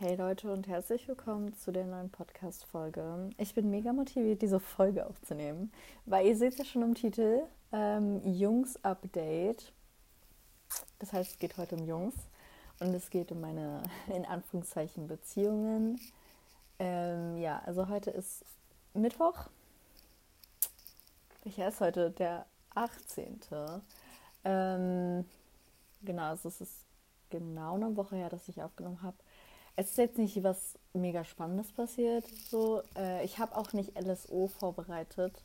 Hey 0.00 0.14
Leute 0.14 0.52
und 0.52 0.68
herzlich 0.68 1.08
willkommen 1.08 1.52
zu 1.54 1.72
der 1.72 1.84
neuen 1.84 2.08
Podcast-Folge. 2.08 3.30
Ich 3.36 3.52
bin 3.56 3.68
mega 3.68 3.92
motiviert, 3.92 4.42
diese 4.42 4.60
Folge 4.60 5.04
aufzunehmen, 5.04 5.72
weil 6.06 6.24
ihr 6.24 6.36
seht 6.36 6.56
ja 6.56 6.64
schon 6.64 6.82
im 6.82 6.94
Titel 6.94 7.42
ähm, 7.72 8.22
Jungs-Update. 8.24 9.72
Das 11.00 11.12
heißt, 11.12 11.32
es 11.32 11.38
geht 11.40 11.56
heute 11.56 11.74
um 11.74 11.84
Jungs 11.84 12.14
und 12.78 12.94
es 12.94 13.10
geht 13.10 13.32
um 13.32 13.40
meine, 13.40 13.82
in 14.14 14.24
Anführungszeichen, 14.24 15.08
Beziehungen. 15.08 16.00
Ähm, 16.78 17.36
ja, 17.38 17.60
also 17.66 17.88
heute 17.88 18.12
ist 18.12 18.44
Mittwoch. 18.94 19.48
Welcher 21.42 21.70
ist 21.70 21.80
heute? 21.80 22.12
Der 22.12 22.46
18. 22.76 23.40
Ähm, 24.44 25.24
genau, 26.02 26.22
also 26.22 26.50
es 26.50 26.60
ist 26.60 26.86
genau 27.30 27.74
eine 27.74 27.96
Woche 27.96 28.14
her, 28.14 28.28
dass 28.28 28.48
ich 28.48 28.62
aufgenommen 28.62 29.02
habe. 29.02 29.16
Es 29.78 29.90
ist 29.90 29.98
jetzt 29.98 30.18
nicht 30.18 30.42
was 30.42 30.76
mega 30.92 31.22
Spannendes 31.22 31.70
passiert. 31.70 32.24
So, 32.50 32.82
äh, 32.96 33.24
ich 33.24 33.38
habe 33.38 33.56
auch 33.56 33.72
nicht 33.72 33.96
LSO 33.96 34.48
vorbereitet, 34.48 35.44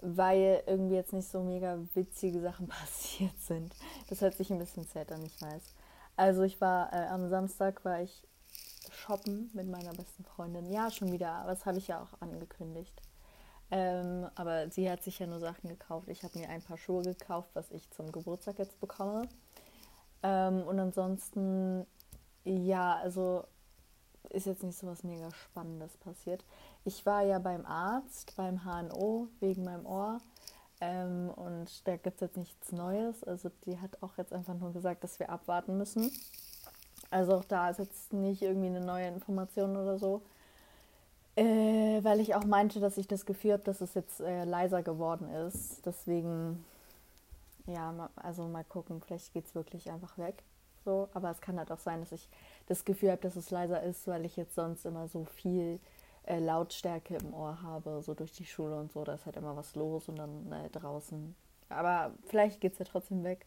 weil 0.00 0.64
irgendwie 0.66 0.96
jetzt 0.96 1.12
nicht 1.12 1.28
so 1.28 1.44
mega 1.44 1.78
witzige 1.94 2.40
Sachen 2.40 2.66
passiert 2.80 3.38
sind. 3.38 3.72
Das 4.08 4.20
hört 4.20 4.34
sich 4.34 4.50
ein 4.50 4.58
bisschen 4.58 4.82
sad 4.82 5.12
an, 5.12 5.24
ich 5.24 5.40
weiß. 5.40 5.62
Also 6.16 6.42
ich 6.42 6.60
war 6.60 6.92
äh, 6.92 7.06
am 7.06 7.28
Samstag 7.28 7.84
war 7.84 8.02
ich 8.02 8.24
shoppen 8.90 9.48
mit 9.52 9.68
meiner 9.68 9.92
besten 9.92 10.24
Freundin. 10.24 10.68
Ja, 10.68 10.90
schon 10.90 11.12
wieder, 11.12 11.30
aber 11.30 11.50
das 11.50 11.64
habe 11.64 11.78
ich 11.78 11.86
ja 11.86 12.02
auch 12.02 12.20
angekündigt. 12.20 13.00
Ähm, 13.70 14.28
aber 14.34 14.70
sie 14.70 14.90
hat 14.90 15.04
sich 15.04 15.20
ja 15.20 15.28
nur 15.28 15.38
Sachen 15.38 15.68
gekauft. 15.68 16.08
Ich 16.08 16.24
habe 16.24 16.36
mir 16.36 16.48
ein 16.48 16.62
paar 16.62 16.78
Schuhe 16.78 17.04
gekauft, 17.04 17.50
was 17.54 17.70
ich 17.70 17.88
zum 17.92 18.10
Geburtstag 18.10 18.58
jetzt 18.58 18.80
bekomme. 18.80 19.28
Ähm, 20.24 20.64
und 20.64 20.80
ansonsten, 20.80 21.86
ja, 22.44 22.96
also 22.96 23.44
ist 24.30 24.46
jetzt 24.46 24.62
nicht 24.62 24.78
so 24.78 24.86
was 24.86 25.02
mega 25.04 25.30
Spannendes 25.32 25.96
passiert. 25.98 26.44
Ich 26.84 27.04
war 27.06 27.22
ja 27.22 27.38
beim 27.38 27.66
Arzt, 27.66 28.34
beim 28.36 28.64
HNO, 28.64 29.28
wegen 29.40 29.64
meinem 29.64 29.86
Ohr. 29.86 30.20
Ähm, 30.80 31.30
und 31.30 31.86
da 31.86 31.96
gibt 31.96 32.16
es 32.16 32.20
jetzt 32.20 32.36
nichts 32.36 32.72
Neues. 32.72 33.22
Also 33.24 33.50
die 33.66 33.78
hat 33.78 34.02
auch 34.02 34.16
jetzt 34.16 34.32
einfach 34.32 34.54
nur 34.54 34.72
gesagt, 34.72 35.04
dass 35.04 35.18
wir 35.18 35.30
abwarten 35.30 35.76
müssen. 35.78 36.10
Also 37.10 37.34
auch 37.36 37.44
da 37.44 37.70
ist 37.70 37.78
jetzt 37.78 38.12
nicht 38.12 38.42
irgendwie 38.42 38.68
eine 38.68 38.80
neue 38.80 39.06
Information 39.06 39.76
oder 39.76 39.98
so. 39.98 40.22
Äh, 41.36 42.02
weil 42.02 42.20
ich 42.20 42.34
auch 42.34 42.44
meinte, 42.44 42.80
dass 42.80 42.98
ich 42.98 43.06
das 43.06 43.26
Gefühl 43.26 43.52
habe, 43.52 43.62
dass 43.62 43.80
es 43.80 43.94
jetzt 43.94 44.20
äh, 44.20 44.44
leiser 44.44 44.82
geworden 44.82 45.30
ist. 45.30 45.84
Deswegen, 45.86 46.64
ja, 47.66 48.10
also 48.16 48.48
mal 48.48 48.64
gucken, 48.64 49.00
vielleicht 49.00 49.32
geht 49.32 49.46
es 49.46 49.54
wirklich 49.54 49.90
einfach 49.90 50.18
weg. 50.18 50.42
So, 50.84 51.08
aber 51.14 51.30
es 51.30 51.40
kann 51.40 51.58
halt 51.58 51.70
auch 51.70 51.78
sein, 51.78 52.00
dass 52.00 52.12
ich 52.12 52.28
das 52.66 52.84
Gefühl 52.84 53.10
habe, 53.10 53.22
dass 53.22 53.36
es 53.36 53.50
leiser 53.50 53.82
ist, 53.82 54.06
weil 54.08 54.24
ich 54.24 54.36
jetzt 54.36 54.54
sonst 54.54 54.84
immer 54.84 55.08
so 55.08 55.24
viel 55.24 55.78
äh, 56.24 56.38
Lautstärke 56.38 57.16
im 57.16 57.34
Ohr 57.34 57.62
habe, 57.62 58.02
so 58.02 58.14
durch 58.14 58.32
die 58.32 58.44
Schule 58.44 58.78
und 58.78 58.92
so. 58.92 59.04
Da 59.04 59.14
ist 59.14 59.26
halt 59.26 59.36
immer 59.36 59.56
was 59.56 59.74
los 59.74 60.08
und 60.08 60.16
dann 60.16 60.52
äh, 60.52 60.70
draußen. 60.70 61.34
Aber 61.68 62.12
vielleicht 62.26 62.60
geht 62.60 62.72
es 62.72 62.78
ja 62.78 62.84
trotzdem 62.84 63.24
weg. 63.24 63.46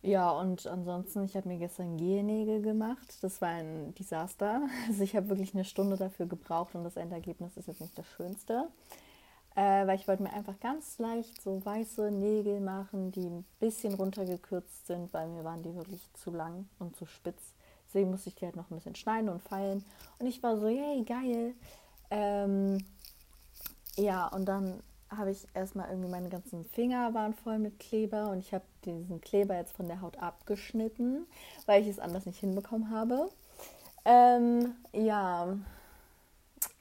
Ja, 0.00 0.30
und 0.30 0.66
ansonsten, 0.66 1.24
ich 1.24 1.36
habe 1.36 1.48
mir 1.48 1.58
gestern 1.58 1.96
Gehennägel 1.96 2.62
gemacht. 2.62 3.18
Das 3.22 3.40
war 3.40 3.48
ein 3.48 3.94
Desaster. 3.94 4.62
Also 4.88 5.02
ich 5.02 5.16
habe 5.16 5.28
wirklich 5.28 5.54
eine 5.54 5.64
Stunde 5.64 5.96
dafür 5.96 6.26
gebraucht 6.26 6.74
und 6.74 6.84
das 6.84 6.96
Endergebnis 6.96 7.56
ist 7.56 7.66
jetzt 7.66 7.80
nicht 7.80 7.98
das 7.98 8.06
Schönste. 8.06 8.68
Äh, 9.58 9.88
weil 9.88 9.98
ich 9.98 10.06
wollte 10.06 10.22
mir 10.22 10.32
einfach 10.32 10.60
ganz 10.60 10.98
leicht 10.98 11.42
so 11.42 11.64
weiße 11.64 12.12
Nägel 12.12 12.60
machen, 12.60 13.10
die 13.10 13.26
ein 13.26 13.44
bisschen 13.58 13.94
runtergekürzt 13.94 14.86
sind, 14.86 15.12
weil 15.12 15.26
mir 15.26 15.42
waren 15.42 15.64
die 15.64 15.74
wirklich 15.74 16.00
zu 16.14 16.30
lang 16.30 16.68
und 16.78 16.94
zu 16.94 17.06
spitz. 17.06 17.42
Deswegen 17.88 18.12
musste 18.12 18.28
ich 18.28 18.36
die 18.36 18.44
halt 18.44 18.54
noch 18.54 18.70
ein 18.70 18.76
bisschen 18.76 18.94
schneiden 18.94 19.28
und 19.28 19.42
feilen. 19.42 19.84
Und 20.20 20.28
ich 20.28 20.40
war 20.44 20.56
so, 20.58 20.68
yay, 20.68 21.02
geil. 21.02 21.54
Ähm, 22.12 22.84
ja, 23.96 24.28
und 24.28 24.44
dann 24.44 24.80
habe 25.10 25.32
ich 25.32 25.44
erstmal 25.54 25.88
irgendwie 25.88 26.10
meine 26.10 26.28
ganzen 26.28 26.64
Finger 26.66 27.12
waren 27.12 27.34
voll 27.34 27.58
mit 27.58 27.80
Kleber 27.80 28.30
und 28.30 28.38
ich 28.38 28.54
habe 28.54 28.64
diesen 28.84 29.20
Kleber 29.20 29.56
jetzt 29.56 29.74
von 29.74 29.88
der 29.88 30.02
Haut 30.02 30.18
abgeschnitten, 30.18 31.26
weil 31.66 31.82
ich 31.82 31.88
es 31.88 31.98
anders 31.98 32.26
nicht 32.26 32.38
hinbekommen 32.38 32.92
habe. 32.92 33.28
Ähm, 34.04 34.76
ja, 34.92 35.48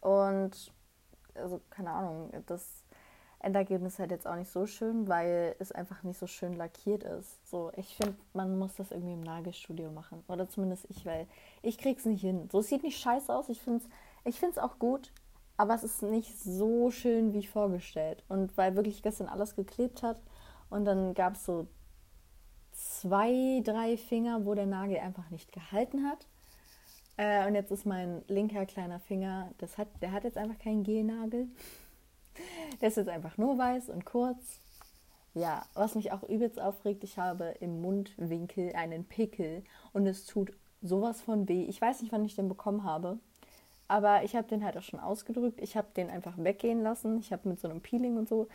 und 0.02 0.72
also 1.38 1.62
keine 1.70 1.92
Ahnung, 1.92 2.32
das 2.46 2.84
Endergebnis 3.40 4.00
halt 4.00 4.12
jetzt 4.12 4.28
auch 4.28 4.36
nicht 4.36 4.52
so 4.52 4.66
schön, 4.66 5.08
weil 5.08 5.56
es 5.60 5.72
einfach 5.72 6.04
nicht 6.04 6.18
so 6.20 6.28
schön 6.28 6.54
lackiert 6.54 7.04
ist. 7.04 7.50
So, 7.50 7.72
ich 7.76 7.96
finde, 7.96 8.16
man 8.34 8.58
muss 8.58 8.76
das 8.76 8.92
irgendwie 8.92 9.14
im 9.14 9.22
Nagelstudio 9.22 9.92
machen. 9.92 10.24
Oder 10.28 10.50
zumindest 10.50 10.86
ich, 10.90 11.06
weil 11.06 11.28
ich 11.62 11.78
krieg's 11.78 12.06
nicht 12.06 12.22
hin. 12.22 12.50
So, 12.52 12.60
es 12.60 12.68
sieht 12.68 12.84
nicht 12.84 13.00
scheiße 13.00 13.34
aus. 13.34 13.50
Ich 13.50 13.62
finde 13.62 13.84
es 13.84 13.90
ich 14.28 14.40
find's 14.40 14.58
auch 14.58 14.78
gut, 14.78 15.14
aber 15.56 15.74
es 15.74 15.84
ist 15.84 16.04
nicht 16.04 16.38
so 16.38 16.92
schön, 16.92 17.34
wie 17.34 17.46
vorgestellt. 17.46 18.24
Und 18.28 18.58
weil 18.58 18.76
wirklich 18.76 19.02
gestern 19.02 19.28
alles 19.28 19.56
geklebt 19.56 20.04
hat 20.04 20.20
und 20.70 20.84
dann 20.86 21.14
gab 21.14 21.36
es 21.36 21.46
so 21.46 21.68
zwei, 22.74 23.62
drei 23.64 23.96
Finger, 23.96 24.46
wo 24.46 24.54
der 24.54 24.66
Nagel 24.66 24.98
einfach 24.98 25.30
nicht 25.30 25.52
gehalten 25.52 26.06
hat. 26.06 26.28
Äh, 27.18 27.48
und 27.48 27.56
jetzt 27.56 27.72
ist 27.72 27.86
mein 27.86 28.24
linker 28.28 28.66
kleiner 28.66 29.00
Finger, 29.00 29.52
das 29.58 29.78
hat, 29.78 29.88
der 30.02 30.12
hat 30.12 30.24
jetzt 30.24 30.38
einfach 30.38 30.60
keinen 30.60 30.84
Gelnagel. 30.84 31.48
Der 32.80 32.90
ist 32.90 32.98
jetzt 32.98 33.10
einfach 33.10 33.38
nur 33.38 33.58
weiß 33.58 33.90
und 33.90 34.06
kurz. 34.06 34.60
Ja, 35.34 35.66
was 35.74 35.96
mich 35.96 36.12
auch 36.12 36.24
übelst 36.24 36.60
aufregt, 36.60 37.04
ich 37.04 37.18
habe 37.18 37.56
im 37.60 37.82
Mundwinkel 37.82 38.74
einen 38.76 39.06
Pickel 39.06 39.64
und 39.94 40.08
es 40.08 40.26
tut 40.26 40.52
sowas 40.82 41.22
von 41.22 41.48
weh. 41.48 41.66
Ich 41.66 41.82
weiß 41.82 42.02
nicht, 42.02 42.12
wann 42.12 42.26
ich 42.26 42.36
den 42.36 42.50
bekommen 42.50 42.84
habe, 42.84 43.20
aber 43.88 44.24
ich 44.24 44.36
habe 44.36 44.48
den 44.48 44.64
halt 44.64 44.78
auch 44.78 44.84
schon 44.84 45.00
ausgedrückt. 45.00 45.62
Ich 45.62 45.78
habe 45.78 45.88
den 45.96 46.10
einfach 46.10 46.38
weggehen 46.38 46.82
lassen. 46.82 47.20
Ich 47.20 47.32
habe 47.32 47.50
mit 47.50 47.60
so 47.60 47.70
einem 47.70 47.82
Peeling 47.82 48.18
und 48.18 48.28
so. 48.28 48.48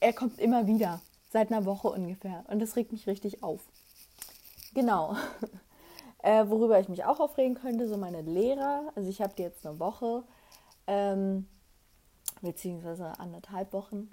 Er 0.00 0.12
kommt 0.12 0.38
immer 0.38 0.66
wieder, 0.66 1.00
seit 1.30 1.50
einer 1.52 1.64
Woche 1.64 1.88
ungefähr. 1.88 2.44
Und 2.48 2.60
das 2.60 2.76
regt 2.76 2.92
mich 2.92 3.06
richtig 3.06 3.42
auf. 3.42 3.60
Genau. 4.74 5.16
Äh, 6.24 6.48
worüber 6.48 6.80
ich 6.80 6.88
mich 6.88 7.04
auch 7.04 7.20
aufregen 7.20 7.54
könnte, 7.54 7.86
so 7.86 7.98
meine 7.98 8.22
Lehrer. 8.22 8.90
Also 8.94 9.10
ich 9.10 9.20
habe 9.20 9.34
die 9.36 9.42
jetzt 9.42 9.66
eine 9.66 9.78
Woche. 9.78 10.22
Ähm, 10.86 11.46
beziehungsweise 12.40 13.18
anderthalb 13.18 13.74
Wochen. 13.74 14.10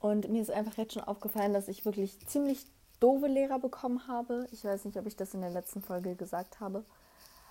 Und 0.00 0.30
mir 0.30 0.40
ist 0.40 0.50
einfach 0.50 0.78
jetzt 0.78 0.94
schon 0.94 1.04
aufgefallen, 1.04 1.52
dass 1.52 1.68
ich 1.68 1.84
wirklich 1.84 2.18
ziemlich 2.26 2.64
doofe 2.98 3.26
Lehrer 3.26 3.58
bekommen 3.58 4.08
habe. 4.08 4.46
Ich 4.52 4.64
weiß 4.64 4.86
nicht, 4.86 4.96
ob 4.96 5.04
ich 5.06 5.16
das 5.16 5.34
in 5.34 5.42
der 5.42 5.50
letzten 5.50 5.82
Folge 5.82 6.14
gesagt 6.14 6.60
habe. 6.60 6.82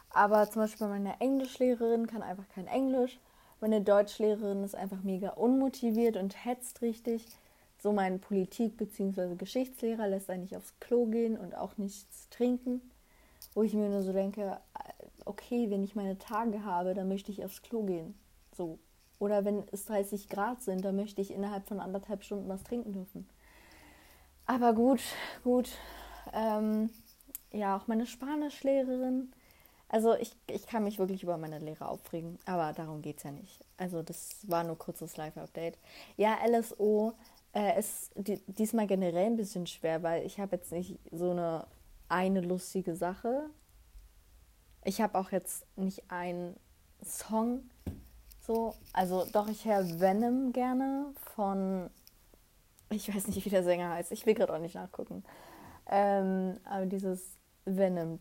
Aber 0.09 0.49
zum 0.49 0.63
Beispiel 0.63 0.87
meine 0.87 1.21
Englischlehrerin 1.21 2.07
kann 2.07 2.23
einfach 2.23 2.49
kein 2.49 2.65
Englisch. 2.65 3.19
Meine 3.61 3.81
Deutschlehrerin 3.81 4.63
ist 4.63 4.73
einfach 4.73 5.03
mega 5.03 5.29
unmotiviert 5.31 6.17
und 6.17 6.45
hetzt 6.45 6.81
richtig. 6.81 7.27
So 7.77 7.91
mein 7.91 8.19
Politik- 8.19 8.75
bzw. 8.77 9.35
Geschichtslehrer 9.35 10.07
lässt 10.07 10.31
eigentlich 10.31 10.57
aufs 10.57 10.73
Klo 10.79 11.05
gehen 11.05 11.37
und 11.37 11.55
auch 11.55 11.77
nichts 11.77 12.27
trinken. 12.31 12.81
Wo 13.53 13.63
ich 13.63 13.73
mir 13.73 13.89
nur 13.89 14.03
so 14.03 14.13
denke, 14.13 14.59
okay, 15.25 15.69
wenn 15.69 15.83
ich 15.83 15.95
meine 15.95 16.17
Tage 16.17 16.63
habe, 16.63 16.93
dann 16.93 17.07
möchte 17.07 17.31
ich 17.31 17.43
aufs 17.43 17.61
Klo 17.61 17.83
gehen. 17.83 18.17
So, 18.55 18.79
oder 19.19 19.45
wenn 19.45 19.63
es 19.71 19.85
30 19.85 20.29
Grad 20.29 20.61
sind, 20.61 20.83
dann 20.83 20.95
möchte 20.95 21.21
ich 21.21 21.31
innerhalb 21.31 21.67
von 21.67 21.79
anderthalb 21.79 22.23
Stunden 22.23 22.49
was 22.49 22.63
trinken 22.63 22.93
dürfen. 22.93 23.27
Aber 24.45 24.73
gut, 24.73 25.01
gut. 25.43 25.69
Ähm, 26.33 26.89
ja, 27.51 27.77
auch 27.77 27.87
meine 27.87 28.05
Spanischlehrerin. 28.05 29.31
Also 29.89 30.15
ich, 30.15 30.35
ich 30.47 30.67
kann 30.67 30.83
mich 30.83 30.99
wirklich 30.99 31.23
über 31.23 31.37
meine 31.37 31.59
Lehrer 31.59 31.89
aufregen, 31.89 32.37
aber 32.45 32.73
darum 32.73 33.01
geht 33.01 33.17
es 33.17 33.23
ja 33.23 33.31
nicht. 33.31 33.63
Also 33.77 34.03
das 34.03 34.37
war 34.47 34.63
nur 34.63 34.77
kurzes 34.77 35.17
Live-Update. 35.17 35.77
Ja, 36.15 36.37
LSO 36.45 37.13
äh, 37.53 37.79
ist 37.79 38.11
die, 38.15 38.39
diesmal 38.45 38.85
generell 38.85 39.25
ein 39.25 39.35
bisschen 39.37 39.65
schwer, 39.65 40.03
weil 40.03 40.25
ich 40.25 40.39
habe 40.39 40.55
jetzt 40.55 40.71
nicht 40.71 40.99
so 41.11 41.31
eine 41.31 41.65
eine 42.09 42.41
lustige 42.41 42.95
Sache. 42.95 43.49
Ich 44.83 45.01
habe 45.01 45.17
auch 45.17 45.31
jetzt 45.31 45.65
nicht 45.77 46.09
einen 46.09 46.55
Song, 47.03 47.69
so, 48.41 48.73
also 48.93 49.25
doch, 49.31 49.47
ich 49.47 49.65
höre 49.65 49.99
Venom 49.99 50.51
gerne 50.51 51.13
von, 51.35 51.89
ich 52.89 53.13
weiß 53.13 53.27
nicht, 53.27 53.45
wie 53.45 53.49
der 53.49 53.63
Sänger 53.63 53.91
heißt, 53.91 54.11
ich 54.11 54.25
will 54.25 54.33
gerade 54.33 54.53
auch 54.53 54.59
nicht 54.59 54.75
nachgucken. 54.75 55.23
Ähm, 55.87 56.59
aber 56.65 56.85
dieses 56.85 57.37
Venom, 57.65 58.19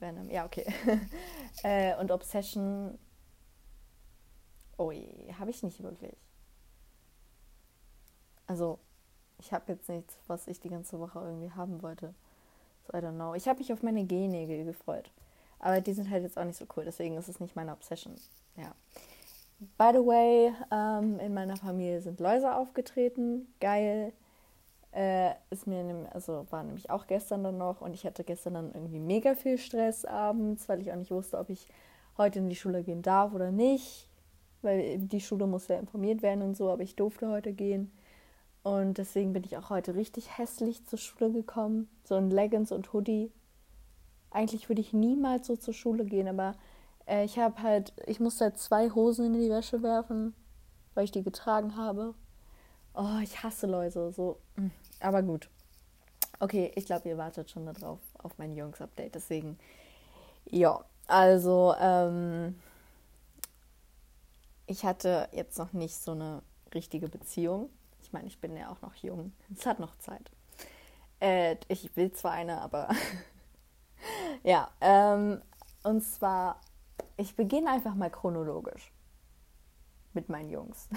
Venom, 0.00 0.30
ja, 0.30 0.44
okay. 0.44 0.66
äh, 1.62 1.96
und 1.96 2.10
Obsession, 2.10 2.98
oh 4.76 4.90
habe 5.38 5.50
ich 5.50 5.62
nicht 5.62 5.82
wirklich. 5.82 6.16
Also, 8.46 8.80
ich 9.42 9.52
habe 9.52 9.72
jetzt 9.72 9.88
nichts, 9.88 10.16
was 10.28 10.46
ich 10.46 10.60
die 10.60 10.68
ganze 10.68 11.00
Woche 11.00 11.18
irgendwie 11.18 11.50
haben 11.50 11.82
wollte. 11.82 12.14
So, 12.86 12.96
I 12.96 13.00
don't 13.00 13.14
know. 13.14 13.34
Ich 13.34 13.48
habe 13.48 13.58
mich 13.58 13.72
auf 13.72 13.82
meine 13.82 14.04
Gehennägel 14.04 14.64
gefreut. 14.64 15.10
Aber 15.58 15.80
die 15.80 15.92
sind 15.92 16.10
halt 16.10 16.22
jetzt 16.22 16.38
auch 16.38 16.44
nicht 16.44 16.58
so 16.58 16.64
cool, 16.76 16.84
deswegen 16.84 17.16
ist 17.16 17.28
es 17.28 17.40
nicht 17.40 17.56
meine 17.56 17.72
Obsession. 17.72 18.14
Ja. 18.56 18.72
By 19.78 19.90
the 19.92 20.04
way, 20.04 20.52
ähm, 20.72 21.18
in 21.20 21.34
meiner 21.34 21.56
Familie 21.56 22.00
sind 22.00 22.20
Läuse 22.20 22.54
aufgetreten. 22.54 23.52
Geil. 23.60 24.12
Äh, 24.92 25.30
ist 25.50 25.66
mir, 25.66 26.08
also 26.12 26.46
war 26.50 26.62
nämlich 26.62 26.90
auch 26.90 27.06
gestern 27.06 27.42
dann 27.42 27.58
noch 27.58 27.80
und 27.80 27.94
ich 27.94 28.04
hatte 28.04 28.24
gestern 28.24 28.54
dann 28.54 28.72
irgendwie 28.74 28.98
mega 28.98 29.34
viel 29.34 29.56
Stress 29.56 30.04
abends, 30.04 30.68
weil 30.68 30.82
ich 30.82 30.92
auch 30.92 30.96
nicht 30.96 31.10
wusste, 31.10 31.38
ob 31.38 31.48
ich 31.48 31.66
heute 32.18 32.40
in 32.40 32.50
die 32.50 32.56
Schule 32.56 32.82
gehen 32.82 33.00
darf 33.00 33.32
oder 33.32 33.50
nicht, 33.50 34.06
weil 34.60 34.98
die 34.98 35.20
Schule 35.20 35.46
muss 35.46 35.68
ja 35.68 35.78
informiert 35.78 36.20
werden 36.20 36.42
und 36.42 36.56
so, 36.56 36.70
aber 36.70 36.82
ich 36.82 36.94
durfte 36.94 37.28
heute 37.30 37.54
gehen. 37.54 37.90
Und 38.62 38.98
deswegen 38.98 39.32
bin 39.32 39.44
ich 39.44 39.56
auch 39.56 39.70
heute 39.70 39.94
richtig 39.94 40.38
hässlich 40.38 40.86
zur 40.86 40.98
Schule 40.98 41.32
gekommen. 41.32 41.88
So 42.04 42.16
in 42.16 42.30
Leggings 42.30 42.70
und 42.70 42.92
Hoodie. 42.92 43.32
Eigentlich 44.30 44.68
würde 44.68 44.80
ich 44.80 44.92
niemals 44.92 45.46
so 45.46 45.56
zur 45.56 45.74
Schule 45.74 46.04
gehen, 46.04 46.28
aber 46.28 46.54
äh, 47.06 47.24
ich 47.24 47.38
habe 47.38 47.62
halt, 47.62 47.92
ich 48.06 48.20
musste 48.20 48.44
halt 48.44 48.58
zwei 48.58 48.90
Hosen 48.90 49.26
in 49.26 49.40
die 49.40 49.50
Wäsche 49.50 49.82
werfen, 49.82 50.34
weil 50.94 51.04
ich 51.04 51.10
die 51.10 51.22
getragen 51.22 51.76
habe. 51.76 52.14
Oh, 52.94 53.18
ich 53.22 53.42
hasse 53.42 53.66
Leute, 53.66 54.12
so. 54.12 54.38
Mm, 54.56 54.68
aber 55.00 55.22
gut. 55.22 55.48
Okay, 56.38 56.72
ich 56.74 56.86
glaube, 56.86 57.08
ihr 57.08 57.18
wartet 57.18 57.50
schon 57.50 57.66
darauf, 57.66 58.00
auf 58.18 58.38
mein 58.38 58.54
Jungs-Update. 58.54 59.14
Deswegen, 59.14 59.58
ja, 60.46 60.84
also, 61.06 61.74
ähm, 61.78 62.56
ich 64.66 64.84
hatte 64.84 65.28
jetzt 65.32 65.58
noch 65.58 65.72
nicht 65.72 65.96
so 65.96 66.12
eine 66.12 66.42
richtige 66.74 67.08
Beziehung. 67.08 67.70
Ich 68.12 68.14
meine, 68.14 68.28
ich 68.28 68.40
bin 68.42 68.54
ja 68.58 68.70
auch 68.70 68.82
noch 68.82 68.94
jung. 68.96 69.32
Es 69.56 69.64
hat 69.64 69.80
noch 69.80 69.96
Zeit. 69.96 70.30
Äh, 71.18 71.56
ich 71.68 71.96
will 71.96 72.12
zwar 72.12 72.32
eine, 72.32 72.60
aber 72.60 72.90
ja. 74.42 74.70
Ähm, 74.82 75.40
und 75.82 76.02
zwar, 76.02 76.60
ich 77.16 77.34
beginne 77.36 77.70
einfach 77.70 77.94
mal 77.94 78.10
chronologisch 78.10 78.92
mit 80.12 80.28
meinen 80.28 80.50
Jungs. 80.50 80.90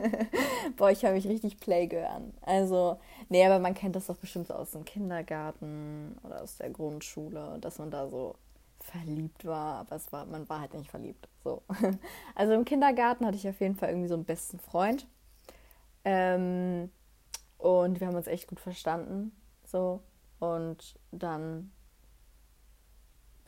Boah, 0.76 0.90
ich 0.90 1.06
habe 1.06 1.14
mich 1.14 1.26
richtig 1.26 1.58
Playgirl 1.58 2.04
an. 2.04 2.34
Also, 2.42 3.00
nee, 3.30 3.46
aber 3.46 3.58
man 3.58 3.72
kennt 3.72 3.96
das 3.96 4.08
doch 4.08 4.18
bestimmt 4.18 4.48
so 4.48 4.52
aus 4.52 4.72
dem 4.72 4.84
Kindergarten 4.84 6.18
oder 6.22 6.42
aus 6.42 6.58
der 6.58 6.68
Grundschule, 6.68 7.56
dass 7.62 7.78
man 7.78 7.90
da 7.90 8.10
so 8.10 8.34
verliebt 8.78 9.46
war, 9.46 9.76
aber 9.76 9.96
es 9.96 10.12
war, 10.12 10.26
man 10.26 10.46
war 10.50 10.60
halt 10.60 10.74
nicht 10.74 10.90
verliebt. 10.90 11.30
So. 11.44 11.62
Also 12.34 12.52
im 12.52 12.66
Kindergarten 12.66 13.24
hatte 13.24 13.38
ich 13.38 13.48
auf 13.48 13.58
jeden 13.58 13.76
Fall 13.76 13.88
irgendwie 13.88 14.08
so 14.08 14.16
einen 14.16 14.26
besten 14.26 14.58
Freund. 14.58 15.06
Ähm, 16.04 16.90
und 17.58 18.00
wir 18.00 18.06
haben 18.06 18.16
uns 18.16 18.26
echt 18.26 18.48
gut 18.48 18.60
verstanden. 18.60 19.32
So. 19.64 20.00
Und 20.40 20.98
dann, 21.12 21.70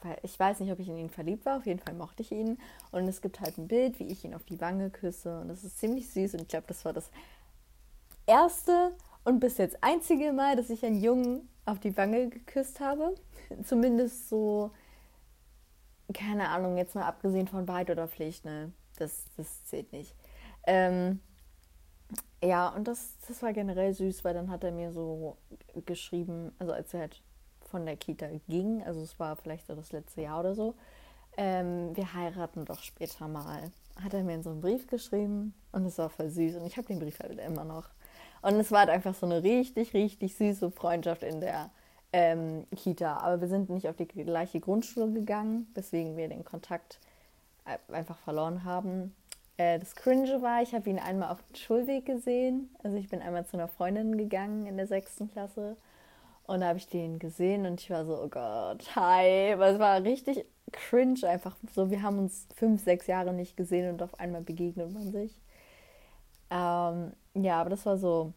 weil 0.03 0.19
ich 0.23 0.39
weiß 0.39 0.61
nicht, 0.61 0.71
ob 0.71 0.79
ich 0.79 0.89
in 0.89 0.97
ihn 0.97 1.11
verliebt 1.11 1.45
war, 1.45 1.59
auf 1.59 1.67
jeden 1.67 1.81
Fall 1.81 1.95
mochte 1.95 2.23
ich 2.23 2.31
ihn. 2.31 2.59
Und 2.93 3.09
es 3.09 3.21
gibt 3.21 3.41
halt 3.41 3.59
ein 3.59 3.67
Bild, 3.67 3.99
wie 3.99 4.06
ich 4.06 4.25
ihn 4.25 4.35
auf 4.35 4.45
die 4.45 4.61
Wange 4.61 4.91
küsse. 4.91 5.41
Und 5.41 5.49
das 5.49 5.65
ist 5.65 5.79
ziemlich 5.79 6.09
süß. 6.11 6.35
Und 6.35 6.43
ich 6.43 6.49
glaube, 6.49 6.67
das 6.69 6.85
war 6.85 6.93
das 6.93 7.11
erste 8.27 8.93
und 9.25 9.41
bis 9.41 9.59
jetzt 9.59 9.83
einzige 9.83 10.33
Mal, 10.33 10.55
dass 10.55 10.71
ich 10.71 10.85
einen 10.85 11.01
Jungen 11.01 11.49
auf 11.65 11.81
die 11.81 11.97
Wange 11.97 12.29
geküsst 12.29 12.81
habe. 12.81 13.15
Zumindest 13.65 14.29
so, 14.29 14.71
keine 16.12 16.51
Ahnung, 16.51 16.77
jetzt 16.77 16.95
mal 16.95 17.05
abgesehen 17.05 17.49
von 17.49 17.67
Wahrheit 17.67 17.91
oder 17.91 18.06
Pflicht, 18.06 18.45
ne? 18.45 18.73
Das, 18.99 19.25
das 19.37 19.65
zählt 19.65 19.93
nicht. 19.93 20.15
Ähm, 20.67 21.21
ja, 22.43 22.69
und 22.69 22.88
das, 22.88 23.16
das 23.26 23.43
war 23.43 23.52
generell 23.52 23.94
süß, 23.94 24.25
weil 24.25 24.34
dann 24.34 24.50
hat 24.50 24.64
er 24.64 24.72
mir 24.72 24.93
so 24.93 25.37
geschrieben, 25.87 26.52
also 26.58 26.72
als 26.72 26.93
er 26.94 27.00
halt 27.00 27.22
von 27.61 27.87
der 27.87 27.96
Kita 27.96 28.28
ging, 28.49 28.82
also 28.84 29.00
es 29.00 29.19
war 29.19 29.37
vielleicht 29.37 29.66
so 29.66 29.75
das 29.75 29.93
letzte 29.93 30.22
Jahr 30.22 30.40
oder 30.40 30.55
so, 30.55 30.75
ähm, 31.37 31.96
wir 31.96 32.14
heiraten 32.14 32.64
doch 32.64 32.82
später 32.82 33.28
mal. 33.28 33.72
Hat 34.02 34.14
er 34.14 34.25
mir 34.25 34.34
in 34.34 34.43
so 34.43 34.50
einen 34.50 34.61
Brief 34.61 34.87
geschrieben 34.87 35.55
und 35.72 35.87
es 35.87 35.99
war 35.99 36.11
voll 36.11 36.28
süß 36.28 36.56
und 36.56 36.66
ich 36.66 36.76
habe 36.76 36.87
den 36.87 36.99
Brief 36.99 37.19
halt 37.20 37.38
immer 37.38 37.64
noch. 37.64 37.88
Und 38.43 38.55
es 38.55 38.70
war 38.70 38.81
halt 38.81 38.90
einfach 38.90 39.14
so 39.14 39.26
eine 39.26 39.43
richtig, 39.43 39.94
richtig 39.94 40.37
süße 40.37 40.70
Freundschaft 40.70 41.22
in 41.22 41.40
der 41.40 41.70
ähm, 42.12 42.67
Kita. 42.76 43.17
Aber 43.19 43.40
wir 43.40 43.49
sind 43.49 43.70
nicht 43.70 43.88
auf 43.88 43.96
die 43.96 44.06
gleiche 44.06 44.60
Grundschule 44.60 45.10
gegangen, 45.12 45.67
weswegen 45.75 46.17
wir 46.17 46.28
den 46.28 46.44
Kontakt 46.44 46.99
einfach 47.88 48.19
verloren 48.19 48.64
haben. 48.64 49.14
Äh, 49.56 49.79
das 49.79 49.95
Cringe 49.95 50.43
war, 50.43 50.62
ich 50.62 50.75
habe 50.75 50.89
ihn 50.91 50.99
einmal 50.99 51.31
auf 51.31 51.43
dem 51.43 51.55
Schulweg 51.55 52.06
gesehen. 52.06 52.75
Also 52.83 52.97
ich 52.97 53.09
bin 53.09 53.23
einmal 53.23 53.47
zu 53.47 53.56
einer 53.56 53.69
Freundin 53.69 54.17
gegangen 54.17 54.67
in 54.67 54.77
der 54.77 54.87
sechsten 54.87 55.31
Klasse. 55.31 55.77
Und 56.47 56.61
da 56.61 56.69
habe 56.69 56.79
ich 56.79 56.89
den 56.89 57.19
gesehen 57.19 57.65
und 57.67 57.81
ich 57.81 57.91
war 57.91 58.05
so, 58.05 58.21
oh 58.21 58.29
Gott, 58.29 58.95
hi. 58.97 59.53
Aber 59.53 59.69
es 59.69 59.79
war 59.79 60.03
richtig 60.03 60.45
cringe 60.73 61.27
einfach. 61.27 61.56
So, 61.75 61.91
wir 61.91 62.03
haben 62.03 62.19
uns 62.19 62.47
fünf, 62.56 62.83
sechs 62.83 63.06
Jahre 63.06 63.33
nicht 63.33 63.56
gesehen 63.56 63.91
und 63.91 64.03
auf 64.03 64.19
einmal 64.19 64.43
begegnet 64.43 64.93
man 64.93 65.11
sich. 65.12 65.41
Ähm, 66.51 67.12
ja, 67.35 67.61
aber 67.61 67.71
das 67.71 67.87
war 67.87 67.97
so 67.99 68.33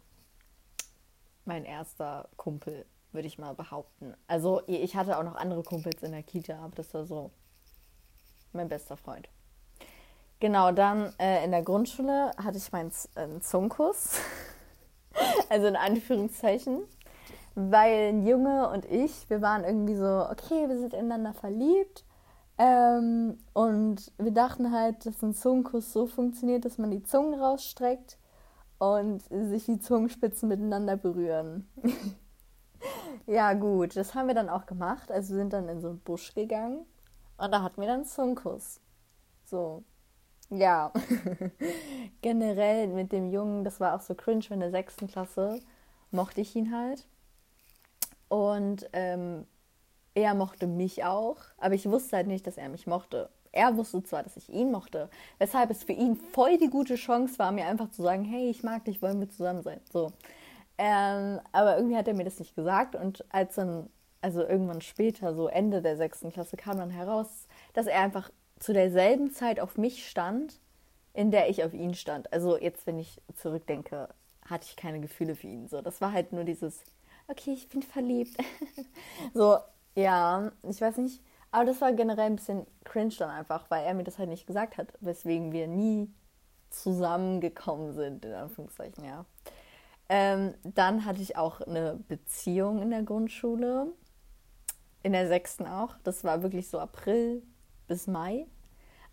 mein 1.46 1.66
erster 1.66 2.30
Kumpel, 2.38 2.86
würde 3.12 3.28
ich 3.28 3.38
mal 3.38 3.54
behaupten. 3.54 4.14
Also 4.28 4.62
ich 4.68 4.96
hatte 4.96 5.18
auch 5.18 5.24
noch 5.24 5.36
andere 5.36 5.64
Kumpels 5.64 6.04
in 6.04 6.12
der 6.12 6.24
Kita, 6.24 6.60
aber 6.60 6.76
das 6.76 6.94
war 6.94 7.06
so 7.06 7.32
mein 8.54 8.70
bester 8.70 8.98
Freund. 8.98 9.30
Genau, 10.40 10.72
dann 10.72 11.14
äh, 11.20 11.44
in 11.44 11.52
der 11.52 11.64
Grundschule 11.64 12.32
hatte 12.38 12.58
ich 12.58 12.72
meinen 12.72 12.92
äh, 13.16 13.40
Zungenkuss. 13.40 14.20
also 15.50 15.68
in 15.68 15.76
Anführungszeichen. 15.76 16.84
Weil 17.56 18.10
ein 18.10 18.28
Junge 18.28 18.70
und 18.70 18.86
ich, 18.86 19.28
wir 19.30 19.42
waren 19.42 19.64
irgendwie 19.64 19.96
so, 19.96 20.28
okay, 20.30 20.70
wir 20.70 20.78
sind 20.78 20.94
ineinander 20.94 21.34
verliebt. 21.34 22.06
Ähm, 22.60 23.40
und 23.54 24.12
wir 24.18 24.32
dachten 24.32 24.72
halt, 24.72 25.06
dass 25.06 25.24
ein 25.24 25.34
Zungenkuss 25.34 25.92
so 25.92 26.06
funktioniert, 26.06 26.66
dass 26.66 26.78
man 26.78 26.92
die 26.92 27.04
Zungen 27.04 27.40
rausstreckt 27.40 28.18
und 28.78 29.24
sich 29.30 29.66
die 29.66 29.80
Zungenspitzen 29.80 30.50
miteinander 30.50 30.98
berühren. 30.98 31.68
ja, 33.26 33.54
gut, 33.54 33.96
das 33.96 34.14
haben 34.14 34.28
wir 34.28 34.36
dann 34.36 34.50
auch 34.50 34.68
gemacht. 34.68 35.12
Also 35.12 35.34
wir 35.34 35.38
sind 35.38 35.54
dann 35.54 35.68
in 35.68 35.82
so 35.82 35.90
einen 35.90 36.00
Busch 36.00 36.34
gegangen 36.36 36.86
und 37.38 37.52
da 37.52 37.64
hatten 37.64 37.82
wir 37.82 37.88
dann 37.88 38.02
einen 38.02 38.06
Zungenkuss. 38.06 38.80
So, 39.46 39.84
ja, 40.50 40.92
generell 42.22 42.88
mit 42.88 43.12
dem 43.12 43.32
Jungen, 43.32 43.64
das 43.64 43.80
war 43.80 43.96
auch 43.96 44.02
so 44.02 44.16
cringe 44.16 44.46
in 44.50 44.60
der 44.60 44.72
sechsten 44.72 45.08
Klasse, 45.08 45.60
mochte 46.12 46.42
ich 46.42 46.56
ihn 46.56 46.76
halt. 46.76 47.06
Und 48.30 48.90
ähm, 48.94 49.46
er 50.14 50.34
mochte 50.34 50.68
mich 50.68 51.04
auch, 51.04 51.38
aber 51.58 51.76
ich 51.76 51.90
wusste 51.90 52.18
halt 52.18 52.28
nicht, 52.28 52.48
dass 52.48 52.58
er 52.58 52.70
mich 52.70 52.88
mochte. 52.88 53.30
Er 53.52 53.78
wusste 53.78 54.04
zwar, 54.04 54.24
dass 54.24 54.38
ich 54.38 54.50
ihn 54.50 54.72
mochte, 54.72 55.10
weshalb 55.40 55.70
es 55.70 55.84
für 55.84 55.94
ihn 55.94 56.16
voll 56.16 56.58
die 56.58 56.70
gute 56.70 56.96
Chance 56.96 57.40
war, 57.40 57.52
mir 57.52 57.66
einfach 57.66 57.90
zu 57.90 58.02
sagen, 58.02 58.24
hey, 58.24 58.50
ich 58.50 58.64
mag 58.64 58.86
dich, 58.86 59.02
wollen 59.02 59.20
wir 59.20 59.30
zusammen 59.30 59.64
sein. 59.64 59.80
So. 59.92 60.12
Ähm, 60.78 61.40
aber 61.52 61.78
irgendwie 61.78 61.98
hat 61.98 62.08
er 62.08 62.14
mir 62.14 62.24
das 62.24 62.40
nicht 62.40 62.56
gesagt 62.56 62.96
und 62.96 63.26
als 63.30 63.56
dann, 63.56 63.90
also 64.22 64.42
irgendwann 64.42 64.82
später, 64.82 65.34
so 65.34 65.48
Ende 65.48 65.82
der 65.82 65.98
sechsten 65.98 66.32
Klasse, 66.32 66.58
kam 66.58 66.78
dann 66.78 66.92
heraus, 66.92 67.48
dass 67.74 67.88
er 67.88 68.02
einfach 68.02 68.30
zu 68.60 68.74
derselben 68.74 69.32
Zeit 69.32 69.60
auf 69.60 69.78
mich 69.78 70.08
stand, 70.08 70.60
in 71.14 71.32
der 71.32 71.50
ich 71.50 71.64
auf 71.64 71.74
ihn 71.74 71.94
stand. 71.94 72.32
Also 72.34 72.58
jetzt, 72.58 72.86
wenn 72.88 73.00
ich 73.00 73.22
zurückdenke, 73.36 74.10
hatte 74.46 74.68
ich 74.70 74.76
keine 74.76 75.00
Gefühle 75.00 75.36
für 75.36 75.48
ihn. 75.48 75.68
So, 75.68 75.82
das 75.82 76.02
war 76.02 76.12
halt 76.12 76.32
nur 76.32 76.44
dieses, 76.44 76.84
okay, 77.28 77.54
ich 77.54 77.70
bin 77.70 77.82
verliebt. 77.82 78.38
so, 79.34 79.58
ja, 79.96 80.52
ich 80.64 80.80
weiß 80.80 80.98
nicht. 80.98 81.22
Aber 81.52 81.66
das 81.66 81.82
war 81.82 81.94
generell 81.94 82.28
ein 82.28 82.36
bisschen 82.36 82.68
cringe 82.84 83.14
dann 83.18 83.30
einfach, 83.30 83.70
weil 83.70 83.86
er 83.86 83.94
mir 83.94 84.04
das 84.04 84.20
halt 84.20 84.30
nicht 84.30 84.48
gesagt 84.48 84.78
hat, 84.78 84.94
weswegen 85.00 85.52
wir 85.52 85.68
nie 85.68 86.14
zusammengekommen 86.70 87.94
sind, 87.94 88.26
in 88.26 88.34
Anführungszeichen, 88.34 89.06
ja. 89.06 89.26
Ähm, 90.10 90.54
dann 90.64 91.06
hatte 91.06 91.22
ich 91.22 91.36
auch 91.36 91.62
eine 91.62 92.00
Beziehung 92.08 92.82
in 92.82 92.92
der 92.92 93.04
Grundschule, 93.04 93.88
in 95.04 95.14
der 95.14 95.28
sechsten 95.28 95.66
auch. 95.66 95.96
Das 96.04 96.24
war 96.24 96.44
wirklich 96.44 96.70
so 96.70 96.80
April 96.80 97.42
bis 97.88 98.08
Mai. 98.08 98.46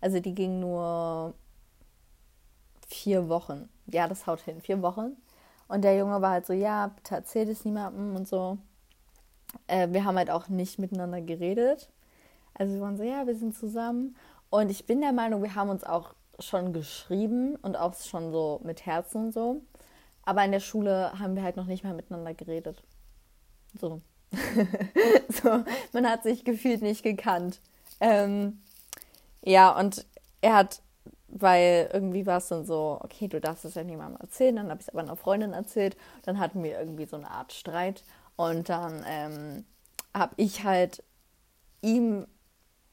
Also 0.01 0.19
die 0.19 0.35
ging 0.35 0.59
nur 0.59 1.33
vier 2.87 3.29
Wochen. 3.29 3.69
Ja, 3.87 4.07
das 4.07 4.27
haut 4.27 4.41
hin, 4.41 4.61
vier 4.61 4.81
Wochen. 4.81 5.17
Und 5.67 5.83
der 5.83 5.97
Junge 5.97 6.21
war 6.21 6.31
halt 6.31 6.45
so, 6.45 6.53
ja, 6.53 6.87
bitte 6.87 7.15
erzähl 7.15 7.49
es 7.49 7.65
niemandem 7.65 8.15
und 8.15 8.27
so. 8.27 8.57
Äh, 9.67 9.87
wir 9.91 10.05
haben 10.05 10.17
halt 10.17 10.29
auch 10.29 10.47
nicht 10.47 10.79
miteinander 10.79 11.21
geredet. 11.21 11.89
Also 12.53 12.75
wir 12.75 12.81
waren 12.81 12.97
so, 12.97 13.03
ja, 13.03 13.25
wir 13.25 13.35
sind 13.35 13.55
zusammen. 13.55 14.15
Und 14.49 14.69
ich 14.69 14.85
bin 14.85 15.01
der 15.01 15.11
Meinung, 15.11 15.41
wir 15.41 15.55
haben 15.55 15.69
uns 15.69 15.83
auch 15.83 16.13
schon 16.39 16.73
geschrieben 16.73 17.55
und 17.55 17.75
auch 17.75 17.95
schon 17.95 18.31
so 18.31 18.61
mit 18.63 18.85
Herzen 18.85 19.25
und 19.25 19.33
so. 19.33 19.61
Aber 20.23 20.43
in 20.43 20.51
der 20.51 20.59
Schule 20.59 21.17
haben 21.19 21.35
wir 21.35 21.43
halt 21.43 21.55
noch 21.55 21.65
nicht 21.65 21.83
mal 21.83 21.93
miteinander 21.93 22.33
geredet. 22.33 22.83
So. 23.79 24.01
so, 25.29 25.63
man 25.93 26.09
hat 26.09 26.23
sich 26.23 26.43
gefühlt 26.43 26.81
nicht 26.81 27.03
gekannt. 27.03 27.59
Ähm, 27.99 28.61
ja, 29.45 29.77
und 29.77 30.05
er 30.41 30.55
hat, 30.55 30.81
weil 31.27 31.89
irgendwie 31.93 32.25
war 32.25 32.37
es 32.37 32.47
dann 32.47 32.65
so, 32.65 32.99
okay, 33.01 33.27
du 33.27 33.39
darfst 33.39 33.65
es 33.65 33.75
ja 33.75 33.83
niemandem 33.83 34.19
erzählen, 34.19 34.55
dann 34.55 34.69
habe 34.69 34.81
ich 34.81 34.87
es 34.87 34.89
aber 34.93 35.01
einer 35.01 35.15
Freundin 35.15 35.53
erzählt, 35.53 35.95
dann 36.23 36.39
hatten 36.39 36.63
wir 36.63 36.79
irgendwie 36.79 37.05
so 37.05 37.15
eine 37.15 37.29
Art 37.29 37.53
Streit 37.53 38.03
und 38.35 38.69
dann 38.69 39.05
ähm, 39.07 39.65
habe 40.13 40.33
ich 40.37 40.63
halt 40.63 41.03
ihm, 41.81 42.27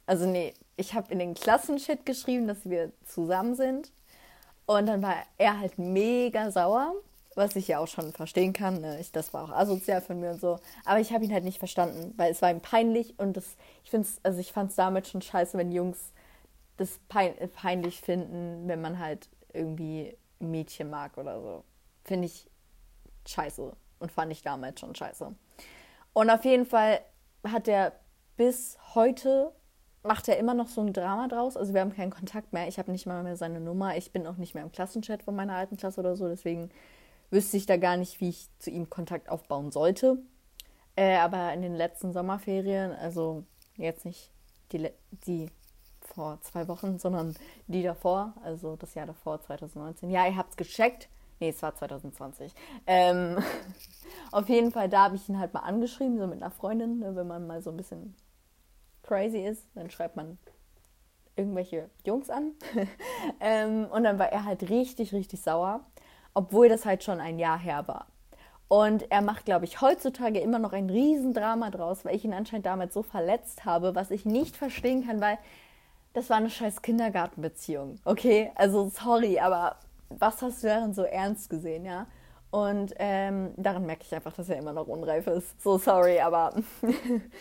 also 0.06 0.26
nee, 0.26 0.54
ich 0.76 0.94
habe 0.94 1.12
in 1.12 1.18
den 1.18 1.34
Klassenshit 1.34 2.06
geschrieben, 2.06 2.46
dass 2.46 2.68
wir 2.68 2.92
zusammen 3.06 3.54
sind 3.54 3.92
und 4.66 4.86
dann 4.86 5.02
war 5.02 5.16
er 5.38 5.58
halt 5.58 5.78
mega 5.78 6.50
sauer 6.50 6.94
was 7.34 7.56
ich 7.56 7.68
ja 7.68 7.78
auch 7.78 7.88
schon 7.88 8.12
verstehen 8.12 8.52
kann. 8.52 8.80
Ne? 8.80 8.98
Ich, 9.00 9.12
das 9.12 9.32
war 9.32 9.44
auch 9.44 9.50
asozial 9.50 10.00
von 10.00 10.20
mir 10.20 10.30
und 10.32 10.40
so. 10.40 10.58
Aber 10.84 11.00
ich 11.00 11.12
habe 11.12 11.24
ihn 11.24 11.32
halt 11.32 11.44
nicht 11.44 11.58
verstanden, 11.58 12.14
weil 12.16 12.30
es 12.30 12.42
war 12.42 12.50
ihm 12.50 12.60
peinlich 12.60 13.18
und 13.18 13.36
das, 13.36 13.56
ich 13.84 13.90
finde 13.90 14.08
es, 14.08 14.20
also 14.22 14.38
ich 14.38 14.52
fand 14.52 14.70
es 14.70 14.76
damit 14.76 15.08
schon 15.08 15.22
scheiße, 15.22 15.56
wenn 15.58 15.72
Jungs 15.72 16.12
das 16.76 17.00
pein, 17.08 17.34
peinlich 17.54 18.00
finden, 18.00 18.68
wenn 18.68 18.80
man 18.80 18.98
halt 18.98 19.28
irgendwie 19.52 20.16
Mädchen 20.38 20.90
mag 20.90 21.16
oder 21.18 21.40
so. 21.40 21.64
Finde 22.04 22.26
ich 22.26 22.50
scheiße 23.26 23.72
und 23.98 24.12
fand 24.12 24.32
ich 24.32 24.42
damals 24.42 24.80
schon 24.80 24.94
scheiße. 24.94 25.34
Und 26.12 26.30
auf 26.30 26.44
jeden 26.44 26.66
Fall 26.66 27.00
hat 27.44 27.68
er 27.68 27.92
bis 28.36 28.78
heute 28.94 29.52
macht 30.02 30.28
er 30.28 30.38
immer 30.38 30.54
noch 30.54 30.68
so 30.68 30.80
ein 30.80 30.92
Drama 30.92 31.28
draus. 31.28 31.56
Also 31.56 31.74
wir 31.74 31.80
haben 31.80 31.94
keinen 31.94 32.10
Kontakt 32.10 32.52
mehr. 32.52 32.66
Ich 32.66 32.78
habe 32.78 32.90
nicht 32.90 33.06
mal 33.06 33.22
mehr 33.22 33.36
seine 33.36 33.60
Nummer. 33.60 33.96
Ich 33.96 34.12
bin 34.12 34.26
auch 34.26 34.36
nicht 34.36 34.54
mehr 34.54 34.64
im 34.64 34.72
Klassenchat 34.72 35.22
von 35.22 35.36
meiner 35.36 35.54
alten 35.54 35.76
Klasse 35.76 36.00
oder 36.00 36.16
so. 36.16 36.28
Deswegen 36.28 36.70
wüsste 37.30 37.56
ich 37.56 37.66
da 37.66 37.76
gar 37.76 37.96
nicht, 37.96 38.20
wie 38.20 38.30
ich 38.30 38.48
zu 38.58 38.70
ihm 38.70 38.90
Kontakt 38.90 39.28
aufbauen 39.28 39.70
sollte. 39.70 40.18
Äh, 40.96 41.16
aber 41.16 41.52
in 41.52 41.62
den 41.62 41.74
letzten 41.74 42.12
Sommerferien, 42.12 42.92
also 42.92 43.44
jetzt 43.76 44.04
nicht 44.04 44.30
die, 44.72 44.90
die 45.26 45.50
vor 46.14 46.40
zwei 46.42 46.68
Wochen, 46.68 46.98
sondern 46.98 47.34
die 47.66 47.82
davor, 47.82 48.34
also 48.42 48.76
das 48.76 48.94
Jahr 48.94 49.06
davor, 49.06 49.40
2019. 49.40 50.10
Ja, 50.10 50.26
ihr 50.26 50.36
habt 50.36 50.50
es 50.50 50.56
gecheckt. 50.56 51.08
Nee, 51.40 51.48
es 51.48 51.62
war 51.62 51.74
2020. 51.74 52.54
Ähm, 52.86 53.38
auf 54.32 54.48
jeden 54.48 54.70
Fall, 54.70 54.88
da 54.88 55.04
habe 55.04 55.16
ich 55.16 55.28
ihn 55.28 55.38
halt 55.38 55.54
mal 55.54 55.60
angeschrieben, 55.60 56.18
so 56.18 56.26
mit 56.26 56.40
einer 56.40 56.50
Freundin, 56.50 57.00
ne, 57.00 57.16
wenn 57.16 57.26
man 57.26 57.46
mal 57.46 57.62
so 57.62 57.70
ein 57.70 57.76
bisschen 57.76 58.14
crazy 59.02 59.40
ist, 59.40 59.66
dann 59.74 59.90
schreibt 59.90 60.16
man 60.16 60.38
irgendwelche 61.34 61.90
Jungs 62.04 62.30
an. 62.30 62.52
ähm, 63.40 63.86
und 63.90 64.04
dann 64.04 64.18
war 64.18 64.30
er 64.30 64.44
halt 64.44 64.68
richtig, 64.70 65.12
richtig 65.12 65.40
sauer, 65.40 65.80
obwohl 66.34 66.68
das 66.68 66.84
halt 66.84 67.02
schon 67.02 67.20
ein 67.20 67.38
Jahr 67.38 67.58
her 67.58 67.88
war. 67.88 68.06
Und 68.68 69.10
er 69.10 69.20
macht, 69.20 69.44
glaube 69.44 69.66
ich, 69.66 69.82
heutzutage 69.82 70.40
immer 70.40 70.58
noch 70.58 70.72
ein 70.72 70.88
Riesendrama 70.88 71.70
draus, 71.70 72.04
weil 72.04 72.16
ich 72.16 72.24
ihn 72.24 72.32
anscheinend 72.32 72.64
damals 72.64 72.94
so 72.94 73.02
verletzt 73.02 73.66
habe, 73.66 73.94
was 73.94 74.10
ich 74.10 74.24
nicht 74.24 74.56
verstehen 74.56 75.06
kann, 75.06 75.20
weil 75.20 75.38
das 76.12 76.30
war 76.30 76.36
eine 76.38 76.50
scheiß 76.50 76.82
Kindergartenbeziehung. 76.82 77.98
Okay, 78.04 78.50
also 78.54 78.88
sorry, 78.88 79.38
aber 79.38 79.76
was 80.08 80.42
hast 80.42 80.62
du 80.62 80.68
daran 80.68 80.94
so 80.94 81.02
ernst 81.02 81.50
gesehen, 81.50 81.84
ja? 81.84 82.06
Und 82.50 82.92
ähm, 82.98 83.54
daran 83.56 83.86
merke 83.86 84.02
ich 84.04 84.14
einfach, 84.14 84.32
dass 84.34 84.48
er 84.50 84.58
immer 84.58 84.74
noch 84.74 84.86
unreif 84.86 85.26
ist. 85.26 85.60
So 85.62 85.78
sorry, 85.78 86.20
aber 86.20 86.52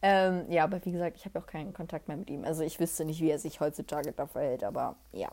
Ähm, 0.00 0.44
ja, 0.48 0.64
aber 0.64 0.84
wie 0.84 0.92
gesagt, 0.92 1.16
ich 1.16 1.24
habe 1.24 1.38
auch 1.38 1.46
keinen 1.46 1.72
Kontakt 1.72 2.08
mehr 2.08 2.16
mit 2.16 2.30
ihm. 2.30 2.44
Also 2.44 2.62
ich 2.62 2.78
wüsste 2.78 3.04
nicht, 3.04 3.20
wie 3.20 3.30
er 3.30 3.38
sich 3.38 3.60
heutzutage 3.60 4.12
da 4.12 4.26
verhält, 4.26 4.62
aber 4.62 4.96
ja. 5.12 5.28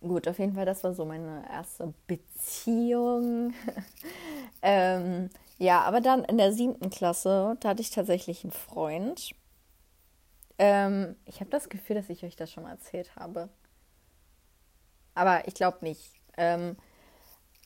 Gut, 0.00 0.26
auf 0.26 0.38
jeden 0.38 0.54
Fall, 0.54 0.66
das 0.66 0.82
war 0.84 0.94
so 0.94 1.04
meine 1.04 1.44
erste 1.50 1.94
Beziehung. 2.06 3.54
ähm, 4.62 5.30
ja, 5.58 5.82
aber 5.82 6.00
dann 6.00 6.24
in 6.24 6.38
der 6.38 6.52
siebten 6.52 6.90
Klasse, 6.90 7.56
da 7.60 7.70
hatte 7.70 7.82
ich 7.82 7.90
tatsächlich 7.90 8.42
einen 8.44 8.52
Freund. 8.52 9.30
Ähm, 10.58 11.16
ich 11.24 11.40
habe 11.40 11.50
das 11.50 11.68
Gefühl, 11.68 11.96
dass 11.96 12.10
ich 12.10 12.24
euch 12.24 12.36
das 12.36 12.50
schon 12.50 12.64
mal 12.64 12.72
erzählt 12.72 13.16
habe. 13.16 13.48
Aber 15.14 15.46
ich 15.46 15.54
glaube 15.54 15.78
nicht. 15.82 16.12
Ähm, 16.36 16.76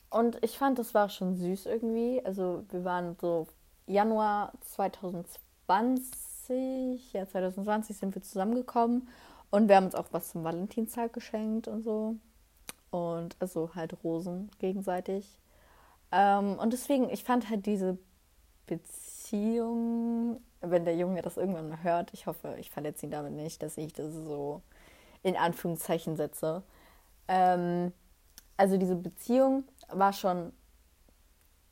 und 0.09 0.43
ich 0.43 0.57
fand, 0.57 0.79
das 0.79 0.93
war 0.93 1.09
schon 1.09 1.35
süß 1.35 1.65
irgendwie. 1.65 2.21
Also 2.25 2.65
wir 2.69 2.83
waren 2.83 3.15
so 3.19 3.47
Januar 3.85 4.53
2012 4.61 5.47
2020, 5.67 7.13
ja 7.13 7.27
2020 7.27 7.97
sind 7.97 8.15
wir 8.15 8.21
zusammengekommen 8.21 9.07
und 9.51 9.67
wir 9.67 9.75
haben 9.75 9.85
uns 9.85 9.95
auch 9.95 10.07
was 10.11 10.31
zum 10.31 10.43
Valentinstag 10.43 11.13
geschenkt 11.13 11.67
und 11.67 11.83
so. 11.83 12.15
Und 12.89 13.35
also 13.39 13.75
halt 13.75 13.97
Rosen 14.03 14.49
gegenseitig. 14.59 15.39
Ähm, 16.11 16.57
und 16.57 16.71
deswegen, 16.71 17.09
ich 17.09 17.23
fand 17.23 17.49
halt 17.49 17.65
diese 17.65 17.97
Beziehung, 18.65 20.41
wenn 20.61 20.85
der 20.85 20.95
Junge 20.95 21.21
das 21.21 21.37
irgendwann 21.37 21.69
mal 21.69 21.83
hört, 21.83 22.13
ich 22.13 22.27
hoffe, 22.27 22.55
ich 22.59 22.69
verletze 22.69 23.05
ihn 23.05 23.11
damit 23.11 23.33
nicht, 23.33 23.61
dass 23.63 23.77
ich 23.77 23.93
das 23.93 24.13
so 24.13 24.61
in 25.23 25.35
Anführungszeichen 25.35 26.15
setze. 26.15 26.63
Ähm, 27.27 27.93
also 28.55 28.77
diese 28.77 28.95
Beziehung 28.95 29.65
war 29.89 30.13
schon 30.13 30.53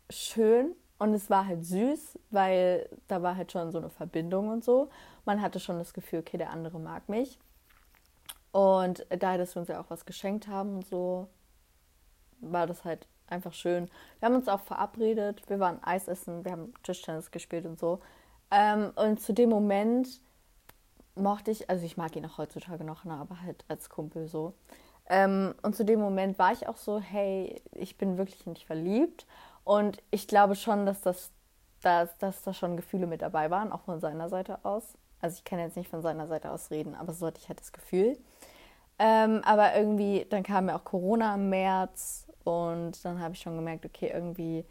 schön, 0.09 0.75
und 0.97 1.13
es 1.13 1.29
war 1.29 1.45
halt 1.45 1.65
süß, 1.65 2.19
weil 2.31 2.89
da 3.07 3.21
war 3.21 3.35
halt 3.35 3.51
schon 3.51 3.71
so 3.71 3.77
eine 3.77 3.89
Verbindung 3.89 4.49
und 4.49 4.63
so. 4.63 4.89
Man 5.25 5.41
hatte 5.41 5.59
schon 5.59 5.77
das 5.77 5.93
Gefühl, 5.93 6.19
okay, 6.19 6.37
der 6.37 6.51
andere 6.51 6.79
mag 6.79 7.09
mich. 7.09 7.37
Und 8.51 9.05
da, 9.09 9.37
dass 9.37 9.55
wir 9.55 9.61
uns 9.61 9.69
ja 9.69 9.81
auch 9.81 9.89
was 9.89 10.05
geschenkt 10.05 10.47
haben 10.47 10.75
und 10.75 10.87
so, 10.87 11.27
war 12.39 12.67
das 12.67 12.85
halt 12.85 13.07
einfach 13.27 13.53
schön. 13.53 13.89
Wir 14.19 14.27
haben 14.27 14.35
uns 14.35 14.47
auch 14.47 14.61
verabredet, 14.61 15.41
wir 15.49 15.59
waren 15.59 15.83
Eis 15.83 16.07
essen, 16.07 16.45
wir 16.45 16.53
haben 16.53 16.73
Tischtennis 16.83 17.31
gespielt 17.31 17.65
und 17.65 17.77
so. 17.77 17.99
Ähm, 18.51 18.91
und 18.95 19.19
zu 19.19 19.33
dem 19.33 19.49
Moment 19.49 20.21
mochte 21.15 21.51
ich, 21.51 21.69
also 21.69 21.85
ich 21.85 21.97
mag 21.97 22.15
ihn 22.15 22.25
auch 22.25 22.37
heutzutage 22.37 22.83
noch, 22.83 23.05
ne, 23.05 23.13
aber 23.13 23.41
halt 23.41 23.63
als 23.67 23.89
Kumpel 23.89 24.27
so. 24.27 24.53
Ähm, 25.07 25.53
und 25.61 25.75
zu 25.75 25.85
dem 25.85 25.99
Moment 25.99 26.39
war 26.39 26.51
ich 26.51 26.67
auch 26.67 26.77
so, 26.77 26.99
hey, 26.99 27.61
ich 27.71 27.97
bin 27.97 28.17
wirklich 28.17 28.45
nicht 28.45 28.65
verliebt. 28.65 29.25
Und 29.63 30.01
ich 30.11 30.27
glaube 30.27 30.55
schon, 30.55 30.85
dass 30.85 31.01
das 31.01 31.31
dass, 31.85 32.17
dass 32.17 32.41
da 32.41 32.53
schon 32.53 32.77
Gefühle 32.77 33.05
mit 33.05 33.21
dabei 33.21 33.51
waren, 33.51 33.71
auch 33.71 33.81
von 33.81 33.99
seiner 33.99 34.27
Seite 34.27 34.59
aus. 34.63 34.95
Also 35.21 35.37
ich 35.37 35.43
kann 35.43 35.59
jetzt 35.59 35.77
nicht 35.77 35.89
von 35.89 36.01
seiner 36.01 36.27
Seite 36.27 36.51
aus 36.51 36.71
reden, 36.71 36.95
aber 36.95 37.13
so 37.13 37.27
hatte 37.27 37.39
ich 37.39 37.47
halt 37.47 37.59
das 37.59 37.71
Gefühl. 37.71 38.17
Ähm, 38.97 39.41
aber 39.45 39.75
irgendwie, 39.75 40.25
dann 40.29 40.43
kam 40.43 40.67
ja 40.67 40.77
auch 40.77 40.83
Corona 40.83 41.35
im 41.35 41.49
März 41.49 42.27
und 42.43 43.03
dann 43.05 43.19
habe 43.19 43.35
ich 43.35 43.41
schon 43.41 43.55
gemerkt, 43.55 43.85
okay, 43.85 44.11
irgendwie, 44.13 44.65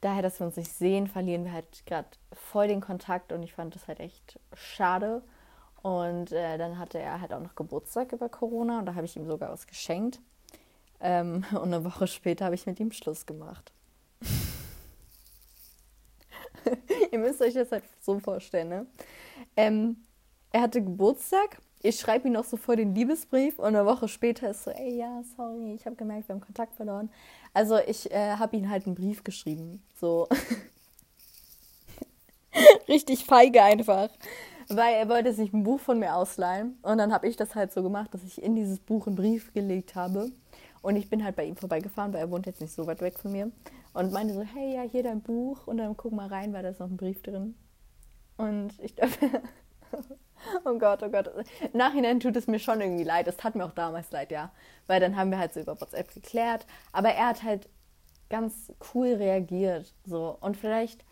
daher, 0.00 0.22
dass 0.22 0.40
wir 0.40 0.46
uns 0.46 0.56
nicht 0.56 0.72
sehen, 0.72 1.06
verlieren 1.06 1.44
wir 1.44 1.52
halt 1.52 1.84
gerade 1.86 2.08
voll 2.32 2.68
den 2.68 2.80
Kontakt 2.80 3.32
und 3.32 3.42
ich 3.42 3.54
fand 3.54 3.74
das 3.74 3.88
halt 3.88 4.00
echt 4.00 4.38
schade. 4.54 5.22
Und 5.82 6.32
äh, 6.32 6.58
dann 6.58 6.78
hatte 6.78 6.98
er 6.98 7.20
halt 7.20 7.32
auch 7.32 7.40
noch 7.40 7.54
Geburtstag 7.54 8.12
über 8.12 8.28
Corona 8.28 8.80
und 8.80 8.86
da 8.86 8.94
habe 8.94 9.06
ich 9.06 9.16
ihm 9.16 9.26
sogar 9.26 9.50
was 9.50 9.66
geschenkt. 9.66 10.20
Ähm, 11.00 11.44
und 11.52 11.72
eine 11.74 11.84
Woche 11.84 12.06
später 12.06 12.44
habe 12.44 12.54
ich 12.54 12.66
mit 12.66 12.78
ihm 12.80 12.92
Schluss 12.92 13.26
gemacht. 13.26 13.72
Ihr 17.10 17.18
müsst 17.18 17.40
euch 17.40 17.54
das 17.54 17.72
halt 17.72 17.84
so 18.00 18.18
vorstellen, 18.18 18.68
ne? 18.68 18.86
Ähm, 19.56 20.04
er 20.52 20.62
hatte 20.62 20.82
Geburtstag. 20.82 21.58
Ich 21.82 21.98
schreibe 21.98 22.28
ihm 22.28 22.34
noch 22.34 22.44
so 22.44 22.58
vor 22.58 22.76
den 22.76 22.94
Liebesbrief 22.94 23.58
und 23.58 23.68
eine 23.68 23.86
Woche 23.86 24.08
später 24.08 24.50
ist 24.50 24.64
so, 24.64 24.70
ey, 24.70 24.98
ja, 24.98 25.22
sorry, 25.34 25.74
ich 25.74 25.86
habe 25.86 25.96
gemerkt, 25.96 26.28
wir 26.28 26.34
haben 26.34 26.42
Kontakt 26.42 26.74
verloren. 26.74 27.08
Also 27.52 27.78
ich 27.78 28.10
äh, 28.10 28.36
habe 28.36 28.56
ihm 28.56 28.70
halt 28.70 28.86
einen 28.86 28.94
Brief 28.94 29.24
geschrieben. 29.24 29.82
So. 30.00 30.28
Richtig 32.88 33.24
feige 33.24 33.62
einfach. 33.62 34.08
Weil 34.68 34.94
er 34.94 35.08
wollte 35.08 35.32
sich 35.32 35.52
ein 35.52 35.64
Buch 35.64 35.80
von 35.80 35.98
mir 35.98 36.14
ausleihen. 36.14 36.78
Und 36.82 36.98
dann 36.98 37.12
habe 37.12 37.28
ich 37.28 37.36
das 37.36 37.54
halt 37.54 37.72
so 37.72 37.82
gemacht, 37.82 38.14
dass 38.14 38.22
ich 38.22 38.42
in 38.42 38.54
dieses 38.54 38.78
Buch 38.78 39.06
einen 39.06 39.16
Brief 39.16 39.52
gelegt 39.52 39.94
habe. 39.94 40.30
Und 40.82 40.96
ich 40.96 41.10
bin 41.10 41.24
halt 41.24 41.36
bei 41.36 41.44
ihm 41.44 41.56
vorbeigefahren, 41.56 42.12
weil 42.12 42.20
er 42.20 42.30
wohnt 42.30 42.46
jetzt 42.46 42.60
nicht 42.60 42.72
so 42.72 42.86
weit 42.86 43.00
weg 43.00 43.18
von 43.18 43.32
mir 43.32 43.50
und 43.92 44.12
meinte 44.12 44.34
so, 44.34 44.42
hey, 44.42 44.74
ja, 44.74 44.82
hier 44.82 45.02
dein 45.02 45.20
Buch 45.20 45.66
und 45.66 45.78
dann 45.78 45.96
guck 45.96 46.12
mal 46.12 46.28
rein, 46.28 46.52
weil 46.52 46.62
da 46.62 46.70
ist 46.70 46.80
noch 46.80 46.88
ein 46.88 46.96
Brief 46.96 47.22
drin. 47.22 47.54
Und 48.36 48.78
ich 48.80 48.94
dachte, 48.94 49.42
oh 50.64 50.78
Gott, 50.78 51.02
oh 51.02 51.08
Gott. 51.08 51.30
Im 51.60 51.78
Nachhinein 51.78 52.20
tut 52.20 52.36
es 52.36 52.46
mir 52.46 52.58
schon 52.58 52.80
irgendwie 52.80 53.04
leid. 53.04 53.28
Es 53.28 53.36
tat 53.36 53.54
mir 53.54 53.64
auch 53.64 53.74
damals 53.74 54.10
leid, 54.10 54.30
ja. 54.30 54.52
Weil 54.86 55.00
dann 55.00 55.16
haben 55.16 55.30
wir 55.30 55.38
halt 55.38 55.54
so 55.54 55.60
über 55.60 55.80
WhatsApp 55.80 56.12
geklärt. 56.12 56.66
Aber 56.92 57.10
er 57.10 57.28
hat 57.28 57.42
halt 57.42 57.68
ganz 58.28 58.72
cool 58.94 59.14
reagiert. 59.14 59.92
So. 60.04 60.36
Und 60.40 60.56
vielleicht 60.56 61.04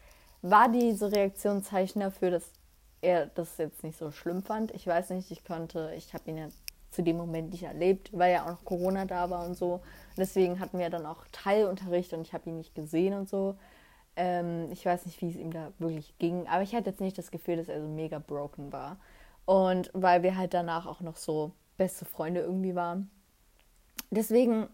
war 0.42 0.68
diese 0.70 1.12
Reaktion 1.12 1.62
Zeichen 1.62 2.00
dafür, 2.00 2.30
dass 2.30 2.52
er 3.00 3.26
das 3.26 3.58
jetzt 3.58 3.82
nicht 3.85 3.99
so 3.99 4.11
schlimm 4.11 4.42
fand. 4.42 4.73
Ich 4.73 4.87
weiß 4.87 5.11
nicht, 5.11 5.30
ich 5.30 5.44
konnte, 5.44 5.92
ich 5.97 6.14
habe 6.14 6.30
ihn 6.30 6.38
ja 6.38 6.49
zu 6.90 7.02
dem 7.02 7.16
Moment 7.16 7.50
nicht 7.50 7.64
erlebt, 7.64 8.11
weil 8.12 8.32
ja 8.32 8.44
auch 8.44 8.50
noch 8.50 8.64
Corona 8.64 9.04
da 9.04 9.30
war 9.30 9.47
und 9.47 9.54
so. 9.54 9.75
Und 9.75 10.18
deswegen 10.18 10.58
hatten 10.58 10.78
wir 10.78 10.90
dann 10.90 11.06
auch 11.06 11.25
Teilunterricht 11.32 12.12
und 12.12 12.23
ich 12.23 12.32
habe 12.32 12.49
ihn 12.49 12.56
nicht 12.56 12.75
gesehen 12.75 13.14
und 13.14 13.28
so. 13.28 13.56
Ähm, 14.16 14.70
ich 14.73 14.85
weiß 14.85 15.06
nicht, 15.06 15.20
wie 15.20 15.30
es 15.30 15.37
ihm 15.37 15.52
da 15.52 15.73
wirklich 15.78 16.16
ging, 16.18 16.47
aber 16.49 16.62
ich 16.62 16.75
hatte 16.75 16.90
jetzt 16.90 17.00
nicht 17.00 17.18
das 17.18 17.30
Gefühl, 17.30 17.56
dass 17.56 17.68
er 17.68 17.80
so 17.80 17.87
mega 17.87 18.18
broken 18.18 18.73
war. 18.73 18.97
Und 19.49 19.90
weil 19.95 20.23
wir 20.23 20.37
halt 20.37 20.52
danach 20.52 20.85
auch 20.85 21.00
noch 21.00 21.17
so 21.17 21.52
beste 21.78 22.05
Freunde 22.05 22.43
irgendwie 22.43 22.75
waren. 22.75 23.11
Deswegen 24.11 24.69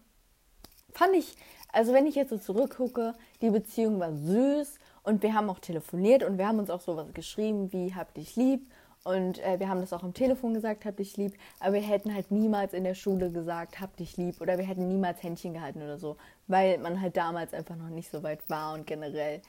fand 0.91 1.15
ich, 1.15 1.37
also 1.71 1.93
wenn 1.93 2.05
ich 2.05 2.15
jetzt 2.15 2.31
so 2.31 2.37
zurückgucke, 2.37 3.13
die 3.41 3.51
Beziehung 3.51 4.01
war 4.01 4.11
süß 4.13 4.77
und 5.03 5.23
wir 5.23 5.33
haben 5.33 5.49
auch 5.49 5.59
telefoniert 5.59 6.23
und 6.23 6.37
wir 6.37 6.45
haben 6.45 6.59
uns 6.59 6.69
auch 6.69 6.81
sowas 6.81 7.13
geschrieben 7.13 7.71
wie 7.71 7.95
hab 7.95 8.13
dich 8.15 8.35
lieb 8.35 8.69
und 9.05 9.41
äh, 9.45 9.61
wir 9.61 9.69
haben 9.69 9.79
das 9.79 9.93
auch 9.93 10.03
am 10.03 10.13
Telefon 10.13 10.53
gesagt, 10.53 10.83
hab 10.83 10.97
dich 10.97 11.15
lieb. 11.15 11.37
Aber 11.61 11.75
wir 11.75 11.81
hätten 11.81 12.13
halt 12.13 12.29
niemals 12.31 12.73
in 12.73 12.83
der 12.83 12.95
Schule 12.95 13.31
gesagt, 13.31 13.79
hab 13.79 13.95
dich 13.95 14.17
lieb. 14.17 14.41
Oder 14.41 14.57
wir 14.57 14.65
hätten 14.65 14.89
niemals 14.89 15.23
Händchen 15.23 15.53
gehalten 15.53 15.81
oder 15.83 15.97
so. 15.97 16.17
Weil 16.47 16.79
man 16.79 16.99
halt 16.99 17.15
damals 17.15 17.53
einfach 17.53 17.77
noch 17.77 17.87
nicht 17.87 18.11
so 18.11 18.23
weit 18.23 18.49
war 18.49 18.73
und 18.73 18.85
generell. 18.85 19.41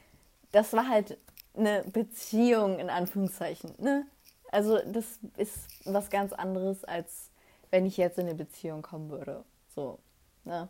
Das 0.52 0.72
war 0.72 0.86
halt 0.88 1.18
eine 1.56 1.82
Beziehung 1.92 2.78
in 2.78 2.90
Anführungszeichen. 2.90 3.72
Ne? 3.78 4.06
Also 4.52 4.78
das 4.86 5.18
ist 5.36 5.68
was 5.84 6.10
ganz 6.10 6.32
anderes, 6.32 6.84
als 6.84 7.30
wenn 7.70 7.86
ich 7.86 7.96
jetzt 7.96 8.18
in 8.18 8.26
eine 8.26 8.34
Beziehung 8.34 8.82
kommen 8.82 9.10
würde. 9.10 9.44
So. 9.74 9.98
Ne? 10.44 10.68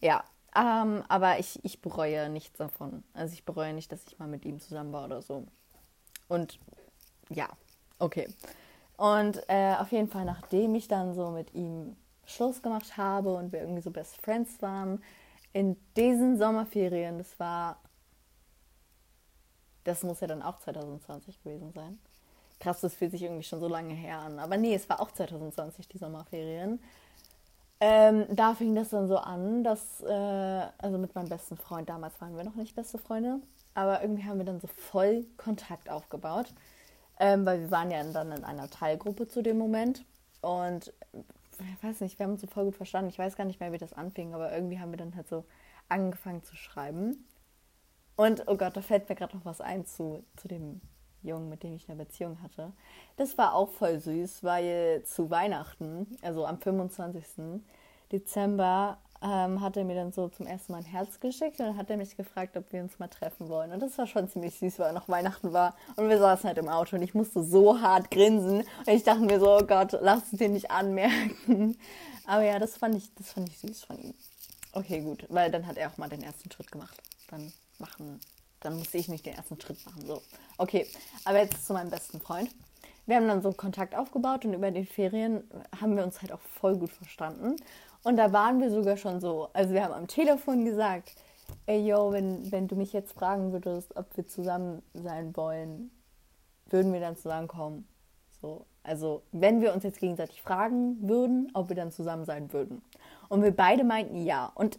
Ja. 0.00 0.24
Ähm, 0.54 1.04
aber 1.08 1.38
ich, 1.38 1.62
ich 1.64 1.82
bereue 1.82 2.30
nichts 2.30 2.56
davon. 2.56 3.04
Also 3.12 3.34
ich 3.34 3.44
bereue 3.44 3.74
nicht, 3.74 3.92
dass 3.92 4.06
ich 4.06 4.18
mal 4.18 4.28
mit 4.28 4.44
ihm 4.44 4.58
zusammen 4.58 4.92
war 4.92 5.04
oder 5.04 5.20
so. 5.20 5.46
Und 6.28 6.58
ja, 7.28 7.48
okay. 7.98 8.28
Und 8.96 9.42
äh, 9.48 9.74
auf 9.74 9.92
jeden 9.92 10.08
Fall, 10.08 10.24
nachdem 10.24 10.74
ich 10.74 10.88
dann 10.88 11.14
so 11.14 11.30
mit 11.30 11.54
ihm 11.54 11.96
Schluss 12.24 12.62
gemacht 12.62 12.96
habe 12.96 13.34
und 13.34 13.52
wir 13.52 13.60
irgendwie 13.60 13.82
so 13.82 13.90
Best 13.90 14.20
Friends 14.22 14.60
waren, 14.62 15.02
in 15.52 15.76
diesen 15.96 16.38
Sommerferien, 16.38 17.18
das 17.18 17.38
war, 17.38 17.80
das 19.84 20.02
muss 20.02 20.20
ja 20.20 20.26
dann 20.26 20.42
auch 20.42 20.58
2020 20.58 21.42
gewesen 21.42 21.72
sein. 21.72 21.98
Krass, 22.58 22.80
das 22.80 22.94
fühlt 22.94 23.10
sich 23.10 23.22
irgendwie 23.22 23.42
schon 23.42 23.60
so 23.60 23.68
lange 23.68 23.94
her 23.94 24.18
an. 24.18 24.38
Aber 24.38 24.56
nee, 24.56 24.74
es 24.74 24.88
war 24.88 25.00
auch 25.00 25.10
2020, 25.10 25.88
die 25.88 25.98
Sommerferien. 25.98 26.80
Ähm, 27.78 28.24
da 28.30 28.54
fing 28.54 28.74
das 28.74 28.88
dann 28.88 29.06
so 29.06 29.18
an, 29.18 29.62
dass, 29.62 30.00
äh, 30.02 30.66
also 30.78 30.96
mit 30.96 31.14
meinem 31.14 31.28
besten 31.28 31.58
Freund, 31.58 31.88
damals 31.90 32.18
waren 32.22 32.36
wir 32.36 32.44
noch 32.44 32.54
nicht 32.54 32.74
beste 32.74 32.96
Freunde, 32.96 33.40
aber 33.74 34.00
irgendwie 34.00 34.24
haben 34.24 34.38
wir 34.38 34.46
dann 34.46 34.60
so 34.60 34.66
voll 34.66 35.26
Kontakt 35.36 35.90
aufgebaut, 35.90 36.54
ähm, 37.20 37.44
weil 37.44 37.60
wir 37.60 37.70
waren 37.70 37.90
ja 37.90 38.02
dann 38.02 38.32
in 38.32 38.44
einer 38.44 38.70
Teilgruppe 38.70 39.28
zu 39.28 39.42
dem 39.42 39.58
Moment 39.58 40.06
und 40.40 40.94
ich 41.58 41.82
weiß 41.82 42.00
nicht, 42.00 42.18
wir 42.18 42.24
haben 42.24 42.32
uns 42.32 42.40
so 42.40 42.46
voll 42.46 42.66
gut 42.66 42.76
verstanden. 42.76 43.10
Ich 43.10 43.18
weiß 43.18 43.36
gar 43.36 43.44
nicht 43.44 43.60
mehr, 43.60 43.72
wie 43.72 43.78
das 43.78 43.92
anfing, 43.92 44.34
aber 44.34 44.52
irgendwie 44.52 44.78
haben 44.78 44.90
wir 44.90 44.98
dann 44.98 45.16
halt 45.16 45.28
so 45.28 45.44
angefangen 45.88 46.42
zu 46.42 46.56
schreiben. 46.56 47.26
Und 48.16 48.44
oh 48.46 48.56
Gott, 48.56 48.76
da 48.76 48.82
fällt 48.82 49.08
mir 49.08 49.14
gerade 49.14 49.36
noch 49.36 49.44
was 49.44 49.60
ein 49.60 49.86
zu, 49.86 50.24
zu 50.36 50.48
dem 50.48 50.80
Jungen, 51.22 51.48
mit 51.48 51.62
dem 51.62 51.74
ich 51.74 51.88
eine 51.88 51.96
Beziehung 51.96 52.40
hatte. 52.42 52.72
Das 53.16 53.36
war 53.38 53.54
auch 53.54 53.70
voll 53.70 53.98
süß, 53.98 54.44
weil 54.44 55.02
zu 55.04 55.30
Weihnachten, 55.30 56.16
also 56.22 56.46
am 56.46 56.58
25. 56.58 57.62
Dezember, 58.12 58.98
ähm, 59.22 59.60
hat 59.60 59.76
er 59.76 59.84
mir 59.84 59.94
dann 59.94 60.12
so 60.12 60.28
zum 60.28 60.46
ersten 60.46 60.72
Mal 60.72 60.78
ein 60.78 60.84
Herz 60.84 61.20
geschickt 61.20 61.58
und 61.58 61.66
dann 61.66 61.76
hat 61.76 61.90
er 61.90 61.96
mich 61.96 62.16
gefragt, 62.16 62.56
ob 62.56 62.72
wir 62.72 62.82
uns 62.82 62.98
mal 62.98 63.08
treffen 63.08 63.48
wollen. 63.48 63.72
Und 63.72 63.80
das 63.80 63.96
war 63.98 64.06
schon 64.06 64.28
ziemlich 64.28 64.58
süß, 64.58 64.78
weil 64.78 64.92
noch 64.92 65.08
Weihnachten 65.08 65.52
war 65.52 65.74
und 65.96 66.08
wir 66.08 66.18
saßen 66.18 66.46
halt 66.46 66.58
im 66.58 66.68
Auto 66.68 66.96
und 66.96 67.02
ich 67.02 67.14
musste 67.14 67.42
so 67.42 67.80
hart 67.80 68.10
grinsen 68.10 68.58
und 68.60 68.88
ich 68.88 69.04
dachte 69.04 69.22
mir 69.22 69.40
so, 69.40 69.56
oh 69.56 69.64
Gott, 69.66 69.96
lass 70.00 70.32
es 70.32 70.38
dir 70.38 70.48
nicht 70.48 70.70
anmerken. 70.70 71.78
Aber 72.26 72.42
ja, 72.42 72.58
das 72.58 72.76
fand 72.76 72.96
ich, 72.96 73.14
das 73.14 73.32
fand 73.32 73.48
ich 73.48 73.58
süß 73.58 73.84
von 73.84 73.98
ihm. 73.98 74.14
Okay, 74.72 75.00
gut, 75.00 75.24
weil 75.28 75.50
dann 75.50 75.66
hat 75.66 75.76
er 75.78 75.88
auch 75.88 75.96
mal 75.96 76.08
den 76.08 76.22
ersten 76.22 76.50
Schritt 76.50 76.70
gemacht. 76.70 77.00
Dann 77.30 77.52
machen, 77.78 78.20
dann 78.60 78.76
musste 78.76 78.98
ich 78.98 79.08
nicht 79.08 79.26
den 79.26 79.34
ersten 79.34 79.60
Schritt 79.60 79.84
machen. 79.86 80.06
So, 80.06 80.22
okay, 80.58 80.86
aber 81.24 81.38
jetzt 81.38 81.66
zu 81.66 81.72
meinem 81.72 81.90
besten 81.90 82.20
Freund. 82.20 82.50
Wir 83.06 83.16
haben 83.16 83.28
dann 83.28 83.42
so 83.42 83.52
Kontakt 83.52 83.94
aufgebaut 83.94 84.44
und 84.44 84.54
über 84.54 84.70
die 84.70 84.84
Ferien 84.84 85.44
haben 85.80 85.96
wir 85.96 86.02
uns 86.02 86.20
halt 86.20 86.32
auch 86.32 86.40
voll 86.40 86.76
gut 86.76 86.90
verstanden. 86.90 87.56
Und 88.02 88.16
da 88.16 88.32
waren 88.32 88.60
wir 88.60 88.70
sogar 88.70 88.96
schon 88.96 89.20
so. 89.20 89.48
Also 89.52 89.74
wir 89.74 89.84
haben 89.84 89.94
am 89.94 90.08
Telefon 90.08 90.64
gesagt, 90.64 91.14
ey 91.66 91.86
yo, 91.86 92.12
wenn, 92.12 92.50
wenn 92.50 92.68
du 92.68 92.74
mich 92.74 92.92
jetzt 92.92 93.12
fragen 93.12 93.52
würdest, 93.52 93.96
ob 93.96 94.16
wir 94.16 94.26
zusammen 94.26 94.82
sein 94.94 95.36
wollen, 95.36 95.90
würden 96.68 96.92
wir 96.92 97.00
dann 97.00 97.16
zusammenkommen. 97.16 97.86
So. 98.40 98.66
Also 98.82 99.22
wenn 99.32 99.60
wir 99.60 99.72
uns 99.72 99.84
jetzt 99.84 100.00
gegenseitig 100.00 100.42
fragen 100.42 101.08
würden, 101.08 101.50
ob 101.54 101.68
wir 101.68 101.76
dann 101.76 101.92
zusammen 101.92 102.24
sein 102.24 102.52
würden. 102.52 102.82
Und 103.28 103.42
wir 103.42 103.50
beide 103.50 103.84
meinten 103.84 104.24
ja. 104.24 104.50
Und 104.54 104.78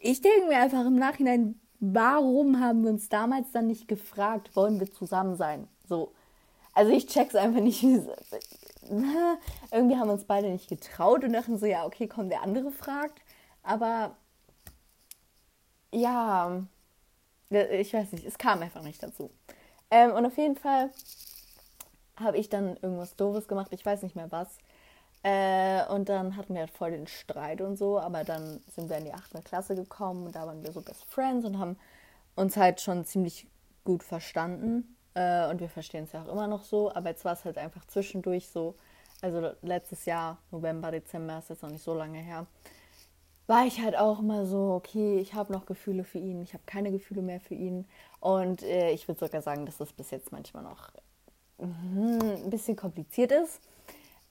ich 0.00 0.20
denke 0.20 0.46
mir 0.48 0.58
einfach 0.58 0.84
im 0.84 0.96
Nachhinein, 0.96 1.60
warum 1.80 2.60
haben 2.60 2.82
wir 2.84 2.90
uns 2.90 3.08
damals 3.08 3.52
dann 3.52 3.66
nicht 3.66 3.88
gefragt, 3.88 4.54
wollen 4.56 4.80
wir 4.80 4.90
zusammen 4.92 5.36
sein? 5.36 5.68
So. 5.88 6.12
Also 6.74 6.92
ich 6.92 7.06
check's 7.06 7.34
einfach 7.34 7.60
nicht, 7.60 7.82
wie 7.82 8.02
irgendwie 9.70 9.96
haben 9.96 10.08
wir 10.08 10.12
uns 10.12 10.24
beide 10.24 10.50
nicht 10.50 10.68
getraut 10.68 11.24
und 11.24 11.32
dachten 11.32 11.58
so, 11.58 11.66
ja, 11.66 11.86
okay, 11.86 12.06
komm, 12.06 12.28
der 12.28 12.42
andere 12.42 12.70
fragt. 12.70 13.22
Aber 13.62 14.16
ja, 15.92 16.62
ich 17.50 17.94
weiß 17.94 18.12
nicht, 18.12 18.26
es 18.26 18.38
kam 18.38 18.60
einfach 18.60 18.82
nicht 18.82 19.02
dazu. 19.02 19.30
Ähm, 19.90 20.12
und 20.12 20.26
auf 20.26 20.36
jeden 20.36 20.56
Fall 20.56 20.90
habe 22.16 22.38
ich 22.38 22.48
dann 22.48 22.76
irgendwas 22.76 23.16
Doofes 23.16 23.48
gemacht, 23.48 23.72
ich 23.72 23.84
weiß 23.84 24.02
nicht 24.02 24.16
mehr 24.16 24.30
was. 24.30 24.58
Äh, 25.26 25.84
und 25.88 26.08
dann 26.08 26.36
hatten 26.36 26.54
wir 26.54 26.60
halt 26.60 26.70
voll 26.70 26.92
den 26.92 27.08
Streit 27.08 27.60
und 27.60 27.76
so, 27.76 27.98
aber 27.98 28.22
dann 28.22 28.60
sind 28.72 28.88
wir 28.88 28.98
in 28.98 29.06
die 29.06 29.12
8. 29.12 29.44
Klasse 29.44 29.74
gekommen 29.74 30.24
und 30.24 30.36
da 30.36 30.46
waren 30.46 30.62
wir 30.62 30.70
so 30.70 30.80
Best 30.80 31.04
Friends 31.06 31.44
und 31.44 31.58
haben 31.58 31.76
uns 32.36 32.56
halt 32.56 32.80
schon 32.80 33.04
ziemlich 33.04 33.48
gut 33.82 34.04
verstanden. 34.04 34.96
Äh, 35.14 35.50
und 35.50 35.58
wir 35.58 35.68
verstehen 35.68 36.04
es 36.04 36.12
ja 36.12 36.22
auch 36.22 36.28
immer 36.28 36.46
noch 36.46 36.62
so, 36.62 36.94
aber 36.94 37.08
jetzt 37.08 37.24
war 37.24 37.32
es 37.32 37.44
halt 37.44 37.58
einfach 37.58 37.84
zwischendurch 37.86 38.48
so, 38.48 38.76
also 39.20 39.50
letztes 39.62 40.04
Jahr, 40.04 40.38
November, 40.52 40.92
Dezember, 40.92 41.38
ist 41.38 41.50
jetzt 41.50 41.64
noch 41.64 41.70
nicht 41.70 41.82
so 41.82 41.94
lange 41.94 42.18
her, 42.18 42.46
war 43.48 43.66
ich 43.66 43.82
halt 43.82 43.96
auch 43.96 44.20
immer 44.20 44.46
so, 44.46 44.74
okay, 44.74 45.18
ich 45.18 45.34
habe 45.34 45.52
noch 45.52 45.66
Gefühle 45.66 46.04
für 46.04 46.18
ihn, 46.18 46.40
ich 46.40 46.54
habe 46.54 46.62
keine 46.66 46.92
Gefühle 46.92 47.22
mehr 47.22 47.40
für 47.40 47.54
ihn. 47.54 47.88
Und 48.20 48.62
äh, 48.62 48.92
ich 48.92 49.08
würde 49.08 49.18
sogar 49.18 49.42
sagen, 49.42 49.66
dass 49.66 49.78
das 49.78 49.92
bis 49.92 50.12
jetzt 50.12 50.30
manchmal 50.30 50.62
noch 50.62 50.92
mm, 51.58 52.44
ein 52.44 52.50
bisschen 52.50 52.76
kompliziert 52.76 53.32
ist, 53.32 53.60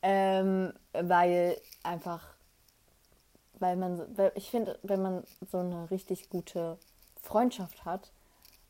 ähm, 0.05 0.71
weil 0.93 1.59
einfach, 1.83 2.23
weil 3.59 3.75
man, 3.75 4.01
ich 4.35 4.51
finde, 4.51 4.77
wenn 4.83 5.01
man 5.01 5.23
so 5.51 5.57
eine 5.57 5.89
richtig 5.89 6.29
gute 6.29 6.77
Freundschaft 7.21 7.85
hat, 7.85 8.11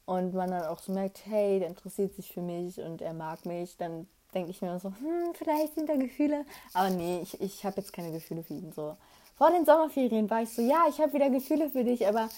und 0.05 0.33
man 0.33 0.51
dann 0.51 0.63
auch 0.65 0.79
so 0.79 0.91
merkt, 0.91 1.25
hey, 1.25 1.59
der 1.59 1.67
interessiert 1.67 2.13
sich 2.15 2.31
für 2.31 2.41
mich 2.41 2.79
und 2.79 3.01
er 3.01 3.13
mag 3.13 3.45
mich, 3.45 3.75
dann 3.77 4.07
denke 4.33 4.51
ich 4.51 4.61
mir 4.61 4.79
so, 4.79 4.89
hm, 4.89 5.33
vielleicht 5.33 5.75
sind 5.75 5.89
da 5.89 5.95
Gefühle. 5.95 6.45
Aber 6.73 6.89
nee, 6.89 7.21
ich, 7.23 7.41
ich 7.41 7.65
habe 7.65 7.77
jetzt 7.77 7.91
keine 7.91 8.11
Gefühle 8.11 8.43
für 8.43 8.53
ihn. 8.53 8.71
So. 8.71 8.97
Vor 9.35 9.51
den 9.51 9.65
Sommerferien 9.65 10.29
war 10.29 10.43
ich 10.43 10.49
so, 10.49 10.61
ja, 10.61 10.85
ich 10.89 10.99
habe 10.99 11.13
wieder 11.13 11.29
Gefühle 11.29 11.69
für 11.69 11.83
dich, 11.83 12.07
aber 12.07 12.29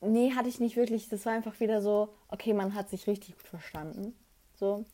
nee, 0.00 0.32
hatte 0.34 0.48
ich 0.48 0.60
nicht 0.60 0.76
wirklich. 0.76 1.08
Das 1.08 1.26
war 1.26 1.32
einfach 1.32 1.58
wieder 1.58 1.82
so, 1.82 2.10
okay, 2.28 2.52
man 2.52 2.74
hat 2.74 2.90
sich 2.90 3.06
richtig 3.06 3.36
gut 3.36 3.48
verstanden. 3.48 4.16
So. 4.54 4.84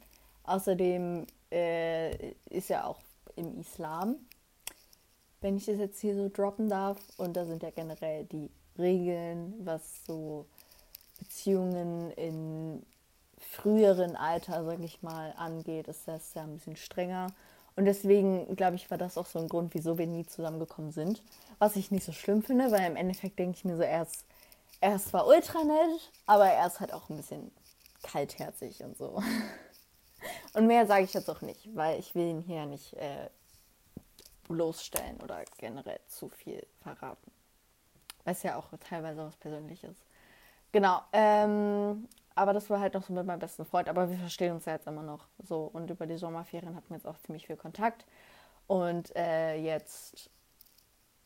Außerdem 0.45 1.27
äh, 1.53 2.33
ist 2.51 2.69
ja 2.69 2.87
auch 2.87 2.99
im 3.37 3.61
Islam, 3.61 4.17
wenn 5.41 5.57
ich 5.57 5.67
das 5.67 5.79
jetzt 5.79 6.01
hier 6.01 6.15
so 6.15 6.29
droppen 6.29 6.69
darf, 6.69 6.99
und 7.19 7.37
da 7.37 7.45
sind 7.45 7.62
ja 7.62 7.71
generell 7.71 8.25
die 8.25 8.51
Regeln, 8.79 9.55
was 9.65 10.05
so 10.07 10.47
Beziehungen 11.19 12.11
in 12.12 12.85
früheren 13.38 14.17
Alter, 14.17 14.65
sag 14.65 14.81
ich 14.81 15.03
mal, 15.03 15.35
angeht, 15.37 15.88
ist 15.88 16.09
das 16.09 16.35
ja 16.35 16.43
ein 16.43 16.55
bisschen 16.55 16.77
strenger. 16.77 17.29
Und 17.75 17.87
deswegen, 17.87 18.55
glaube 18.55 18.77
ich, 18.77 18.91
war 18.91 18.99
das 18.99 19.19
auch 19.19 19.27
so 19.27 19.38
ein 19.38 19.49
Grund, 19.49 19.75
wieso 19.75 19.99
wir 19.99 20.07
nie 20.07 20.27
zusammengekommen 20.27 20.93
sind. 20.93 21.23
Was 21.59 21.77
ich 21.77 21.91
nicht 21.91 22.05
so 22.05 22.12
schlimm 22.12 22.43
finde, 22.43 22.71
weil 22.71 22.88
im 22.88 22.97
Endeffekt 22.97 23.38
denke 23.38 23.57
ich 23.57 23.65
mir 23.65 23.77
so, 23.77 23.83
er 23.83 24.03
ist, 24.03 24.25
er 24.81 24.97
ist 24.97 25.09
zwar 25.09 25.27
ultra 25.27 25.65
nett, 25.65 26.11
aber 26.27 26.47
er 26.47 26.67
ist 26.67 26.81
halt 26.81 26.93
auch 26.93 27.09
ein 27.09 27.17
bisschen 27.17 27.51
kaltherzig 28.03 28.83
und 28.85 28.97
so. 28.97 29.23
Und 30.55 30.67
mehr 30.67 30.87
sage 30.87 31.05
ich 31.05 31.15
jetzt 31.15 31.31
auch 31.31 31.41
nicht, 31.41 31.75
weil 31.75 31.99
ich 31.99 32.15
will 32.15 32.29
ihn 32.29 32.41
hier 32.43 32.67
nicht 32.67 32.93
äh, 32.95 33.31
bloßstellen 34.49 35.21
oder 35.23 35.45
generell 35.57 36.01
zu 36.07 36.29
viel 36.29 36.67
verraten. 36.83 37.31
Es 38.25 38.43
ja 38.43 38.57
auch 38.57 38.67
teilweise 38.88 39.25
was 39.25 39.37
Persönliches. 39.37 39.97
Genau. 40.71 41.01
Ähm, 41.12 42.09
aber 42.35 42.53
das 42.53 42.71
war 42.71 42.81
halt 42.81 42.95
noch 42.95 43.03
so 43.03 43.12
mit 43.12 43.27
meinem 43.27 43.38
besten 43.38 43.65
Freund. 43.65 43.88
Aber 43.88 44.11
wir 44.11 44.17
verstehen 44.19 44.53
uns 44.53 44.65
ja 44.65 44.75
jetzt 44.75 44.87
immer 44.87 45.03
noch 45.03 45.27
so. 45.38 45.71
Und 45.73 45.91
über 45.91 46.07
die 46.07 46.17
Sommerferien 46.17 46.75
hatten 46.75 46.91
wir 46.91 46.97
jetzt 46.97 47.07
auch 47.07 47.19
ziemlich 47.19 47.47
viel 47.47 47.57
Kontakt. 47.57 48.07
Und 48.67 49.15
äh, 49.17 49.57
jetzt 49.57 50.31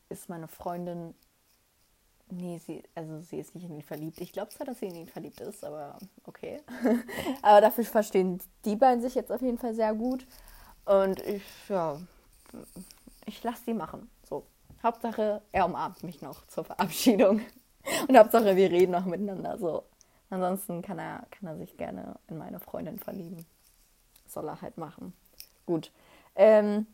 ist 0.09 0.29
meine 0.29 0.47
Freundin. 0.47 1.13
Nee, 2.29 2.57
sie, 2.57 2.83
also 2.93 3.21
sie 3.21 3.39
ist 3.39 3.55
nicht 3.55 3.65
in 3.65 3.75
ihn 3.75 3.81
verliebt. 3.81 4.19
Ich 4.19 4.33
glaube 4.33 4.49
zwar, 4.49 4.65
dass 4.65 4.79
sie 4.79 4.87
in 4.87 4.95
ihn 4.95 5.07
verliebt 5.07 5.39
ist, 5.39 5.63
aber 5.63 5.97
okay. 6.25 6.61
aber 7.41 7.61
dafür 7.61 7.85
verstehen 7.85 8.41
die 8.65 8.75
beiden 8.75 9.01
sich 9.01 9.15
jetzt 9.15 9.31
auf 9.31 9.41
jeden 9.41 9.57
Fall 9.57 9.73
sehr 9.73 9.93
gut. 9.93 10.27
Und 10.85 11.19
ich, 11.21 11.43
ja, 11.69 11.99
ich 13.25 13.43
lasse 13.43 13.63
die 13.65 13.73
machen. 13.73 14.09
So. 14.27 14.45
Hauptsache, 14.83 15.41
er 15.51 15.65
umarmt 15.65 16.03
mich 16.03 16.21
noch 16.21 16.45
zur 16.47 16.63
Verabschiedung. 16.63 17.41
Und 18.07 18.17
Hauptsache, 18.17 18.55
wir 18.55 18.71
reden 18.71 18.91
noch 18.91 19.05
miteinander. 19.05 19.57
So. 19.57 19.83
Ansonsten 20.29 20.81
kann 20.81 20.99
er, 20.99 21.25
kann 21.31 21.47
er 21.47 21.57
sich 21.57 21.77
gerne 21.77 22.19
in 22.27 22.37
meine 22.37 22.59
Freundin 22.59 22.99
verlieben. 22.99 23.45
Soll 24.27 24.47
er 24.47 24.61
halt 24.61 24.77
machen. 24.77 25.13
Gut. 25.65 25.91
Ähm, 26.35 26.87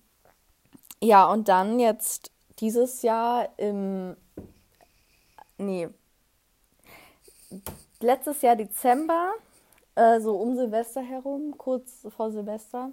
ja, 1.02 1.26
und 1.26 1.50
dann 1.50 1.80
jetzt 1.80 2.32
dieses 2.60 3.02
Jahr 3.02 3.50
im. 3.58 4.16
Nee. 5.58 5.90
Letztes 8.00 8.42
Jahr 8.42 8.56
Dezember, 8.56 9.34
äh, 9.96 10.20
so 10.20 10.36
um 10.36 10.56
Silvester 10.56 11.02
herum, 11.02 11.58
kurz 11.58 12.08
vor 12.16 12.32
Silvester, 12.32 12.92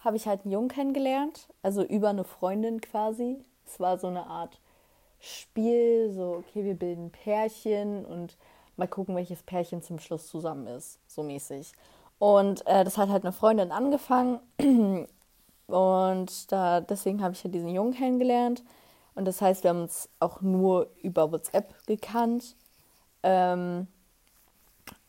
habe 0.00 0.16
ich 0.16 0.26
halt 0.26 0.42
einen 0.42 0.52
Jungen 0.52 0.68
kennengelernt. 0.68 1.48
Also 1.62 1.82
über 1.82 2.10
eine 2.10 2.24
Freundin 2.24 2.80
quasi. 2.80 3.44
Es 3.66 3.78
war 3.80 3.98
so 3.98 4.08
eine 4.08 4.26
Art 4.26 4.60
Spiel, 5.20 6.10
so, 6.12 6.36
okay, 6.38 6.64
wir 6.64 6.74
bilden 6.74 7.10
Pärchen 7.10 8.04
und 8.06 8.36
mal 8.76 8.88
gucken, 8.88 9.14
welches 9.14 9.42
Pärchen 9.42 9.82
zum 9.82 9.98
Schluss 9.98 10.26
zusammen 10.28 10.66
ist, 10.66 10.98
so 11.06 11.22
mäßig. 11.22 11.72
Und 12.18 12.66
äh, 12.66 12.84
das 12.84 12.98
hat 12.98 13.10
halt 13.10 13.24
eine 13.24 13.32
Freundin 13.32 13.70
angefangen 13.70 14.40
und 15.66 16.52
da, 16.52 16.80
deswegen 16.80 17.22
habe 17.22 17.34
ich 17.34 17.44
ja 17.44 17.50
diesen 17.50 17.68
Jungen 17.68 17.92
kennengelernt. 17.92 18.62
Und 19.14 19.24
das 19.24 19.40
heißt, 19.40 19.64
wir 19.64 19.70
haben 19.70 19.82
uns 19.82 20.08
auch 20.18 20.40
nur 20.40 20.90
über 21.02 21.30
WhatsApp 21.32 21.74
gekannt. 21.86 22.56
Ähm, 23.22 23.86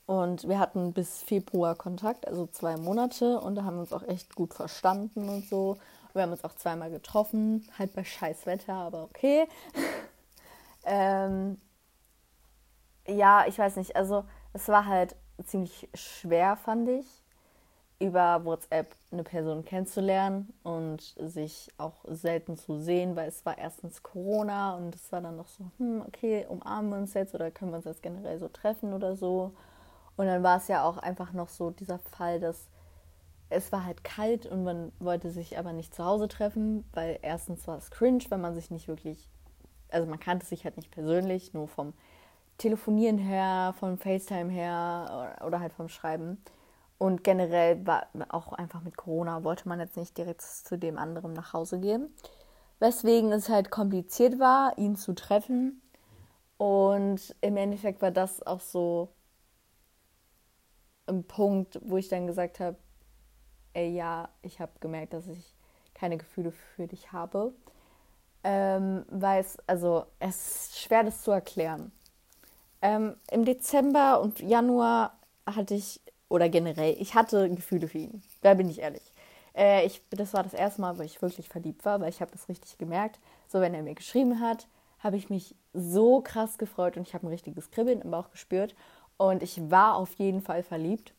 und 0.05 0.47
wir 0.47 0.59
hatten 0.59 0.91
bis 0.91 1.23
Februar 1.23 1.75
Kontakt, 1.75 2.27
also 2.27 2.47
zwei 2.47 2.75
Monate. 2.77 3.39
Und 3.39 3.55
da 3.55 3.63
haben 3.63 3.75
wir 3.75 3.81
uns 3.81 3.93
auch 3.93 4.03
echt 4.03 4.35
gut 4.35 4.53
verstanden 4.53 5.29
und 5.29 5.47
so. 5.47 5.77
Wir 6.13 6.23
haben 6.23 6.31
uns 6.31 6.43
auch 6.43 6.55
zweimal 6.55 6.91
getroffen, 6.91 7.65
halt 7.79 7.93
bei 7.93 8.03
Scheißwetter, 8.03 8.73
aber 8.73 9.03
okay. 9.03 9.47
ähm, 10.85 11.57
ja, 13.07 13.45
ich 13.47 13.57
weiß 13.57 13.77
nicht, 13.77 13.95
also 13.95 14.25
es 14.53 14.67
war 14.67 14.85
halt 14.85 15.15
ziemlich 15.45 15.89
schwer, 15.93 16.57
fand 16.57 16.89
ich, 16.89 17.20
über 18.01 18.43
WhatsApp 18.45 18.95
eine 19.11 19.23
Person 19.23 19.63
kennenzulernen 19.63 20.51
und 20.63 21.01
sich 21.17 21.69
auch 21.77 22.03
selten 22.07 22.57
zu 22.57 22.79
sehen, 22.79 23.15
weil 23.15 23.29
es 23.29 23.45
war 23.45 23.57
erstens 23.57 24.01
Corona 24.01 24.75
und 24.75 24.95
es 24.95 25.11
war 25.11 25.21
dann 25.21 25.37
noch 25.37 25.47
so, 25.47 25.65
hm, 25.77 26.03
okay, 26.07 26.45
umarmen 26.49 26.89
wir 26.89 26.97
uns 26.97 27.13
jetzt 27.13 27.35
oder 27.35 27.51
können 27.51 27.71
wir 27.71 27.77
uns 27.77 27.85
jetzt 27.85 28.01
generell 28.01 28.39
so 28.39 28.47
treffen 28.47 28.93
oder 28.93 29.15
so. 29.15 29.53
Und 30.17 30.25
dann 30.25 30.41
war 30.43 30.57
es 30.57 30.67
ja 30.67 30.83
auch 30.83 30.97
einfach 30.97 31.31
noch 31.33 31.49
so 31.49 31.69
dieser 31.69 31.99
Fall, 31.99 32.39
dass 32.39 32.67
es 33.49 33.71
war 33.71 33.85
halt 33.85 34.03
kalt 34.03 34.45
und 34.45 34.63
man 34.63 34.91
wollte 34.99 35.29
sich 35.29 35.59
aber 35.59 35.73
nicht 35.73 35.93
zu 35.93 36.03
Hause 36.03 36.27
treffen, 36.27 36.85
weil 36.93 37.19
erstens 37.21 37.67
war 37.67 37.77
es 37.77 37.91
cringe, 37.91 38.23
wenn 38.29 38.41
man 38.41 38.55
sich 38.55 38.71
nicht 38.71 38.87
wirklich, 38.87 39.29
also 39.89 40.09
man 40.09 40.19
kannte 40.19 40.45
sich 40.45 40.63
halt 40.63 40.77
nicht 40.77 40.89
persönlich, 40.89 41.53
nur 41.53 41.67
vom 41.67 41.93
Telefonieren 42.57 43.17
her, 43.17 43.75
vom 43.79 43.97
FaceTime 43.97 44.51
her 44.51 45.35
oder 45.45 45.59
halt 45.59 45.73
vom 45.73 45.89
Schreiben. 45.89 46.41
Und 47.01 47.23
generell 47.23 47.83
war 47.87 48.05
auch 48.29 48.53
einfach 48.53 48.83
mit 48.83 48.95
Corona 48.95 49.43
wollte 49.43 49.67
man 49.67 49.79
jetzt 49.79 49.97
nicht 49.97 50.15
direkt 50.19 50.43
zu 50.43 50.77
dem 50.77 50.99
anderen 50.99 51.33
nach 51.33 51.51
Hause 51.51 51.79
gehen. 51.79 52.13
Weswegen 52.77 53.31
es 53.31 53.49
halt 53.49 53.71
kompliziert 53.71 54.37
war, 54.37 54.77
ihn 54.77 54.95
zu 54.95 55.13
treffen. 55.15 55.81
Und 56.57 57.35
im 57.41 57.57
Endeffekt 57.57 58.03
war 58.03 58.11
das 58.11 58.45
auch 58.45 58.59
so 58.59 59.09
ein 61.07 61.23
Punkt, 61.23 61.79
wo 61.83 61.97
ich 61.97 62.07
dann 62.07 62.27
gesagt 62.27 62.59
habe, 62.59 62.77
ey, 63.73 63.89
ja, 63.89 64.29
ich 64.43 64.59
habe 64.59 64.73
gemerkt, 64.79 65.13
dass 65.13 65.25
ich 65.27 65.55
keine 65.95 66.17
Gefühle 66.17 66.51
für 66.51 66.85
dich 66.85 67.11
habe. 67.11 67.51
Ähm, 68.43 69.07
weil 69.09 69.41
es, 69.41 69.57
also, 69.65 70.05
es 70.19 70.67
ist 70.67 70.79
schwer, 70.79 71.03
das 71.03 71.23
zu 71.23 71.31
erklären. 71.31 71.91
Ähm, 72.83 73.15
Im 73.31 73.43
Dezember 73.43 74.21
und 74.21 74.39
Januar 74.39 75.17
hatte 75.47 75.73
ich, 75.73 75.99
oder 76.31 76.49
generell, 76.49 76.95
ich 76.99 77.13
hatte 77.13 77.49
Gefühle 77.49 77.87
für 77.87 77.99
ihn. 77.99 78.23
Da 78.41 78.53
bin 78.53 78.69
ich 78.69 78.79
ehrlich. 78.79 79.03
Äh, 79.55 79.85
ich, 79.85 80.01
das 80.09 80.33
war 80.33 80.43
das 80.43 80.53
erste 80.53 80.81
Mal, 80.81 80.97
wo 80.97 81.03
ich 81.03 81.21
wirklich 81.21 81.49
verliebt 81.49 81.85
war, 81.85 81.99
weil 81.99 82.09
ich 82.09 82.21
habe 82.21 82.31
das 82.31 82.49
richtig 82.49 82.77
gemerkt. 82.77 83.19
So, 83.47 83.59
wenn 83.59 83.73
er 83.73 83.83
mir 83.83 83.95
geschrieben 83.95 84.39
hat, 84.39 84.67
habe 84.99 85.17
ich 85.17 85.29
mich 85.29 85.55
so 85.73 86.21
krass 86.21 86.57
gefreut 86.57 86.97
und 86.97 87.07
ich 87.07 87.13
habe 87.13 87.27
ein 87.27 87.31
richtiges 87.31 87.69
Kribbeln 87.71 88.01
im 88.01 88.11
Bauch 88.11 88.31
gespürt. 88.31 88.75
Und 89.17 89.43
ich 89.43 89.69
war 89.69 89.95
auf 89.95 90.13
jeden 90.15 90.41
Fall 90.41 90.63
verliebt. 90.63 91.13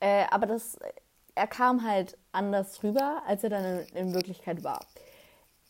Äh, 0.00 0.24
aber 0.30 0.46
das 0.46 0.76
er 1.38 1.46
kam 1.46 1.86
halt 1.86 2.18
anders 2.32 2.82
rüber, 2.82 3.22
als 3.26 3.44
er 3.44 3.50
dann 3.50 3.64
in, 3.64 3.96
in 3.96 4.14
Wirklichkeit 4.14 4.64
war. 4.64 4.80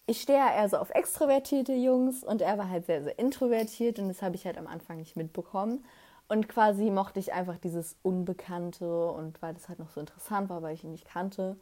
Ich 0.07 0.23
stehe 0.23 0.39
ja 0.39 0.55
eher 0.55 0.69
so 0.69 0.79
auf 0.79 0.91
extrovertierte 0.91 1.75
Jungs 1.75 2.25
und 2.25 2.41
er 2.41 2.57
war 2.57 2.71
halt 2.71 2.87
sehr, 2.87 3.05
sehr 3.05 3.19
introvertiert 3.19 3.99
und 3.99 4.09
das 4.09 4.23
habe 4.23 4.37
ich 4.37 4.47
halt 4.47 4.57
am 4.57 4.67
Anfang 4.67 4.97
nicht 4.97 5.17
mitbekommen. 5.17 5.85
Und 6.29 6.49
quasi 6.49 6.91
mochte 6.91 7.19
ich 7.19 7.33
einfach 7.33 7.57
dieses 7.57 7.97
Unbekannte 8.03 9.11
und 9.11 9.41
weil 9.41 9.55
das 9.55 9.69
halt 9.69 9.79
noch 9.79 9.91
so 9.91 10.01
interessant 10.01 10.51
war, 10.51 10.63
weil 10.63 10.75
ich 10.75 10.85
ihn 10.85 10.93
nicht 10.93 11.07
kannte 11.07 11.57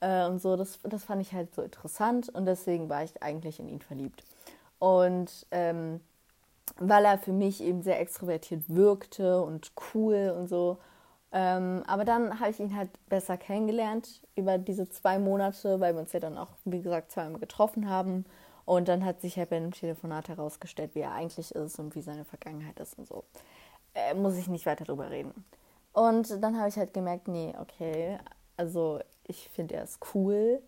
äh, 0.00 0.26
und 0.26 0.40
so, 0.40 0.56
das, 0.56 0.78
das 0.82 1.04
fand 1.04 1.22
ich 1.22 1.32
halt 1.32 1.54
so 1.54 1.62
interessant 1.62 2.28
und 2.28 2.46
deswegen 2.46 2.88
war 2.88 3.02
ich 3.02 3.22
eigentlich 3.22 3.58
in 3.58 3.68
ihn 3.68 3.80
verliebt. 3.80 4.22
Und 4.78 5.46
ähm, 5.50 6.00
weil 6.78 7.04
er 7.04 7.18
für 7.18 7.32
mich 7.32 7.62
eben 7.62 7.82
sehr 7.82 8.00
extrovertiert 8.00 8.64
wirkte 8.68 9.42
und 9.42 9.72
cool 9.94 10.34
und 10.36 10.48
so, 10.48 10.78
ähm, 11.32 11.82
aber 11.88 12.04
dann 12.04 12.38
habe 12.38 12.50
ich 12.50 12.60
ihn 12.60 12.76
halt 12.76 12.90
besser 13.08 13.36
kennengelernt 13.36 14.22
über 14.36 14.56
diese 14.56 14.88
zwei 14.88 15.18
Monate, 15.18 15.80
weil 15.80 15.94
wir 15.94 16.00
uns 16.00 16.12
ja 16.12 16.20
dann 16.20 16.38
auch, 16.38 16.50
wie 16.64 16.80
gesagt, 16.80 17.10
zweimal 17.10 17.40
getroffen 17.40 17.88
haben. 17.90 18.24
Und 18.66 18.86
dann 18.88 19.04
hat 19.04 19.20
sich 19.20 19.36
halt 19.36 19.50
bei 19.50 19.58
dem 19.58 19.72
Telefonat 19.72 20.28
herausgestellt, 20.28 20.94
wie 20.94 21.00
er 21.00 21.12
eigentlich 21.12 21.52
ist 21.52 21.78
und 21.80 21.96
wie 21.96 22.02
seine 22.02 22.24
Vergangenheit 22.24 22.78
ist 22.78 22.96
und 22.98 23.08
so. 23.08 23.24
Äh, 23.94 24.14
muss 24.14 24.36
ich 24.36 24.48
nicht 24.48 24.66
weiter 24.66 24.84
drüber 24.84 25.10
reden. 25.10 25.44
Und 25.92 26.42
dann 26.42 26.58
habe 26.58 26.68
ich 26.68 26.76
halt 26.76 26.92
gemerkt, 26.92 27.28
nee, 27.28 27.54
okay, 27.58 28.18
also 28.56 29.00
ich 29.26 29.48
finde, 29.50 29.76
er 29.76 29.84
ist 29.84 30.00
cool, 30.14 30.60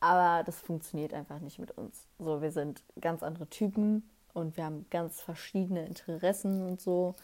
aber 0.00 0.42
das 0.44 0.60
funktioniert 0.60 1.14
einfach 1.14 1.40
nicht 1.40 1.58
mit 1.58 1.70
uns. 1.72 2.06
So, 2.18 2.42
wir 2.42 2.50
sind 2.50 2.82
ganz 3.00 3.22
andere 3.22 3.48
Typen 3.48 4.08
und 4.34 4.56
wir 4.56 4.64
haben 4.64 4.86
ganz 4.90 5.20
verschiedene 5.20 5.86
Interessen 5.86 6.66
und 6.66 6.80
so. 6.80 7.14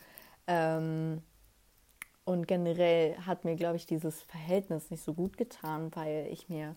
Ähm, 0.46 1.22
und 2.24 2.48
generell 2.48 3.16
hat 3.18 3.44
mir, 3.44 3.56
glaube 3.56 3.76
ich, 3.76 3.86
dieses 3.86 4.22
Verhältnis 4.22 4.90
nicht 4.90 5.04
so 5.04 5.12
gut 5.12 5.36
getan, 5.36 5.90
weil 5.94 6.28
ich 6.30 6.48
mir 6.48 6.74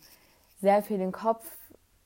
sehr 0.60 0.82
viel 0.84 0.98
den 0.98 1.12
Kopf 1.12 1.46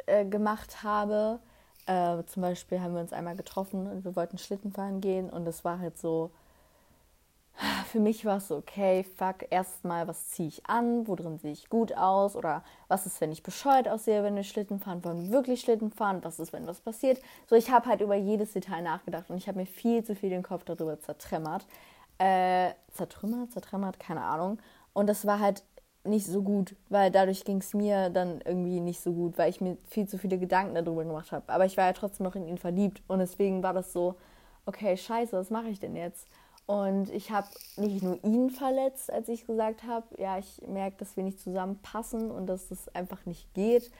äh, 0.05 0.25
gemacht 0.25 0.83
habe. 0.83 1.39
Äh, 1.87 2.23
zum 2.25 2.43
Beispiel 2.43 2.81
haben 2.81 2.93
wir 2.93 3.01
uns 3.01 3.13
einmal 3.13 3.35
getroffen 3.35 3.87
und 3.87 4.05
wir 4.05 4.15
wollten 4.15 4.37
Schlitten 4.37 4.71
fahren 4.71 5.01
gehen 5.01 5.29
und 5.29 5.47
es 5.47 5.63
war 5.65 5.79
halt 5.79 5.97
so, 5.97 6.31
für 7.87 7.99
mich 7.99 8.25
war 8.25 8.37
es 8.37 8.47
so, 8.47 8.57
okay, 8.57 9.03
fuck, 9.03 9.45
erstmal, 9.49 10.07
was 10.07 10.29
ziehe 10.29 10.47
ich 10.47 10.65
an, 10.65 11.07
wo 11.07 11.15
drin 11.15 11.37
sehe 11.37 11.51
ich 11.51 11.69
gut 11.69 11.95
aus 11.95 12.35
oder 12.35 12.63
was 12.87 13.05
ist, 13.05 13.21
wenn 13.21 13.31
ich 13.31 13.43
bescheuert 13.43 13.87
aussehe, 13.87 14.23
wenn 14.23 14.35
wir 14.35 14.43
Schlitten 14.43 14.79
fahren, 14.79 15.03
wollen 15.03 15.25
wir 15.25 15.31
wirklich 15.31 15.61
Schlitten 15.61 15.91
fahren, 15.91 16.19
was 16.23 16.39
ist, 16.39 16.53
wenn 16.53 16.67
was 16.67 16.81
passiert. 16.81 17.21
So, 17.47 17.55
ich 17.55 17.69
habe 17.69 17.87
halt 17.87 18.01
über 18.01 18.15
jedes 18.15 18.53
Detail 18.53 18.81
nachgedacht 18.81 19.29
und 19.29 19.37
ich 19.37 19.47
habe 19.47 19.59
mir 19.59 19.65
viel 19.65 20.03
zu 20.03 20.15
viel 20.15 20.29
den 20.29 20.43
Kopf 20.43 20.63
darüber 20.63 20.99
zertremmert, 20.99 21.65
äh, 22.17 22.71
zertrümmert, 22.93 23.51
zertrümmert, 23.51 23.99
keine 23.99 24.21
Ahnung. 24.21 24.59
Und 24.93 25.07
das 25.07 25.25
war 25.25 25.39
halt 25.39 25.63
nicht 26.03 26.25
so 26.25 26.41
gut, 26.41 26.75
weil 26.89 27.11
dadurch 27.11 27.43
ging 27.45 27.57
es 27.57 27.73
mir 27.73 28.09
dann 28.09 28.41
irgendwie 28.45 28.79
nicht 28.79 29.01
so 29.01 29.13
gut, 29.13 29.37
weil 29.37 29.49
ich 29.49 29.61
mir 29.61 29.77
viel 29.87 30.07
zu 30.07 30.17
viele 30.17 30.39
Gedanken 30.39 30.73
darüber 30.73 31.03
gemacht 31.03 31.31
habe. 31.31 31.51
Aber 31.51 31.65
ich 31.65 31.77
war 31.77 31.85
ja 31.85 31.93
trotzdem 31.93 32.23
noch 32.25 32.35
in 32.35 32.47
ihn 32.47 32.57
verliebt 32.57 33.01
und 33.07 33.19
deswegen 33.19 33.61
war 33.61 33.73
das 33.73 33.93
so, 33.93 34.15
okay, 34.65 34.97
scheiße, 34.97 35.33
was 35.33 35.49
mache 35.49 35.67
ich 35.69 35.79
denn 35.79 35.95
jetzt? 35.95 36.27
Und 36.71 37.09
ich 37.09 37.31
habe 37.31 37.49
nicht 37.75 38.01
nur 38.01 38.23
ihn 38.23 38.49
verletzt, 38.49 39.11
als 39.11 39.27
ich 39.27 39.45
gesagt 39.45 39.83
habe, 39.83 40.05
ja, 40.17 40.37
ich 40.37 40.61
merke, 40.65 40.95
dass 40.99 41.17
wir 41.17 41.23
nicht 41.25 41.41
zusammenpassen 41.41 42.31
und 42.31 42.47
dass 42.47 42.69
das 42.69 42.87
einfach 42.95 43.25
nicht 43.25 43.53
geht, 43.53 43.91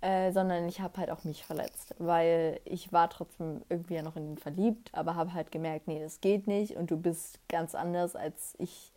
äh, 0.00 0.32
sondern 0.32 0.66
ich 0.66 0.80
habe 0.80 0.98
halt 0.98 1.12
auch 1.12 1.22
mich 1.22 1.44
verletzt, 1.44 1.94
weil 1.98 2.58
ich 2.64 2.92
war 2.92 3.08
trotzdem 3.08 3.62
irgendwie 3.68 3.94
ja 3.94 4.02
noch 4.02 4.16
in 4.16 4.32
ihn 4.32 4.36
verliebt, 4.36 4.90
aber 4.92 5.14
habe 5.14 5.32
halt 5.32 5.52
gemerkt, 5.52 5.86
nee, 5.86 6.00
das 6.00 6.20
geht 6.20 6.48
nicht 6.48 6.76
und 6.76 6.90
du 6.90 6.96
bist 6.96 7.38
ganz 7.48 7.76
anders, 7.76 8.16
als 8.16 8.56
ich 8.58 8.92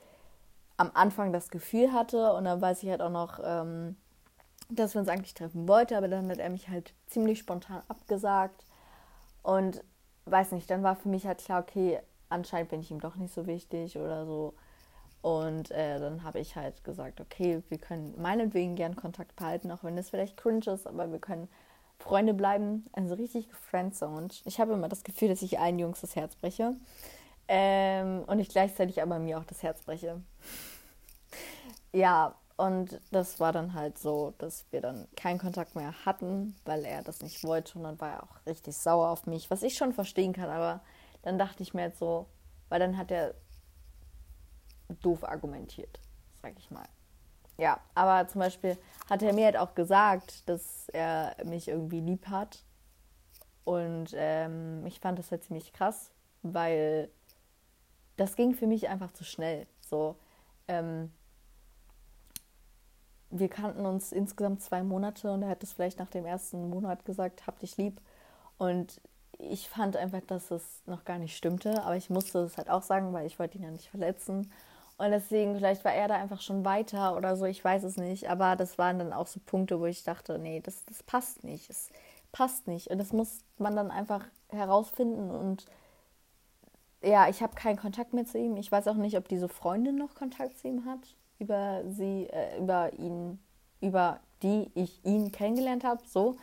am 0.78 0.90
Anfang 0.96 1.32
das 1.32 1.50
Gefühl 1.50 1.94
hatte. 1.94 2.34
Und 2.34 2.46
dann 2.46 2.60
weiß 2.60 2.82
ich 2.82 2.90
halt 2.90 3.04
auch 3.04 3.12
noch, 3.12 3.40
ähm, 3.44 3.98
dass 4.70 4.96
wir 4.96 5.02
uns 5.02 5.10
eigentlich 5.10 5.36
treffen 5.36 5.68
wollten, 5.68 5.94
aber 5.94 6.08
dann 6.08 6.28
hat 6.28 6.40
er 6.40 6.50
mich 6.50 6.70
halt 6.70 6.96
ziemlich 7.06 7.38
spontan 7.38 7.84
abgesagt. 7.88 8.66
Und 9.44 9.84
weiß 10.26 10.54
nicht, 10.54 10.72
dann 10.72 10.82
war 10.82 10.96
für 10.96 11.10
mich 11.10 11.28
halt 11.28 11.38
klar, 11.38 11.62
okay, 11.62 12.00
anscheinend 12.30 12.70
bin 12.70 12.82
ich 12.82 12.92
ihm 12.92 13.00
doch 13.00 13.16
nicht 13.16 13.34
so 13.34 13.48
wichtig 13.48 13.98
oder 13.98 14.26
so. 14.26 14.54
Und 15.22 15.72
äh, 15.72 16.00
dann 16.00 16.24
habe 16.24 16.40
ich 16.40 16.56
halt 16.56 16.84
gesagt, 16.84 17.20
okay, 17.20 17.64
wir 17.70 17.80
können 17.80 18.14
meinetwegen 18.22 18.76
gern 18.76 18.96
Kontakt 18.96 19.36
behalten, 19.36 19.72
auch 19.72 19.84
wenn 19.84 19.96
das 19.96 20.12
vielleicht 20.12 20.38
cringe 20.38 20.72
ist, 20.72 20.86
aber 20.86 21.12
wir 21.12 21.20
können 21.20 21.48
Freunde 21.98 22.34
bleiben. 22.34 22.86
Also 22.94 23.16
richtig 23.16 23.50
gefriendzoned. 23.50 24.44
Ich 24.46 24.60
habe 24.60 24.74
immer 24.74 24.88
das 24.90 25.04
Gefühl, 25.04 25.30
dass 25.30 25.42
ich 25.42 25.60
allen 25.60 25.80
Jungs 25.80 26.02
das 26.02 26.16
Herz 26.16 26.36
breche. 26.36 26.76
Ähm, 27.48 28.24
und 28.28 28.40
ich 28.40 28.50
gleichzeitig 28.50 29.02
aber 29.02 29.20
mir 29.20 29.40
auch 29.40 29.46
das 29.46 29.64
Herz 29.64 29.82
breche. 29.82 30.22
ja, 31.92 32.36
und 32.58 33.02
das 33.12 33.40
war 33.40 33.52
dann 33.52 33.74
halt 33.74 33.98
so, 33.98 34.34
dass 34.38 34.66
wir 34.72 34.80
dann 34.80 35.08
keinen 35.16 35.40
Kontakt 35.40 35.76
mehr 35.76 35.94
hatten, 36.06 36.56
weil 36.64 36.86
er 36.86 37.02
das 37.02 37.22
nicht 37.22 37.44
wollte. 37.44 37.78
Und 37.78 37.84
dann 37.84 38.00
war 38.00 38.12
er 38.12 38.24
auch 38.24 38.46
richtig 38.46 38.78
sauer 38.78 39.10
auf 39.10 39.26
mich, 39.26 39.52
was 39.52 39.64
ich 39.64 39.76
schon 39.76 39.92
verstehen 39.92 40.34
kann. 40.34 40.50
Aber 40.50 40.82
dann 41.26 41.38
dachte 41.38 41.64
ich 41.64 41.74
mir 41.74 41.84
jetzt 41.84 42.00
so, 42.00 42.28
weil 42.70 42.80
dann 42.80 42.98
hat 42.98 43.12
er 43.12 43.36
doof 45.02 45.24
argumentiert, 45.24 46.00
sag 46.42 46.54
ich 46.58 46.72
mal. 46.72 46.88
Ja, 47.58 47.80
aber 47.96 48.28
zum 48.28 48.40
Beispiel 48.40 48.78
hat 49.10 49.24
er 49.24 49.34
mir 49.34 49.46
halt 49.46 49.58
auch 49.58 49.76
gesagt, 49.76 50.48
dass 50.48 50.90
er 50.90 51.36
mich 51.46 51.68
irgendwie 51.68 52.00
lieb 52.00 52.28
hat. 52.28 52.64
Und 53.64 54.14
ähm, 54.14 54.86
ich 54.86 55.00
fand 55.00 55.18
das 55.18 55.32
halt 55.32 55.44
ziemlich 55.44 55.74
krass, 55.74 56.12
weil 56.44 57.10
das 58.18 58.36
ging 58.36 58.54
für 58.54 58.68
mich 58.68 58.88
einfach 58.88 59.12
zu 59.14 59.24
schnell. 59.24 59.66
So, 59.82 60.16
ähm, 60.68 61.12
wir 63.32 63.50
kannten 63.50 63.86
uns 63.86 64.12
insgesamt 64.12 64.62
zwei 64.62 64.84
Monate 64.84 65.32
und 65.32 65.42
er 65.42 65.50
hat 65.50 65.64
es 65.64 65.74
vielleicht 65.74 65.98
nach 65.98 66.10
dem 66.10 66.26
ersten 66.26 66.70
Monat 66.70 67.06
gesagt, 67.06 67.48
hab 67.48 67.58
dich 67.60 67.78
lieb. 67.78 68.00
Und 68.58 69.02
ich 69.38 69.70
fand 69.70 69.98
einfach, 69.98 70.22
dass 70.28 70.52
es 70.52 70.64
noch 70.86 71.06
gar 71.06 71.18
nicht 71.18 71.36
stimmte, 71.36 71.84
aber 71.84 71.96
ich 71.96 72.10
musste 72.10 72.40
es 72.40 72.58
halt 72.58 72.70
auch 72.70 72.84
sagen, 72.84 73.14
weil 73.14 73.26
ich 73.26 73.40
wollte 73.40 73.58
ihn 73.58 73.64
ja 73.64 73.72
nicht 73.72 73.90
verletzen. 73.90 74.52
Und 74.98 75.12
deswegen, 75.12 75.56
vielleicht 75.56 75.84
war 75.84 75.94
er 75.94 76.08
da 76.08 76.16
einfach 76.16 76.42
schon 76.42 76.64
weiter 76.64 77.18
oder 77.18 77.36
so, 77.36 77.46
ich 77.46 77.64
weiß 77.64 77.84
es 77.84 77.98
nicht. 77.98 78.30
Aber 78.30 78.56
das 78.56 78.78
waren 78.78 79.00
dann 79.00 79.14
auch 79.14 79.28
so 79.28 79.40
Punkte, 79.46 79.80
wo 79.80 79.86
ich 79.86 80.04
dachte, 80.04 80.40
nee, 80.40 80.62
das, 80.62 80.86
das 80.86 81.04
passt 81.04 81.44
nicht. 81.44 81.70
Es 81.70 81.90
passt 82.32 82.68
nicht. 82.68 82.88
Und 82.88 83.00
das 83.00 83.12
muss 83.12 83.40
man 83.58 83.76
dann 83.76 83.92
einfach 83.92 84.26
herausfinden. 84.50 85.32
Und 85.32 85.66
ja, 87.04 87.28
ich 87.28 87.42
habe 87.44 87.56
keinen 87.56 87.78
Kontakt 87.78 88.14
mehr 88.14 88.26
zu 88.26 88.38
ihm. 88.38 88.56
Ich 88.56 88.72
weiß 88.72 88.88
auch 88.88 88.96
nicht, 88.96 89.18
ob 89.18 89.28
diese 89.28 89.50
Freundin 89.50 89.98
noch 89.98 90.16
Kontakt 90.16 90.58
zu 90.60 90.70
ihm 90.70 90.86
hat, 90.86 91.16
über 91.40 91.84
sie, 91.90 92.28
äh, 92.32 92.58
über 92.58 92.94
ihn, 92.94 93.40
über 93.82 94.22
die 94.44 94.72
ich 94.76 95.04
ihn 95.04 95.32
kennengelernt 95.32 95.84
habe. 95.84 96.02
So. 96.08 96.38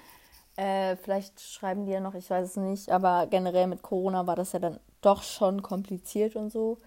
Äh, 0.57 0.97
vielleicht 0.97 1.41
schreiben 1.41 1.87
die 1.87 1.93
ja 1.93 2.01
noch, 2.01 2.15
ich 2.15 2.29
weiß 2.29 2.51
es 2.51 2.57
nicht. 2.57 2.91
Aber 2.91 3.27
generell 3.27 3.67
mit 3.67 3.83
Corona 3.83 4.27
war 4.27 4.37
das 4.37 4.53
ja 4.53 4.59
dann 4.59 4.79
doch 5.01 5.23
schon 5.23 5.63
kompliziert 5.63 6.37
und 6.37 6.51
so. 6.51 6.79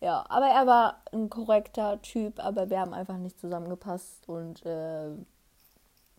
Ja, 0.00 0.24
aber 0.28 0.46
er 0.46 0.66
war 0.66 1.02
ein 1.12 1.28
korrekter 1.28 2.00
Typ, 2.02 2.38
aber 2.44 2.70
wir 2.70 2.78
haben 2.80 2.94
einfach 2.94 3.16
nicht 3.16 3.40
zusammengepasst 3.40 4.28
und 4.28 4.64
äh, 4.64 5.10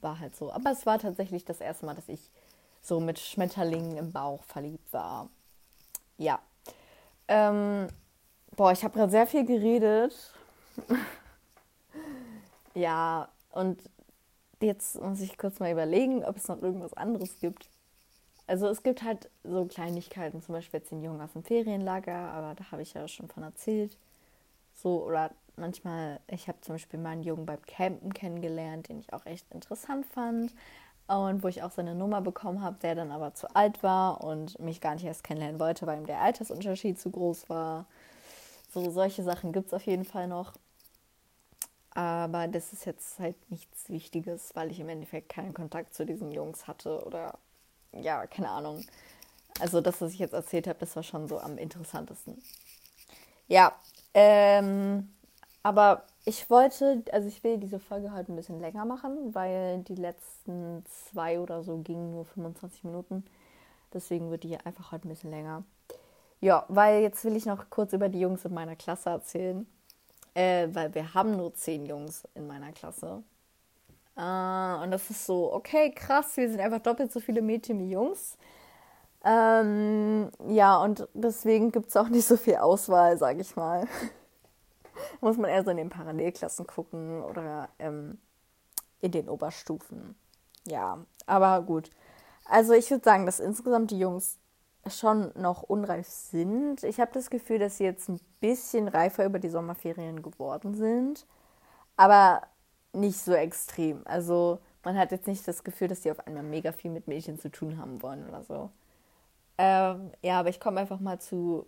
war 0.01 0.19
halt 0.19 0.35
so. 0.35 0.51
Aber 0.51 0.71
es 0.71 0.85
war 0.85 0.99
tatsächlich 0.99 1.45
das 1.45 1.61
erste 1.61 1.85
Mal, 1.85 1.95
dass 1.95 2.09
ich 2.09 2.29
so 2.81 2.99
mit 2.99 3.19
Schmetterlingen 3.19 3.97
im 3.97 4.11
Bauch 4.11 4.43
verliebt 4.43 4.91
war. 4.91 5.29
Ja. 6.17 6.39
Ähm, 7.27 7.87
boah, 8.55 8.71
ich 8.71 8.83
habe 8.83 8.93
gerade 8.97 9.11
sehr 9.11 9.27
viel 9.27 9.45
geredet. 9.45 10.13
ja, 12.73 13.29
und 13.51 13.81
jetzt 14.61 15.01
muss 15.01 15.21
ich 15.21 15.37
kurz 15.37 15.59
mal 15.59 15.71
überlegen, 15.71 16.23
ob 16.23 16.37
es 16.37 16.47
noch 16.47 16.61
irgendwas 16.61 16.93
anderes 16.93 17.39
gibt. 17.39 17.69
Also 18.47 18.67
es 18.67 18.81
gibt 18.81 19.03
halt 19.03 19.29
so 19.43 19.65
Kleinigkeiten, 19.65 20.41
zum 20.41 20.55
Beispiel 20.55 20.79
jetzt 20.79 20.91
den 20.91 21.03
Jungen 21.03 21.21
aus 21.21 21.33
dem 21.33 21.43
Ferienlager, 21.43 22.15
aber 22.15 22.55
da 22.55 22.71
habe 22.71 22.81
ich 22.81 22.93
ja 22.93 23.07
schon 23.07 23.27
von 23.27 23.43
erzählt. 23.43 23.95
So, 24.73 25.05
oder 25.05 25.31
manchmal, 25.55 26.19
ich 26.27 26.47
habe 26.47 26.59
zum 26.61 26.75
Beispiel 26.75 26.99
meinen 26.99 27.21
Jungen 27.21 27.45
beim 27.45 27.61
Campen 27.63 28.13
kennengelernt, 28.13 28.89
den 28.89 28.99
ich 28.99 29.13
auch 29.13 29.25
echt 29.25 29.45
interessant 29.51 30.05
fand. 30.07 30.53
Und 31.07 31.43
wo 31.43 31.47
ich 31.47 31.63
auch 31.63 31.71
seine 31.71 31.95
Nummer 31.95 32.21
bekommen 32.21 32.61
habe, 32.61 32.77
der 32.81 32.93
dann 32.95 33.11
aber 33.11 33.33
zu 33.33 33.55
alt 33.55 33.81
war 33.81 34.23
und 34.23 34.59
mich 34.59 34.79
gar 34.79 34.93
nicht 34.93 35.05
erst 35.05 35.23
kennenlernen 35.23 35.59
wollte, 35.59 35.87
weil 35.87 35.97
ihm 35.97 36.05
der 36.05 36.21
Altersunterschied 36.21 36.99
zu 36.99 37.09
groß 37.09 37.49
war. 37.49 37.85
So, 38.71 38.91
solche 38.91 39.23
Sachen 39.23 39.51
gibt 39.51 39.67
es 39.67 39.73
auf 39.73 39.83
jeden 39.83 40.05
Fall 40.05 40.27
noch. 40.27 40.53
Aber 41.91 42.47
das 42.47 42.71
ist 42.71 42.85
jetzt 42.85 43.19
halt 43.19 43.35
nichts 43.49 43.89
Wichtiges, 43.89 44.51
weil 44.55 44.71
ich 44.71 44.79
im 44.79 44.89
Endeffekt 44.89 45.29
keinen 45.29 45.53
Kontakt 45.53 45.93
zu 45.93 46.05
diesen 46.05 46.31
Jungs 46.31 46.67
hatte 46.67 47.03
oder 47.05 47.37
ja, 47.91 48.27
keine 48.27 48.49
Ahnung. 48.49 48.85
Also 49.59 49.81
das, 49.81 49.99
was 49.99 50.13
ich 50.13 50.19
jetzt 50.19 50.33
erzählt 50.33 50.67
habe, 50.67 50.79
das 50.79 50.95
war 50.95 51.03
schon 51.03 51.27
so 51.27 51.39
am 51.39 51.57
interessantesten. 51.57 52.41
Ja, 53.47 53.73
ähm, 54.13 55.09
aber 55.63 56.03
ich 56.25 56.49
wollte, 56.49 57.03
also 57.11 57.27
ich 57.27 57.43
will 57.43 57.57
diese 57.57 57.79
Folge 57.79 58.13
heute 58.13 58.31
ein 58.31 58.35
bisschen 58.35 58.59
länger 58.59 58.85
machen, 58.85 59.33
weil 59.33 59.79
die 59.79 59.95
letzten 59.95 60.85
zwei 60.85 61.39
oder 61.39 61.63
so 61.63 61.77
gingen 61.77 62.11
nur 62.11 62.25
25 62.25 62.83
Minuten. 62.83 63.25
Deswegen 63.93 64.29
wird 64.29 64.43
die 64.43 64.57
einfach 64.57 64.91
heute 64.91 65.07
ein 65.07 65.09
bisschen 65.09 65.31
länger. 65.31 65.63
Ja, 66.41 66.65
weil 66.69 67.01
jetzt 67.01 67.25
will 67.25 67.35
ich 67.35 67.45
noch 67.45 67.69
kurz 67.69 67.91
über 67.93 68.07
die 68.07 68.19
Jungs 68.19 68.45
in 68.45 68.53
meiner 68.53 68.75
Klasse 68.75 69.09
erzählen. 69.09 69.65
Äh, 70.39 70.73
weil 70.73 70.95
wir 70.95 71.13
haben 71.13 71.35
nur 71.35 71.53
zehn 71.53 71.85
Jungs 71.85 72.25
in 72.33 72.47
meiner 72.47 72.71
Klasse. 72.71 73.23
Äh, 74.15 74.83
und 74.83 74.91
das 74.91 75.09
ist 75.09 75.25
so, 75.25 75.53
okay, 75.53 75.91
krass, 75.91 76.37
wir 76.37 76.49
sind 76.49 76.61
einfach 76.61 76.79
doppelt 76.79 77.11
so 77.11 77.19
viele 77.19 77.41
Mädchen 77.41 77.77
wie 77.79 77.91
Jungs. 77.91 78.37
Ähm, 79.25 80.31
ja, 80.47 80.77
und 80.77 81.09
deswegen 81.13 81.73
gibt 81.73 81.89
es 81.89 81.97
auch 81.97 82.07
nicht 82.07 82.25
so 82.25 82.37
viel 82.37 82.55
Auswahl, 82.55 83.17
sag 83.17 83.37
ich 83.37 83.53
mal. 83.57 83.85
Muss 85.19 85.35
man 85.35 85.49
eher 85.49 85.65
so 85.65 85.71
in 85.71 85.77
den 85.77 85.89
Parallelklassen 85.89 86.65
gucken 86.65 87.21
oder 87.21 87.67
ähm, 87.77 88.17
in 89.01 89.11
den 89.11 89.27
Oberstufen. 89.27 90.15
Ja, 90.65 90.99
aber 91.25 91.61
gut. 91.63 91.89
Also 92.45 92.71
ich 92.71 92.89
würde 92.89 93.03
sagen, 93.03 93.25
dass 93.25 93.41
insgesamt 93.41 93.91
die 93.91 93.99
Jungs 93.99 94.38
schon 94.87 95.31
noch 95.35 95.63
unreif 95.63 96.07
sind. 96.07 96.83
Ich 96.83 96.99
habe 96.99 97.11
das 97.13 97.29
Gefühl, 97.29 97.59
dass 97.59 97.77
sie 97.77 97.83
jetzt 97.83 98.09
ein 98.09 98.19
bisschen 98.39 98.87
reifer 98.87 99.25
über 99.25 99.39
die 99.39 99.49
Sommerferien 99.49 100.21
geworden 100.21 100.73
sind. 100.73 101.25
Aber 101.97 102.41
nicht 102.93 103.17
so 103.17 103.33
extrem. 103.33 104.01
Also 104.05 104.59
man 104.83 104.97
hat 104.97 105.11
jetzt 105.11 105.27
nicht 105.27 105.47
das 105.47 105.63
Gefühl, 105.63 105.89
dass 105.89 106.01
die 106.01 106.11
auf 106.11 106.25
einmal 106.25 106.43
mega 106.43 106.71
viel 106.71 106.91
mit 106.91 107.07
Mädchen 107.07 107.39
zu 107.39 107.51
tun 107.51 107.77
haben 107.77 108.01
wollen 108.01 108.27
oder 108.27 108.43
so. 108.43 108.69
Ähm, 109.57 110.11
ja, 110.21 110.39
aber 110.39 110.49
ich 110.49 110.59
komme 110.59 110.79
einfach 110.79 110.99
mal 110.99 111.19
zu 111.19 111.67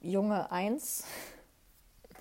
Junge 0.00 0.50
1. 0.50 1.04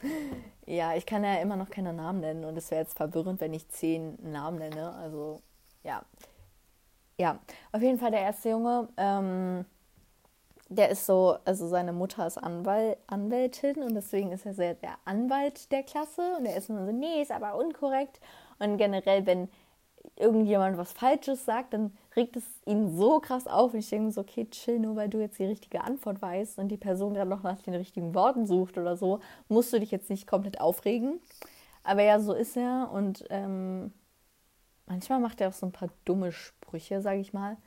ja, 0.65 0.95
ich 0.95 1.05
kann 1.05 1.23
ja 1.23 1.35
immer 1.35 1.55
noch 1.55 1.69
keine 1.69 1.93
Namen 1.93 2.19
nennen 2.19 2.45
und 2.45 2.57
es 2.57 2.69
wäre 2.69 2.81
jetzt 2.81 2.97
verwirrend, 2.97 3.39
wenn 3.39 3.53
ich 3.53 3.69
zehn 3.69 4.17
Namen 4.31 4.59
nenne. 4.59 4.93
Also 4.95 5.41
ja. 5.83 6.03
Ja, 7.21 7.37
auf 7.71 7.83
jeden 7.83 7.99
Fall 7.99 8.09
der 8.09 8.21
erste 8.21 8.49
Junge. 8.49 8.87
Ähm, 8.97 9.63
der 10.69 10.89
ist 10.89 11.05
so, 11.05 11.37
also 11.45 11.67
seine 11.67 11.93
Mutter 11.93 12.25
ist 12.25 12.39
Anwalt, 12.39 12.97
Anwältin 13.05 13.83
und 13.83 13.93
deswegen 13.93 14.31
ist 14.31 14.43
er 14.47 14.55
sehr 14.55 14.73
der 14.73 14.95
Anwalt 15.05 15.71
der 15.71 15.83
Klasse 15.83 16.23
und 16.39 16.47
er 16.47 16.57
ist 16.57 16.71
immer 16.71 16.83
so, 16.83 16.91
nee, 16.91 17.21
ist 17.21 17.31
aber 17.31 17.57
unkorrekt. 17.57 18.19
Und 18.57 18.77
generell, 18.77 19.27
wenn 19.27 19.49
irgendjemand 20.15 20.79
was 20.79 20.93
Falsches 20.93 21.45
sagt, 21.45 21.75
dann 21.75 21.95
regt 22.15 22.37
es 22.37 22.43
ihn 22.65 22.89
so 22.97 23.19
krass 23.19 23.45
auf. 23.45 23.73
Und 23.73 23.79
ich 23.81 23.89
denke 23.89 24.11
so, 24.11 24.21
okay, 24.21 24.47
chill, 24.49 24.79
nur 24.79 24.95
weil 24.95 25.09
du 25.09 25.19
jetzt 25.19 25.37
die 25.37 25.45
richtige 25.45 25.83
Antwort 25.83 26.23
weißt 26.23 26.57
und 26.57 26.69
die 26.69 26.77
Person 26.77 27.13
gerade 27.13 27.29
noch 27.29 27.43
nach 27.43 27.61
den 27.61 27.75
richtigen 27.75 28.15
Worten 28.15 28.47
sucht 28.47 28.79
oder 28.79 28.97
so, 28.97 29.19
musst 29.47 29.71
du 29.73 29.79
dich 29.79 29.91
jetzt 29.91 30.09
nicht 30.09 30.25
komplett 30.25 30.59
aufregen. 30.59 31.19
Aber 31.83 32.01
ja, 32.01 32.19
so 32.19 32.33
ist 32.33 32.57
er 32.57 32.89
und 32.91 33.25
ähm, 33.29 33.93
manchmal 34.91 35.19
macht 35.19 35.41
er 35.41 35.49
auch 35.49 35.53
so 35.53 35.65
ein 35.65 35.71
paar 35.71 35.89
dumme 36.05 36.31
Sprüche, 36.31 37.01
sage 37.01 37.19
ich 37.19 37.33
mal 37.33 37.57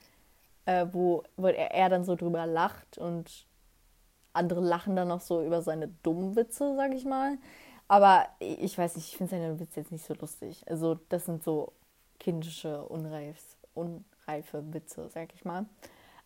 äh, 0.66 0.86
wo, 0.92 1.22
wo 1.36 1.46
er, 1.46 1.72
er 1.72 1.88
dann 1.88 2.04
so 2.04 2.16
drüber 2.16 2.46
lacht 2.46 2.98
und 2.98 3.46
andere 4.32 4.60
lachen 4.60 4.96
dann 4.96 5.08
noch 5.08 5.20
so 5.20 5.44
über 5.44 5.62
seine 5.62 5.88
dummen 6.02 6.36
Witze, 6.36 6.74
sag 6.76 6.92
ich 6.94 7.04
mal. 7.04 7.38
Aber 7.86 8.26
ich 8.38 8.76
weiß 8.76 8.96
nicht, 8.96 9.08
ich 9.08 9.16
finde 9.16 9.30
seine 9.30 9.60
Witze 9.60 9.80
jetzt 9.80 9.92
nicht 9.92 10.04
so 10.04 10.14
lustig. 10.14 10.64
Also 10.66 10.98
das 11.08 11.26
sind 11.26 11.44
so 11.44 11.72
kindische, 12.18 12.84
unreifs, 12.84 13.56
unreife 13.74 14.72
Witze, 14.72 15.08
sag 15.10 15.34
ich 15.34 15.44
mal. 15.44 15.66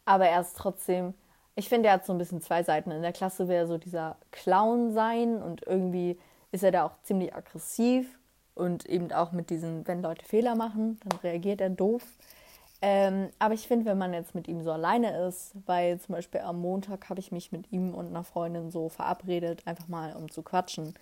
Aber 0.05 0.27
er 0.27 0.41
ist 0.41 0.57
trotzdem, 0.57 1.15
ich 1.57 1.69
finde, 1.69 1.89
er 1.89 1.95
hat 1.95 2.07
so 2.07 2.13
ein 2.13 2.19
bisschen 2.19 2.41
zwei 2.41 2.63
Seiten. 2.63 2.91
In 2.93 3.03
der 3.03 3.13
Klasse 3.13 3.49
will 3.49 3.57
er 3.57 3.67
so 3.67 3.77
dieser 3.77 4.17
Clown 4.31 4.93
sein 4.93 5.43
und 5.43 5.67
irgendwie 5.67 6.19
ist 6.53 6.63
er 6.63 6.71
da 6.71 6.87
auch 6.87 7.03
ziemlich 7.03 7.35
aggressiv 7.35 8.18
und 8.59 8.87
eben 8.87 9.13
auch 9.13 9.33
mit 9.33 9.51
diesen, 9.51 9.87
wenn 9.87 10.03
Leute 10.03 10.25
Fehler 10.25 10.55
machen, 10.55 10.99
dann 11.05 11.19
reagiert 11.21 11.61
er 11.61 11.71
doof. 11.71 12.03
Ähm, 12.81 13.31
aber 13.39 13.55
ich 13.55 13.67
finde, 13.67 13.87
wenn 13.87 13.99
man 13.99 14.15
jetzt 14.15 14.35
mit 14.35 14.47
ihm 14.47 14.63
so 14.63 14.71
alleine 14.71 15.27
ist, 15.27 15.53
weil 15.67 15.99
zum 15.99 16.15
Beispiel 16.15 16.41
am 16.43 16.61
Montag 16.61 17.09
habe 17.09 17.19
ich 17.19 17.33
mich 17.33 17.51
mit 17.51 17.73
ihm 17.73 17.95
und 17.95 18.07
einer 18.07 18.25
Freundin 18.25 18.71
so 18.71 18.89
verabredet, 18.89 19.67
einfach 19.67 19.89
mal 19.89 20.15
um 20.15 20.31
zu 20.31 20.43
quatschen. 20.43 20.95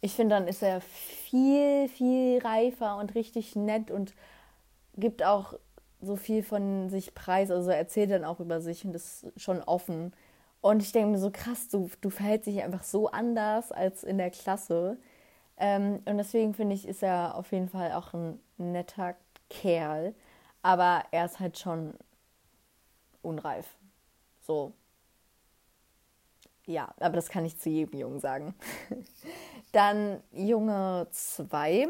Ich 0.00 0.14
finde, 0.14 0.36
dann 0.36 0.46
ist 0.46 0.62
er 0.62 0.80
viel, 0.80 1.88
viel 1.88 2.38
reifer 2.38 2.98
und 2.98 3.14
richtig 3.14 3.56
nett 3.56 3.90
und 3.90 4.14
gibt 4.96 5.24
auch 5.24 5.54
so 6.00 6.16
viel 6.16 6.42
von 6.42 6.88
sich 6.90 7.14
preis. 7.14 7.50
Also 7.50 7.70
er 7.70 7.78
erzählt 7.78 8.10
dann 8.10 8.24
auch 8.24 8.38
über 8.38 8.60
sich 8.60 8.84
und 8.84 8.94
ist 8.94 9.26
schon 9.36 9.60
offen. 9.62 10.12
Und 10.60 10.82
ich 10.82 10.92
denke 10.92 11.10
mir 11.10 11.18
so 11.18 11.30
krass, 11.30 11.68
du, 11.68 11.90
du 12.00 12.10
verhältst 12.10 12.46
dich 12.46 12.62
einfach 12.62 12.84
so 12.84 13.08
anders 13.10 13.72
als 13.72 14.04
in 14.04 14.18
der 14.18 14.30
Klasse. 14.30 14.98
Ähm, 15.56 16.02
und 16.04 16.18
deswegen 16.18 16.54
finde 16.54 16.74
ich, 16.74 16.86
ist 16.86 17.02
er 17.02 17.36
auf 17.36 17.52
jeden 17.52 17.68
Fall 17.68 17.92
auch 17.92 18.12
ein 18.12 18.40
netter 18.58 19.14
Kerl. 19.50 20.14
Aber 20.62 21.04
er 21.10 21.26
ist 21.26 21.40
halt 21.40 21.58
schon 21.58 21.94
unreif. 23.22 23.66
So. 24.40 24.72
Ja, 26.66 26.94
aber 26.98 27.16
das 27.16 27.28
kann 27.28 27.44
ich 27.44 27.58
zu 27.58 27.68
jedem 27.68 27.98
Jungen 27.98 28.20
sagen. 28.20 28.54
Dann 29.72 30.22
Junge 30.32 31.06
2. 31.10 31.88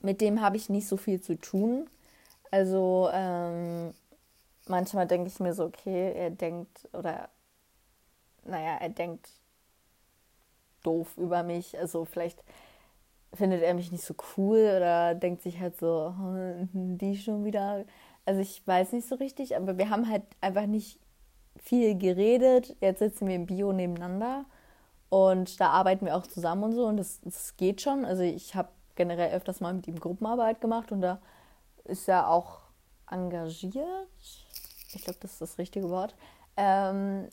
Mit 0.00 0.20
dem 0.20 0.40
habe 0.40 0.56
ich 0.56 0.68
nicht 0.68 0.88
so 0.88 0.96
viel 0.96 1.20
zu 1.20 1.36
tun. 1.38 1.88
Also 2.50 3.08
ähm, 3.12 3.94
manchmal 4.66 5.06
denke 5.06 5.28
ich 5.28 5.38
mir 5.38 5.54
so, 5.54 5.64
okay, 5.64 6.12
er 6.12 6.30
denkt 6.30 6.88
oder 6.92 7.28
naja, 8.44 8.76
er 8.80 8.88
denkt 8.88 9.30
doof 10.82 11.16
über 11.16 11.42
mich. 11.42 11.78
Also 11.78 12.04
vielleicht 12.04 12.42
findet 13.34 13.62
er 13.62 13.74
mich 13.74 13.92
nicht 13.92 14.04
so 14.04 14.14
cool 14.36 14.58
oder 14.76 15.14
denkt 15.14 15.42
sich 15.42 15.60
halt 15.60 15.78
so, 15.78 16.14
die 16.72 17.16
schon 17.16 17.44
wieder. 17.44 17.84
Also 18.24 18.40
ich 18.40 18.66
weiß 18.66 18.92
nicht 18.92 19.08
so 19.08 19.16
richtig, 19.16 19.56
aber 19.56 19.78
wir 19.78 19.90
haben 19.90 20.08
halt 20.08 20.22
einfach 20.40 20.66
nicht 20.66 20.98
viel 21.56 21.96
geredet. 21.96 22.76
Jetzt 22.80 23.00
sitzen 23.00 23.26
wir 23.26 23.34
im 23.34 23.46
Bio 23.46 23.72
nebeneinander 23.72 24.44
und 25.08 25.60
da 25.60 25.68
arbeiten 25.70 26.06
wir 26.06 26.16
auch 26.16 26.26
zusammen 26.26 26.64
und 26.64 26.72
so 26.72 26.86
und 26.86 26.96
das, 26.96 27.20
das 27.22 27.56
geht 27.56 27.80
schon. 27.80 28.04
Also 28.04 28.22
ich 28.22 28.54
habe 28.54 28.68
generell 28.94 29.34
öfters 29.34 29.60
mal 29.60 29.74
mit 29.74 29.86
ihm 29.86 29.98
Gruppenarbeit 29.98 30.60
gemacht 30.60 30.92
und 30.92 31.00
da 31.00 31.20
ist 31.84 32.08
er 32.08 32.28
auch 32.28 32.60
engagiert. 33.10 34.08
Ich 34.94 35.04
glaube, 35.04 35.18
das 35.20 35.32
ist 35.32 35.40
das 35.40 35.58
richtige 35.58 35.88
Wort. 35.90 36.14
Ähm, 36.56 37.28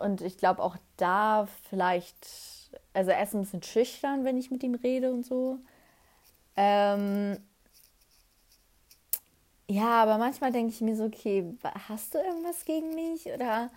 und 0.00 0.20
ich 0.20 0.38
glaube 0.38 0.62
auch 0.62 0.76
da 0.96 1.46
vielleicht 1.68 2.61
also 2.94 3.10
er 3.10 3.22
ist 3.22 3.34
ein 3.34 3.42
bisschen 3.42 3.62
schüchtern, 3.62 4.24
wenn 4.24 4.36
ich 4.38 4.50
mit 4.50 4.62
ihm 4.62 4.74
rede 4.74 5.12
und 5.12 5.24
so. 5.24 5.58
Ähm, 6.56 7.38
Ja, 9.68 10.02
aber 10.02 10.18
manchmal 10.18 10.52
denke 10.52 10.72
ich 10.72 10.80
mir 10.82 10.96
so, 10.96 11.04
okay, 11.04 11.56
hast 11.88 12.14
du 12.14 12.18
irgendwas 12.18 12.64
gegen 12.66 12.94
mich? 12.94 13.26
Oder 13.26 13.70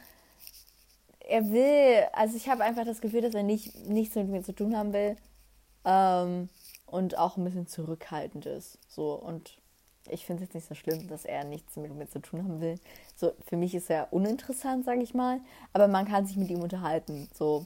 er 1.20 1.50
will, 1.52 2.06
also 2.14 2.36
ich 2.36 2.50
habe 2.50 2.64
einfach 2.64 2.86
das 2.86 3.00
Gefühl, 3.02 3.22
dass 3.22 3.34
er 3.34 3.44
nicht, 3.44 3.88
nichts 3.88 4.16
mit 4.16 4.28
mir 4.28 4.44
zu 4.44 4.54
tun 4.54 4.76
haben 4.76 4.92
will. 4.94 5.16
Ähm, 5.86 6.50
und 6.88 7.18
auch 7.18 7.38
ein 7.38 7.46
bisschen 7.46 7.68
zurückhaltend 7.68 8.46
ist. 8.46 8.78
So, 8.90 9.14
und 9.14 9.58
ich 10.10 10.26
finde 10.26 10.44
es 10.44 10.50
jetzt 10.50 10.56
nicht 10.56 10.68
so 10.68 10.76
schlimm, 10.76 11.08
dass 11.08 11.24
er 11.26 11.46
nichts 11.46 11.78
mit 11.78 11.94
mir 11.96 12.10
zu 12.10 12.20
tun 12.20 12.44
haben 12.44 12.60
will. 12.62 12.76
So, 13.16 13.32
für 13.48 13.56
mich 13.58 13.74
ist 13.74 13.90
er 13.90 14.12
uninteressant, 14.12 14.86
sage 14.86 15.02
ich 15.02 15.14
mal, 15.14 15.40
aber 15.74 15.88
man 15.88 16.06
kann 16.06 16.26
sich 16.28 16.36
mit 16.38 16.50
ihm 16.50 16.62
unterhalten. 16.62 17.30
So. 17.34 17.66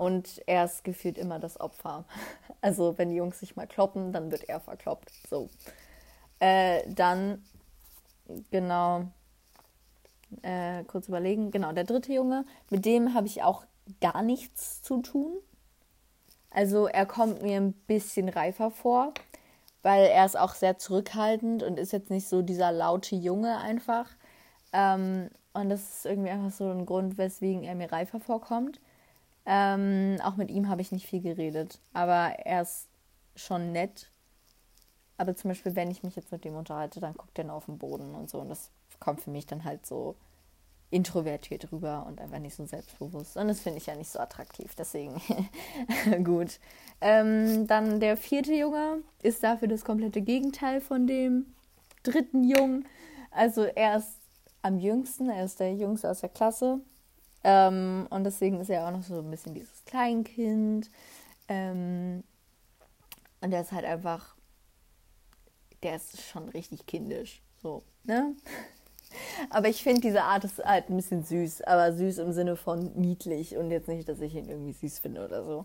Und 0.00 0.40
er 0.46 0.64
ist 0.64 0.82
gefühlt 0.82 1.18
immer 1.18 1.38
das 1.38 1.60
Opfer. 1.60 2.04
Also, 2.62 2.98
wenn 2.98 3.08
die 3.08 3.16
Jungs 3.16 3.40
sich 3.40 3.56
mal 3.56 3.66
kloppen, 3.66 4.12
dann 4.12 4.30
wird 4.30 4.46
er 4.46 4.60
verkloppt. 4.60 5.10
So. 5.30 5.48
Äh, 6.38 6.82
dann, 6.86 7.42
genau, 8.50 9.06
äh, 10.42 10.84
kurz 10.84 11.08
überlegen. 11.08 11.50
Genau, 11.50 11.72
der 11.72 11.84
dritte 11.84 12.12
Junge, 12.12 12.44
mit 12.68 12.84
dem 12.84 13.14
habe 13.14 13.26
ich 13.26 13.42
auch 13.42 13.64
gar 13.98 14.20
nichts 14.20 14.82
zu 14.82 15.00
tun. 15.00 15.38
Also, 16.50 16.86
er 16.86 17.06
kommt 17.06 17.40
mir 17.40 17.56
ein 17.56 17.72
bisschen 17.72 18.28
reifer 18.28 18.70
vor 18.70 19.14
weil 19.82 20.04
er 20.04 20.26
ist 20.26 20.38
auch 20.38 20.54
sehr 20.54 20.78
zurückhaltend 20.78 21.62
und 21.62 21.78
ist 21.78 21.92
jetzt 21.92 22.10
nicht 22.10 22.28
so 22.28 22.42
dieser 22.42 22.70
laute 22.70 23.16
Junge 23.16 23.58
einfach. 23.58 24.06
Ähm, 24.72 25.30
und 25.52 25.70
das 25.70 25.80
ist 25.80 26.06
irgendwie 26.06 26.30
einfach 26.30 26.50
so 26.50 26.70
ein 26.70 26.86
Grund, 26.86 27.18
weswegen 27.18 27.64
er 27.64 27.74
mir 27.74 27.90
reifer 27.90 28.20
vorkommt. 28.20 28.80
Ähm, 29.46 30.18
auch 30.22 30.36
mit 30.36 30.50
ihm 30.50 30.68
habe 30.68 30.82
ich 30.82 30.92
nicht 30.92 31.06
viel 31.06 31.22
geredet, 31.22 31.80
aber 31.92 32.34
er 32.44 32.62
ist 32.62 32.88
schon 33.34 33.72
nett. 33.72 34.10
Aber 35.16 35.36
zum 35.36 35.50
Beispiel, 35.50 35.76
wenn 35.76 35.90
ich 35.90 36.02
mich 36.02 36.16
jetzt 36.16 36.32
mit 36.32 36.44
dem 36.44 36.56
unterhalte, 36.56 37.00
dann 37.00 37.14
guckt 37.14 37.38
er 37.38 37.44
nur 37.44 37.54
auf 37.54 37.66
den 37.66 37.78
Boden 37.78 38.14
und 38.14 38.30
so. 38.30 38.38
Und 38.38 38.48
das 38.48 38.70
kommt 39.00 39.20
für 39.20 39.30
mich 39.30 39.46
dann 39.46 39.64
halt 39.64 39.86
so 39.86 40.16
introvertiert 40.90 41.70
rüber 41.70 42.04
und 42.06 42.20
einfach 42.20 42.38
nicht 42.38 42.54
so 42.54 42.66
selbstbewusst. 42.66 43.36
Und 43.36 43.48
das 43.48 43.60
finde 43.60 43.78
ich 43.78 43.86
ja 43.86 43.94
nicht 43.94 44.10
so 44.10 44.18
attraktiv. 44.18 44.74
Deswegen 44.74 45.20
gut. 46.24 46.58
Ähm, 47.00 47.66
dann 47.66 48.00
der 48.00 48.16
vierte 48.16 48.54
Junge 48.54 49.02
ist 49.22 49.42
dafür 49.42 49.68
das 49.68 49.84
komplette 49.84 50.20
Gegenteil 50.20 50.80
von 50.80 51.06
dem 51.06 51.54
dritten 52.02 52.44
Jungen. 52.44 52.86
Also 53.30 53.62
er 53.62 53.98
ist 53.98 54.18
am 54.62 54.78
jüngsten, 54.78 55.30
er 55.30 55.44
ist 55.44 55.60
der 55.60 55.74
Jüngste 55.74 56.10
aus 56.10 56.20
der 56.20 56.28
Klasse. 56.28 56.80
Ähm, 57.42 58.06
und 58.10 58.24
deswegen 58.24 58.60
ist 58.60 58.70
er 58.70 58.86
auch 58.86 58.90
noch 58.90 59.02
so 59.02 59.18
ein 59.18 59.30
bisschen 59.30 59.54
dieses 59.54 59.84
Kleinkind. 59.84 60.90
Ähm, 61.48 62.22
und 63.40 63.50
der 63.50 63.62
ist 63.62 63.72
halt 63.72 63.84
einfach, 63.84 64.34
der 65.82 65.96
ist 65.96 66.20
schon 66.22 66.48
richtig 66.50 66.86
kindisch. 66.86 67.42
So, 67.62 67.82
ne? 68.04 68.34
Aber 69.50 69.68
ich 69.68 69.82
finde, 69.82 70.02
diese 70.02 70.22
Art 70.22 70.44
ist 70.44 70.62
halt 70.64 70.88
ein 70.88 70.96
bisschen 70.96 71.24
süß, 71.24 71.62
aber 71.62 71.92
süß 71.92 72.18
im 72.18 72.32
Sinne 72.32 72.54
von 72.54 72.92
niedlich 72.94 73.56
und 73.56 73.72
jetzt 73.72 73.88
nicht, 73.88 74.08
dass 74.08 74.20
ich 74.20 74.36
ihn 74.36 74.48
irgendwie 74.48 74.72
süß 74.72 75.00
finde 75.00 75.24
oder 75.24 75.44
so. 75.44 75.64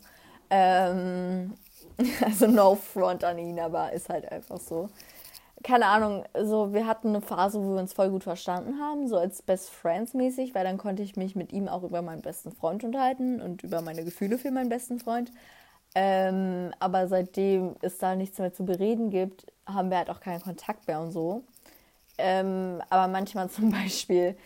Ähm, 0.49 1.53
also 2.25 2.47
no 2.47 2.73
front 2.73 3.23
an 3.23 3.37
ihn, 3.37 3.59
aber 3.59 3.91
ist 3.93 4.09
halt 4.09 4.31
einfach 4.31 4.59
so. 4.59 4.89
Keine 5.65 5.87
Ahnung, 5.87 6.23
so 6.43 6.73
wir 6.73 6.85
hatten 6.85 7.07
eine 7.07 7.21
Phase, 7.21 7.59
wo 7.59 7.73
wir 7.73 7.79
uns 7.79 7.91
voll 7.91 8.11
gut 8.11 8.23
verstanden 8.23 8.79
haben, 8.79 9.07
so 9.07 9.17
als 9.17 9.41
Best 9.41 9.71
Friends 9.71 10.13
mäßig, 10.13 10.53
weil 10.53 10.63
dann 10.63 10.77
konnte 10.77 11.01
ich 11.01 11.15
mich 11.15 11.35
mit 11.35 11.51
ihm 11.51 11.67
auch 11.67 11.81
über 11.81 12.03
meinen 12.03 12.21
besten 12.21 12.51
Freund 12.51 12.83
unterhalten 12.83 13.41
und 13.41 13.63
über 13.63 13.81
meine 13.81 14.03
Gefühle 14.03 14.37
für 14.37 14.51
meinen 14.51 14.69
besten 14.69 14.99
Freund. 14.99 15.31
Ähm, 15.95 16.71
aber 16.77 17.07
seitdem 17.07 17.77
es 17.81 17.97
da 17.97 18.15
nichts 18.15 18.37
mehr 18.37 18.53
zu 18.53 18.63
bereden 18.63 19.09
gibt, 19.09 19.47
haben 19.65 19.89
wir 19.89 19.97
halt 19.97 20.11
auch 20.11 20.19
keinen 20.19 20.39
Kontakt 20.39 20.87
mehr 20.87 20.99
und 21.01 21.11
so. 21.11 21.43
Ähm, 22.19 22.79
aber 22.91 23.07
manchmal 23.11 23.49
zum 23.49 23.71
Beispiel, 23.71 24.37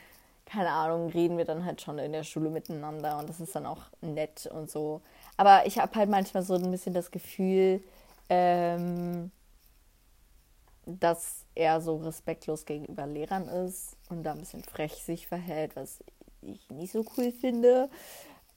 keine 0.45 0.71
Ahnung, 0.71 1.09
reden 1.09 1.37
wir 1.37 1.43
dann 1.43 1.65
halt 1.65 1.81
schon 1.81 1.99
in 1.99 2.13
der 2.13 2.23
Schule 2.23 2.49
miteinander 2.49 3.17
und 3.17 3.27
das 3.27 3.41
ist 3.41 3.53
dann 3.53 3.65
auch 3.65 3.81
nett 3.99 4.47
und 4.53 4.71
so. 4.71 5.01
Aber 5.35 5.65
ich 5.65 5.79
habe 5.79 5.99
halt 5.99 6.09
manchmal 6.09 6.43
so 6.43 6.53
ein 6.53 6.71
bisschen 6.71 6.93
das 6.93 7.11
Gefühl, 7.11 7.83
ähm, 8.29 9.31
dass 10.97 11.45
er 11.55 11.81
so 11.81 11.97
respektlos 11.97 12.65
gegenüber 12.65 13.05
Lehrern 13.05 13.47
ist 13.47 13.97
und 14.09 14.23
da 14.23 14.31
ein 14.31 14.39
bisschen 14.39 14.63
frech 14.63 15.03
sich 15.03 15.27
verhält, 15.27 15.75
was 15.75 15.99
ich 16.41 16.69
nicht 16.69 16.91
so 16.91 17.05
cool 17.17 17.31
finde. 17.31 17.89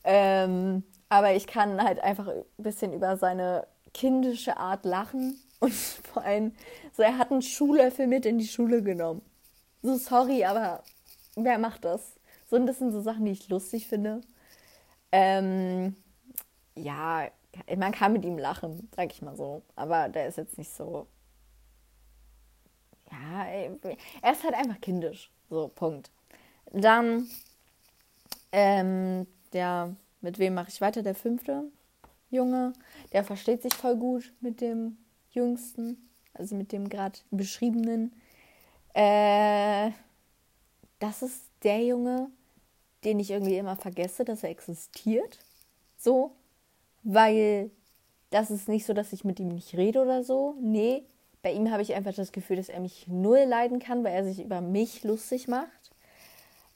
Ähm, 0.05 0.85
aber 1.09 1.35
ich 1.35 1.47
kann 1.47 1.83
halt 1.83 2.01
einfach 2.01 2.29
ein 2.29 2.45
bisschen 2.59 2.93
über 2.93 3.17
seine 3.17 3.67
kindische 3.93 4.57
Art 4.57 4.85
lachen 4.85 5.41
und 5.61 5.73
vor 5.73 6.23
allem, 6.23 6.53
so 6.97 7.03
er 7.03 7.19
hat 7.19 7.31
einen 7.31 7.43
Schuhlöffel 7.43 8.07
mit 8.07 8.27
in 8.27 8.39
die 8.39 8.47
Schule 8.47 8.83
genommen. 8.83 9.23
So 9.83 9.97
sorry, 9.97 10.45
aber 10.45 10.83
wer 11.37 11.59
macht 11.59 11.85
das? 11.85 12.15
So, 12.49 12.57
und 12.57 12.67
das 12.67 12.79
sind 12.79 12.93
so 12.93 13.01
Sachen, 13.01 13.25
die 13.25 13.33
ich 13.33 13.49
lustig 13.49 13.89
finde. 13.89 14.21
Ähm, 15.11 15.97
ja, 16.75 17.29
man 17.77 17.93
kann 17.93 18.13
mit 18.13 18.25
ihm 18.25 18.39
lachen, 18.39 18.89
sag 18.97 19.13
ich 19.13 19.23
mal 19.23 19.37
so. 19.37 19.63
Aber 19.77 20.09
der 20.09 20.29
ist 20.29 20.39
jetzt 20.39 20.59
nicht 20.59 20.73
so. 20.75 21.07
Ja, 23.13 23.45
er 23.45 24.33
ist 24.33 24.43
halt 24.43 24.55
einfach 24.55 24.81
kindisch. 24.81 25.31
So, 25.51 25.69
Punkt. 25.69 26.11
Dann, 26.73 27.29
ähm, 28.51 29.27
der, 29.53 29.95
mit 30.23 30.39
wem 30.39 30.55
mache 30.55 30.71
ich 30.71 30.81
weiter? 30.81 31.03
Der 31.03 31.15
fünfte 31.15 31.65
Junge. 32.31 32.73
Der 33.13 33.23
versteht 33.23 33.63
sich 33.63 33.75
voll 33.75 33.97
gut 33.97 34.33
mit 34.41 34.61
dem 34.61 34.97
Jüngsten, 35.33 36.09
also 36.35 36.55
mit 36.55 36.73
dem 36.73 36.89
gerade 36.89 37.19
beschriebenen. 37.31 38.13
Äh, 38.95 39.91
das 40.99 41.23
ist 41.23 41.43
der 41.63 41.85
Junge, 41.85 42.31
den 43.05 43.21
ich 43.21 43.31
irgendwie 43.31 43.57
immer 43.59 43.77
vergesse, 43.77 44.25
dass 44.25 44.43
er 44.43 44.51
existiert. 44.51 45.39
So, 45.99 46.33
weil 47.03 47.71
das 48.31 48.51
ist 48.51 48.69
nicht 48.69 48.87
so, 48.87 48.95
dass 48.95 49.13
ich 49.13 49.25
mit 49.25 49.39
ihm 49.41 49.49
nicht 49.49 49.75
rede 49.77 50.01
oder 50.01 50.25
so. 50.25 50.57
Nee, 50.61 51.05
bei 51.43 51.53
ihm 51.53 51.71
habe 51.71 51.83
ich 51.83 51.95
einfach 51.95 52.15
das 52.15 52.33
Gefühl, 52.33 52.57
dass 52.57 52.69
er 52.69 52.81
mich 52.81 53.07
null 53.09 53.45
leiden 53.47 53.81
kann, 53.81 54.05
weil 54.05 54.15
er 54.15 54.25
sich 54.25 54.41
über 54.43 54.61
mich 54.61 55.03
lustig 55.03 55.49
macht. 55.49 55.69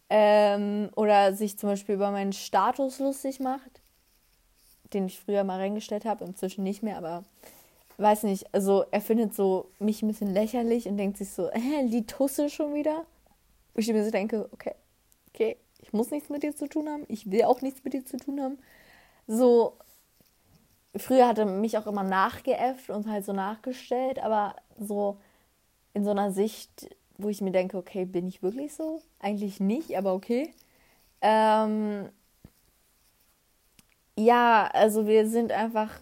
Ähm, 0.08 0.90
oder 0.94 1.32
sich 1.34 1.58
zum 1.58 1.70
Beispiel 1.70 1.96
über 1.96 2.10
meinen 2.10 2.32
Status 2.32 2.98
lustig 2.98 3.40
macht, 3.40 3.80
den 4.92 5.06
ich 5.06 5.18
früher 5.18 5.42
mal 5.42 5.58
reingestellt 5.58 6.04
habe, 6.04 6.24
inzwischen 6.24 6.62
nicht 6.62 6.82
mehr, 6.82 6.96
aber 6.96 7.24
weiß 7.98 8.24
nicht, 8.24 8.52
also 8.54 8.84
er 8.90 9.00
findet 9.00 9.34
so 9.34 9.70
mich 9.78 10.02
ein 10.02 10.08
bisschen 10.08 10.32
lächerlich 10.32 10.86
und 10.86 10.96
denkt 10.96 11.16
sich 11.16 11.30
so, 11.30 11.50
hä, 11.52 11.88
die 11.88 12.06
Tusse 12.06 12.50
schon 12.50 12.74
wieder? 12.74 13.04
Wo 13.74 13.80
ich 13.80 13.88
mir 13.88 14.04
so 14.04 14.10
denke, 14.10 14.48
okay, 14.52 14.74
okay, 15.32 15.56
ich 15.80 15.92
muss 15.92 16.10
nichts 16.10 16.28
mit 16.28 16.42
dir 16.42 16.54
zu 16.54 16.68
tun 16.68 16.88
haben, 16.88 17.04
ich 17.08 17.30
will 17.30 17.44
auch 17.44 17.60
nichts 17.60 17.84
mit 17.84 17.92
dir 17.92 18.04
zu 18.04 18.16
tun 18.16 18.40
haben. 18.40 18.58
So, 19.26 19.76
früher 20.98 21.28
hat 21.28 21.38
er 21.38 21.46
mich 21.46 21.78
auch 21.78 21.86
immer 21.86 22.02
nachgeäfft 22.02 22.90
und 22.90 23.08
halt 23.08 23.24
so 23.24 23.32
nachgestellt, 23.32 24.18
aber 24.18 24.56
so 24.78 25.18
in 25.94 26.04
so 26.04 26.10
einer 26.10 26.30
Sicht, 26.32 26.90
wo 27.18 27.28
ich 27.28 27.40
mir 27.40 27.52
denke, 27.52 27.76
okay, 27.78 28.04
bin 28.04 28.26
ich 28.26 28.42
wirklich 28.42 28.74
so? 28.74 29.02
Eigentlich 29.20 29.60
nicht, 29.60 29.96
aber 29.96 30.14
okay. 30.14 30.52
Ähm, 31.22 32.08
ja, 34.18 34.68
also 34.72 35.06
wir 35.06 35.28
sind 35.28 35.52
einfach, 35.52 36.00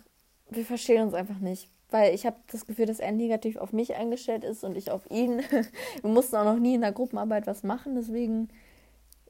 wir 0.50 0.64
verstehen 0.64 1.02
uns 1.02 1.14
einfach 1.14 1.38
nicht 1.38 1.68
weil 1.94 2.12
ich 2.12 2.26
habe 2.26 2.36
das 2.50 2.66
Gefühl, 2.66 2.86
dass 2.86 2.98
er 2.98 3.12
negativ 3.12 3.56
auf 3.56 3.72
mich 3.72 3.94
eingestellt 3.94 4.42
ist 4.42 4.64
und 4.64 4.76
ich 4.76 4.90
auf 4.90 5.08
ihn. 5.12 5.40
Wir 6.02 6.10
mussten 6.10 6.34
auch 6.34 6.44
noch 6.44 6.58
nie 6.58 6.74
in 6.74 6.80
der 6.80 6.90
Gruppenarbeit 6.90 7.46
was 7.46 7.62
machen, 7.62 7.94
deswegen, 7.94 8.48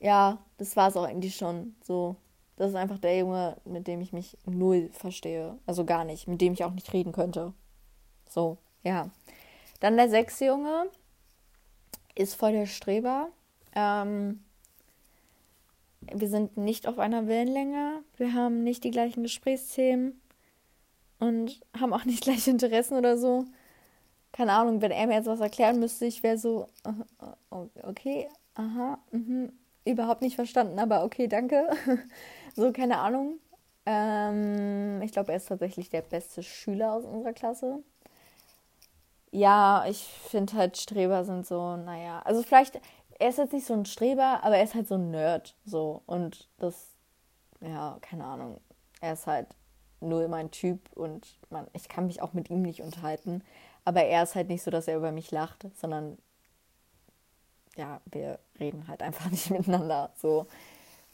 ja, 0.00 0.38
das 0.56 0.74
war 0.74 0.88
es 0.88 0.96
auch 0.96 1.04
eigentlich 1.04 1.36
schon. 1.36 1.76
So, 1.84 2.16
das 2.56 2.70
ist 2.70 2.76
einfach 2.76 2.98
der 2.98 3.18
Junge, 3.18 3.56
mit 3.64 3.86
dem 3.86 4.00
ich 4.00 4.12
mich 4.12 4.36
null 4.46 4.88
verstehe. 4.92 5.58
Also 5.66 5.84
gar 5.84 6.04
nicht, 6.04 6.28
mit 6.28 6.40
dem 6.40 6.52
ich 6.52 6.64
auch 6.64 6.72
nicht 6.72 6.92
reden 6.92 7.12
könnte. 7.12 7.52
So, 8.28 8.58
ja. 8.82 9.10
Dann 9.80 9.96
der 9.96 10.08
sechste 10.08 10.46
Junge 10.46 10.86
ist 12.14 12.34
voll 12.34 12.52
der 12.52 12.66
Streber. 12.66 13.28
Ähm, 13.74 14.44
wir 16.12 16.28
sind 16.28 16.56
nicht 16.56 16.86
auf 16.86 16.98
einer 16.98 17.26
Wellenlänge. 17.26 18.02
Wir 18.16 18.34
haben 18.34 18.62
nicht 18.62 18.84
die 18.84 18.90
gleichen 18.90 19.22
Gesprächsthemen 19.22 20.20
und 21.18 21.60
haben 21.78 21.92
auch 21.92 22.04
nicht 22.04 22.22
gleich 22.24 22.46
Interessen 22.46 22.96
oder 22.96 23.18
so. 23.18 23.46
Keine 24.32 24.52
Ahnung, 24.52 24.80
wenn 24.80 24.90
er 24.90 25.06
mir 25.06 25.14
jetzt 25.14 25.26
was 25.26 25.40
erklären 25.40 25.78
müsste, 25.78 26.06
ich 26.06 26.22
wäre 26.22 26.38
so, 26.38 26.66
uh, 26.86 27.66
okay, 27.82 28.28
aha, 28.54 28.98
mh, 29.12 29.50
überhaupt 29.84 30.22
nicht 30.22 30.34
verstanden, 30.34 30.78
aber 30.78 31.04
okay, 31.04 31.28
danke. 31.28 31.68
so, 32.54 32.72
keine 32.72 32.98
Ahnung. 32.98 33.38
Ähm, 33.86 35.02
ich 35.02 35.12
glaube, 35.12 35.32
er 35.32 35.36
ist 35.36 35.48
tatsächlich 35.48 35.90
der 35.90 36.02
beste 36.02 36.42
Schüler 36.42 36.94
aus 36.94 37.04
unserer 37.04 37.32
Klasse. 37.32 37.82
Ja, 39.30 39.84
ich 39.88 40.04
finde 40.04 40.54
halt, 40.54 40.76
Streber 40.76 41.24
sind 41.24 41.46
so, 41.46 41.76
naja, 41.76 42.22
also 42.24 42.42
vielleicht, 42.42 42.80
er 43.18 43.28
ist 43.28 43.38
jetzt 43.38 43.52
nicht 43.52 43.66
so 43.66 43.74
ein 43.74 43.84
Streber, 43.84 44.40
aber 44.44 44.56
er 44.56 44.64
ist 44.64 44.74
halt 44.74 44.86
so 44.88 44.94
ein 44.94 45.10
Nerd, 45.10 45.56
so. 45.64 46.02
Und 46.06 46.48
das, 46.58 46.88
ja, 47.60 47.98
keine 48.00 48.24
Ahnung. 48.24 48.60
Er 49.00 49.14
ist 49.14 49.26
halt 49.26 49.48
null 50.00 50.28
mein 50.28 50.50
Typ 50.50 50.80
und 50.94 51.26
man, 51.50 51.66
ich 51.72 51.88
kann 51.88 52.06
mich 52.06 52.22
auch 52.22 52.32
mit 52.32 52.50
ihm 52.50 52.62
nicht 52.62 52.82
unterhalten. 52.82 53.42
Aber 53.84 54.02
er 54.04 54.22
ist 54.22 54.34
halt 54.34 54.48
nicht 54.48 54.62
so, 54.62 54.70
dass 54.70 54.88
er 54.88 54.96
über 54.96 55.12
mich 55.12 55.30
lacht, 55.30 55.66
sondern 55.74 56.18
ja, 57.76 58.00
wir 58.06 58.38
reden 58.60 58.86
halt 58.88 59.02
einfach 59.02 59.30
nicht 59.30 59.50
miteinander. 59.50 60.12
So. 60.16 60.46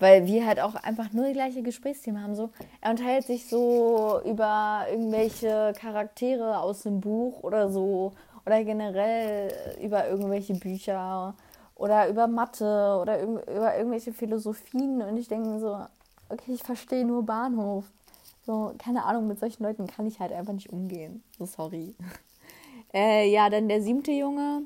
Weil 0.01 0.27
wir 0.27 0.47
halt 0.47 0.61
auch 0.61 0.75
einfach 0.75 1.13
nur 1.13 1.27
die 1.27 1.35
gleiche 1.35 1.63
Gesprächsthemen 1.63 2.23
haben. 2.23 2.35
So, 2.35 2.51
er 2.81 2.91
unterhält 2.91 3.27
sich 3.27 3.47
so 3.47 4.21
über 4.25 4.87
irgendwelche 4.91 5.73
Charaktere 5.79 6.59
aus 6.59 6.83
dem 6.83 7.01
Buch 7.01 7.43
oder 7.43 7.71
so. 7.71 8.13
Oder 8.47 8.65
generell 8.65 9.53
über 9.81 10.09
irgendwelche 10.09 10.55
Bücher 10.55 11.35
oder 11.77 12.09
über 12.09 12.27
Mathe 12.27 12.99
oder 13.01 13.23
über 13.23 13.77
irgendwelche 13.77 14.13
Philosophien. 14.13 15.03
Und 15.03 15.17
ich 15.19 15.29
denke 15.29 15.61
so, 15.61 15.79
okay, 16.31 16.53
ich 16.53 16.63
verstehe 16.63 17.05
nur 17.05 17.25
Bahnhof. 17.25 17.85
So, 18.47 18.75
keine 18.79 19.05
Ahnung, 19.05 19.27
mit 19.27 19.39
solchen 19.39 19.63
Leuten 19.63 19.87
kann 19.87 20.07
ich 20.07 20.19
halt 20.19 20.33
einfach 20.33 20.55
nicht 20.55 20.73
umgehen. 20.73 21.23
So, 21.39 21.47
sorry. 21.47 21.95
Äh, 22.93 23.31
ja, 23.31 23.49
dann 23.49 23.69
der 23.69 23.83
siebte 23.83 24.11
Junge. 24.11 24.63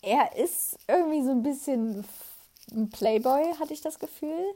Er 0.00 0.34
ist 0.34 0.78
irgendwie 0.88 1.22
so 1.22 1.32
ein 1.32 1.42
bisschen 1.42 2.06
ein 2.72 2.90
Playboy, 2.90 3.54
hatte 3.58 3.72
ich 3.72 3.80
das 3.80 3.98
Gefühl. 3.98 4.54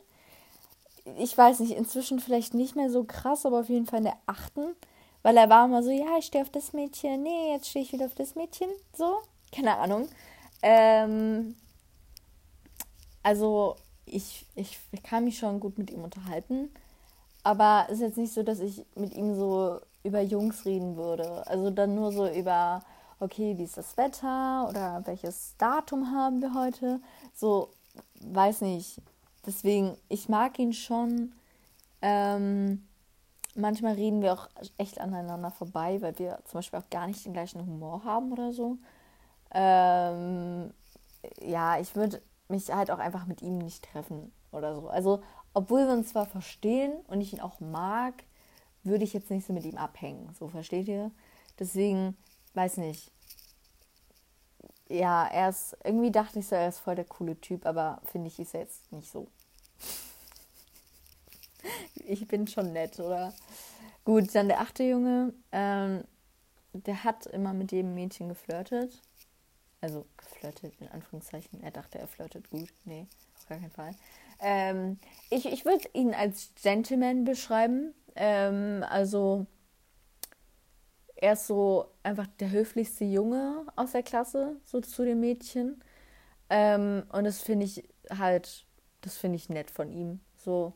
Ich 1.18 1.36
weiß 1.36 1.60
nicht, 1.60 1.72
inzwischen 1.72 2.20
vielleicht 2.20 2.54
nicht 2.54 2.76
mehr 2.76 2.90
so 2.90 3.04
krass, 3.04 3.44
aber 3.44 3.60
auf 3.60 3.68
jeden 3.68 3.86
Fall 3.86 3.98
in 3.98 4.04
der 4.04 4.18
achten. 4.26 4.74
Weil 5.22 5.36
er 5.36 5.48
war 5.48 5.64
immer 5.64 5.82
so, 5.82 5.90
ja, 5.90 6.18
ich 6.18 6.26
stehe 6.26 6.44
auf 6.44 6.50
das 6.50 6.72
Mädchen, 6.72 7.22
nee, 7.22 7.52
jetzt 7.52 7.68
stehe 7.68 7.84
ich 7.84 7.92
wieder 7.92 8.06
auf 8.06 8.14
das 8.14 8.34
Mädchen. 8.34 8.68
So, 8.96 9.18
keine 9.52 9.76
Ahnung. 9.78 10.08
Ähm, 10.62 11.56
also, 13.22 13.76
ich, 14.06 14.46
ich, 14.54 14.78
kann 15.02 15.24
mich 15.24 15.38
schon 15.38 15.60
gut 15.60 15.78
mit 15.78 15.90
ihm 15.90 16.04
unterhalten. 16.04 16.70
Aber 17.42 17.86
es 17.88 17.94
ist 17.94 18.00
jetzt 18.00 18.18
nicht 18.18 18.32
so, 18.32 18.42
dass 18.42 18.60
ich 18.60 18.84
mit 18.94 19.14
ihm 19.14 19.34
so 19.34 19.80
über 20.02 20.20
Jungs 20.20 20.64
reden 20.64 20.96
würde. 20.96 21.46
Also 21.46 21.70
dann 21.70 21.94
nur 21.94 22.12
so 22.12 22.28
über, 22.28 22.82
okay, 23.20 23.56
wie 23.58 23.64
ist 23.64 23.76
das 23.76 23.96
Wetter 23.96 24.66
oder 24.68 25.02
welches 25.04 25.54
Datum 25.58 26.12
haben 26.12 26.40
wir 26.40 26.54
heute? 26.54 27.00
So, 27.34 27.70
weiß 28.32 28.62
nicht. 28.62 29.00
Deswegen, 29.46 29.96
ich 30.08 30.28
mag 30.28 30.58
ihn 30.58 30.72
schon. 30.72 31.32
Ähm, 32.02 32.86
manchmal 33.54 33.94
reden 33.94 34.22
wir 34.22 34.32
auch 34.32 34.48
echt 34.78 35.00
aneinander 35.00 35.50
vorbei, 35.50 36.00
weil 36.00 36.18
wir 36.18 36.38
zum 36.44 36.58
Beispiel 36.58 36.78
auch 36.78 36.90
gar 36.90 37.06
nicht 37.06 37.24
den 37.24 37.32
gleichen 37.32 37.60
Humor 37.60 38.04
haben 38.04 38.32
oder 38.32 38.52
so. 38.52 38.78
Ähm, 39.52 40.72
ja, 41.40 41.78
ich 41.78 41.94
würde 41.94 42.20
mich 42.48 42.70
halt 42.70 42.90
auch 42.90 42.98
einfach 42.98 43.26
mit 43.26 43.42
ihm 43.42 43.58
nicht 43.58 43.84
treffen 43.84 44.32
oder 44.52 44.74
so. 44.74 44.88
Also, 44.88 45.22
obwohl 45.52 45.86
wir 45.86 45.94
uns 45.94 46.10
zwar 46.10 46.26
verstehen 46.26 46.92
und 47.08 47.20
ich 47.20 47.32
ihn 47.32 47.40
auch 47.40 47.60
mag, 47.60 48.14
würde 48.82 49.04
ich 49.04 49.12
jetzt 49.12 49.30
nicht 49.30 49.46
so 49.46 49.52
mit 49.52 49.64
ihm 49.64 49.78
abhängen. 49.78 50.30
So, 50.38 50.48
versteht 50.48 50.88
ihr? 50.88 51.10
Deswegen, 51.58 52.16
weiß 52.54 52.78
nicht. 52.78 53.10
Ja, 54.88 55.26
er 55.26 55.48
ist, 55.48 55.76
irgendwie 55.82 56.10
dachte 56.10 56.38
ich 56.40 56.46
so, 56.46 56.54
er 56.54 56.68
ist 56.68 56.78
voll 56.78 56.94
der 56.94 57.06
coole 57.06 57.40
Typ, 57.40 57.64
aber 57.66 58.00
finde 58.04 58.28
ich, 58.28 58.38
ist 58.38 58.54
er 58.54 58.60
jetzt 58.60 58.92
nicht 58.92 59.10
so. 59.10 59.28
ich 62.06 62.26
bin 62.28 62.46
schon 62.46 62.72
nett, 62.72 62.98
oder? 63.00 63.32
Gut, 64.04 64.34
dann 64.34 64.48
der 64.48 64.60
achte 64.60 64.84
Junge, 64.84 65.32
ähm, 65.52 66.04
der 66.74 67.04
hat 67.04 67.26
immer 67.26 67.54
mit 67.54 67.72
jedem 67.72 67.94
Mädchen 67.94 68.28
geflirtet. 68.28 69.00
Also 69.80 70.06
geflirtet 70.16 70.74
in 70.80 70.88
Anführungszeichen. 70.88 71.62
Er 71.62 71.70
dachte, 71.70 71.98
er 71.98 72.08
flirtet 72.08 72.50
gut. 72.50 72.68
Nee, 72.84 73.06
auf 73.36 73.48
gar 73.48 73.58
keinen 73.58 73.70
Fall. 73.70 73.94
Ähm, 74.40 74.98
ich 75.30 75.46
ich 75.46 75.64
würde 75.64 75.88
ihn 75.92 76.14
als 76.14 76.52
Gentleman 76.62 77.24
beschreiben. 77.24 77.94
Ähm, 78.16 78.84
also 78.88 79.46
er 81.24 81.32
ist 81.32 81.46
so 81.46 81.86
einfach 82.02 82.26
der 82.38 82.50
höflichste 82.50 83.06
Junge 83.06 83.64
aus 83.76 83.92
der 83.92 84.02
Klasse, 84.02 84.56
so 84.62 84.82
zu 84.82 85.06
den 85.06 85.20
Mädchen. 85.20 85.82
Ähm, 86.50 87.04
und 87.10 87.24
das 87.24 87.40
finde 87.40 87.64
ich 87.64 87.88
halt, 88.10 88.66
das 89.00 89.16
finde 89.16 89.36
ich 89.36 89.48
nett 89.48 89.70
von 89.70 89.90
ihm. 89.90 90.20
So. 90.36 90.74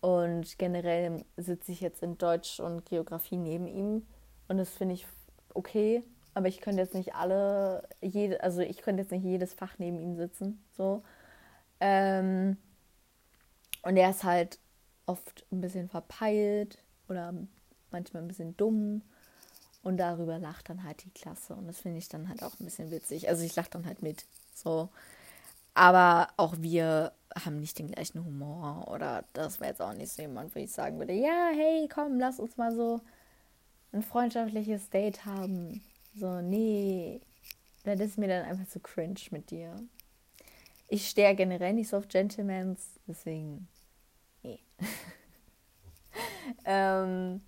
Und 0.00 0.58
generell 0.58 1.24
sitze 1.36 1.70
ich 1.70 1.80
jetzt 1.80 2.02
in 2.02 2.18
Deutsch 2.18 2.58
und 2.58 2.84
Geografie 2.86 3.36
neben 3.36 3.68
ihm. 3.68 4.04
Und 4.48 4.58
das 4.58 4.70
finde 4.70 4.96
ich 4.96 5.06
okay. 5.54 6.02
Aber 6.34 6.48
ich 6.48 6.60
könnte 6.60 6.82
jetzt 6.82 6.94
nicht 6.94 7.14
alle, 7.14 7.88
jede, 8.00 8.42
also 8.42 8.62
ich 8.62 8.78
könnte 8.78 9.02
jetzt 9.02 9.12
nicht 9.12 9.22
jedes 9.22 9.54
Fach 9.54 9.78
neben 9.78 10.00
ihm 10.00 10.16
sitzen. 10.16 10.64
So. 10.72 11.04
Ähm, 11.78 12.56
und 13.82 13.96
er 13.96 14.10
ist 14.10 14.24
halt 14.24 14.58
oft 15.06 15.46
ein 15.52 15.60
bisschen 15.60 15.88
verpeilt 15.88 16.82
oder 17.08 17.32
manchmal 17.92 18.24
ein 18.24 18.28
bisschen 18.28 18.56
dumm. 18.56 19.02
Und 19.84 19.98
darüber 19.98 20.38
lacht 20.38 20.70
dann 20.70 20.82
halt 20.82 21.04
die 21.04 21.10
Klasse. 21.10 21.54
Und 21.54 21.66
das 21.66 21.78
finde 21.78 21.98
ich 21.98 22.08
dann 22.08 22.28
halt 22.30 22.42
auch 22.42 22.58
ein 22.58 22.64
bisschen 22.64 22.90
witzig. 22.90 23.28
Also 23.28 23.44
ich 23.44 23.54
lache 23.54 23.68
dann 23.70 23.84
halt 23.84 24.02
mit. 24.02 24.24
So. 24.54 24.88
Aber 25.74 26.28
auch 26.38 26.54
wir 26.58 27.12
haben 27.34 27.60
nicht 27.60 27.78
den 27.78 27.92
gleichen 27.92 28.24
Humor. 28.24 28.88
Oder 28.90 29.24
das 29.34 29.60
wäre 29.60 29.70
jetzt 29.70 29.82
auch 29.82 29.92
nicht 29.92 30.10
so 30.10 30.22
jemand, 30.22 30.54
wo 30.54 30.58
ich 30.58 30.72
sagen 30.72 30.98
würde, 30.98 31.12
ja, 31.12 31.50
hey, 31.54 31.86
komm, 31.92 32.18
lass 32.18 32.40
uns 32.40 32.56
mal 32.56 32.74
so 32.74 33.02
ein 33.92 34.02
freundschaftliches 34.02 34.88
Date 34.88 35.26
haben. 35.26 35.82
So, 36.14 36.40
nee. 36.40 37.20
Das 37.84 38.00
ist 38.00 38.16
mir 38.16 38.28
dann 38.28 38.46
einfach 38.46 38.66
zu 38.66 38.80
cringe 38.80 39.20
mit 39.30 39.50
dir. 39.50 39.76
Ich 40.88 41.10
stehe 41.10 41.34
generell 41.34 41.74
nicht 41.74 41.88
so 41.88 41.98
auf 41.98 42.08
Gentlemans, 42.08 43.00
deswegen, 43.06 43.68
nee. 44.42 44.60
ähm, 46.64 47.42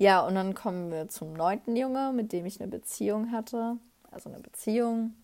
ja, 0.00 0.26
und 0.26 0.34
dann 0.34 0.54
kommen 0.54 0.90
wir 0.90 1.08
zum 1.08 1.34
neunten 1.34 1.76
Junge, 1.76 2.12
mit 2.14 2.32
dem 2.32 2.46
ich 2.46 2.58
eine 2.58 2.70
Beziehung 2.70 3.32
hatte. 3.32 3.76
Also 4.10 4.30
eine 4.30 4.40
Beziehung. 4.40 5.14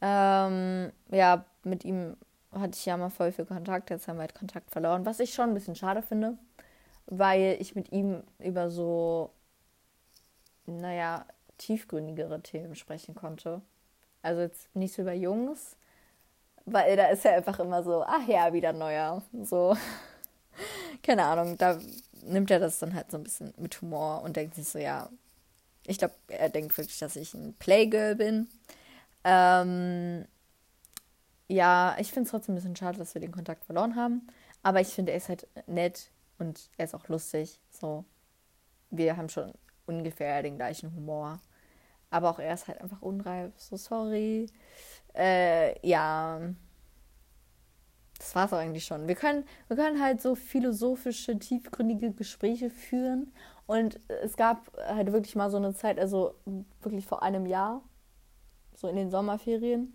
Ähm, 0.00 0.90
ja, 1.12 1.44
mit 1.62 1.84
ihm 1.84 2.16
hatte 2.50 2.76
ich 2.76 2.84
ja 2.84 2.96
mal 2.96 3.10
voll 3.10 3.30
viel 3.30 3.44
Kontakt. 3.44 3.90
Jetzt 3.90 4.08
haben 4.08 4.16
wir 4.16 4.22
halt 4.22 4.34
Kontakt 4.34 4.72
verloren, 4.72 5.06
was 5.06 5.20
ich 5.20 5.32
schon 5.32 5.50
ein 5.50 5.54
bisschen 5.54 5.76
schade 5.76 6.02
finde, 6.02 6.36
weil 7.06 7.56
ich 7.60 7.76
mit 7.76 7.92
ihm 7.92 8.24
über 8.40 8.70
so, 8.70 9.30
naja, 10.66 11.24
tiefgründigere 11.58 12.42
Themen 12.42 12.74
sprechen 12.74 13.14
konnte. 13.14 13.62
Also 14.20 14.40
jetzt 14.40 14.74
nicht 14.74 14.94
so 14.94 15.02
über 15.02 15.12
Jungs, 15.12 15.76
weil 16.64 16.96
da 16.96 17.06
ist 17.06 17.24
ja 17.24 17.36
einfach 17.36 17.60
immer 17.60 17.84
so, 17.84 18.02
ach 18.02 18.26
ja, 18.26 18.52
wieder 18.52 18.72
neuer. 18.72 19.22
So, 19.44 19.76
keine 21.04 21.24
Ahnung, 21.24 21.56
da 21.56 21.78
nimmt 22.22 22.50
er 22.50 22.60
das 22.60 22.78
dann 22.78 22.94
halt 22.94 23.10
so 23.10 23.16
ein 23.16 23.24
bisschen 23.24 23.52
mit 23.58 23.80
Humor 23.80 24.22
und 24.22 24.36
denkt 24.36 24.54
sich 24.54 24.68
so, 24.68 24.78
ja, 24.78 25.10
ich 25.86 25.98
glaube, 25.98 26.14
er 26.28 26.48
denkt 26.48 26.76
wirklich, 26.76 26.98
dass 26.98 27.16
ich 27.16 27.34
ein 27.34 27.54
Playgirl 27.54 28.16
bin. 28.16 28.48
Ähm, 29.24 30.26
ja, 31.48 31.96
ich 31.98 32.12
finde 32.12 32.26
es 32.26 32.30
trotzdem 32.30 32.54
ein 32.54 32.56
bisschen 32.56 32.76
schade, 32.76 32.98
dass 32.98 33.14
wir 33.14 33.20
den 33.20 33.32
Kontakt 33.32 33.64
verloren 33.64 33.96
haben. 33.96 34.26
Aber 34.62 34.80
ich 34.80 34.88
finde, 34.88 35.12
er 35.12 35.18
ist 35.18 35.28
halt 35.28 35.48
nett 35.66 36.10
und 36.38 36.70
er 36.78 36.84
ist 36.84 36.94
auch 36.94 37.08
lustig. 37.08 37.60
So, 37.70 38.04
wir 38.90 39.16
haben 39.16 39.28
schon 39.28 39.52
ungefähr 39.86 40.42
den 40.42 40.56
gleichen 40.56 40.94
Humor. 40.94 41.40
Aber 42.10 42.30
auch 42.30 42.38
er 42.38 42.54
ist 42.54 42.68
halt 42.68 42.80
einfach 42.80 43.02
unreif. 43.02 43.52
So, 43.56 43.76
sorry. 43.76 44.46
Äh, 45.14 45.86
ja, 45.86 46.40
das 48.22 48.36
war 48.36 48.44
es 48.44 48.52
eigentlich 48.52 48.84
schon. 48.84 49.08
Wir 49.08 49.16
können, 49.16 49.44
wir 49.66 49.76
können 49.76 50.00
halt 50.00 50.22
so 50.22 50.36
philosophische, 50.36 51.38
tiefgründige 51.38 52.12
Gespräche 52.12 52.70
führen. 52.70 53.32
Und 53.66 53.98
es 54.22 54.36
gab 54.36 54.70
halt 54.78 55.12
wirklich 55.12 55.34
mal 55.34 55.50
so 55.50 55.56
eine 55.56 55.74
Zeit, 55.74 55.98
also 55.98 56.34
wirklich 56.82 57.04
vor 57.04 57.24
einem 57.24 57.46
Jahr, 57.46 57.82
so 58.76 58.86
in 58.86 58.94
den 58.94 59.10
Sommerferien, 59.10 59.92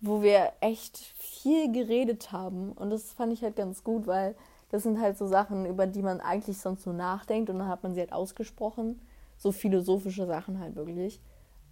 wo 0.00 0.22
wir 0.22 0.52
echt 0.60 0.96
viel 0.96 1.70
geredet 1.70 2.32
haben. 2.32 2.72
Und 2.72 2.88
das 2.88 3.12
fand 3.12 3.34
ich 3.34 3.42
halt 3.42 3.56
ganz 3.56 3.84
gut, 3.84 4.06
weil 4.06 4.34
das 4.70 4.82
sind 4.82 4.98
halt 4.98 5.18
so 5.18 5.26
Sachen, 5.26 5.66
über 5.66 5.86
die 5.86 6.02
man 6.02 6.20
eigentlich 6.20 6.58
sonst 6.58 6.86
nur 6.86 6.94
nachdenkt 6.94 7.50
und 7.50 7.58
dann 7.58 7.68
hat 7.68 7.82
man 7.82 7.92
sie 7.92 8.00
halt 8.00 8.12
ausgesprochen. 8.14 9.00
So 9.36 9.52
philosophische 9.52 10.26
Sachen 10.26 10.58
halt 10.58 10.74
wirklich. 10.74 11.20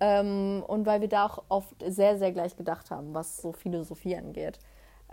Ähm, 0.00 0.62
und 0.66 0.84
weil 0.84 1.00
wir 1.00 1.08
da 1.08 1.24
auch 1.24 1.44
oft 1.48 1.74
sehr, 1.86 2.18
sehr 2.18 2.32
gleich 2.32 2.54
gedacht 2.54 2.90
haben, 2.90 3.14
was 3.14 3.38
so 3.40 3.52
Philosophie 3.52 4.16
angeht. 4.16 4.58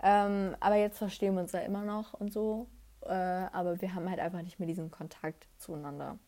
Ähm, 0.04 0.54
aber 0.60 0.76
jetzt 0.76 0.98
verstehen 0.98 1.34
wir 1.34 1.40
uns 1.40 1.52
ja 1.52 1.60
immer 1.60 1.82
noch 1.82 2.12
und 2.12 2.30
so. 2.30 2.68
Äh, 3.06 3.08
aber 3.14 3.80
wir 3.80 3.94
haben 3.94 4.08
halt 4.08 4.20
einfach 4.20 4.42
nicht 4.42 4.58
mehr 4.60 4.68
diesen 4.68 4.90
Kontakt 4.90 5.46
zueinander. 5.58 6.18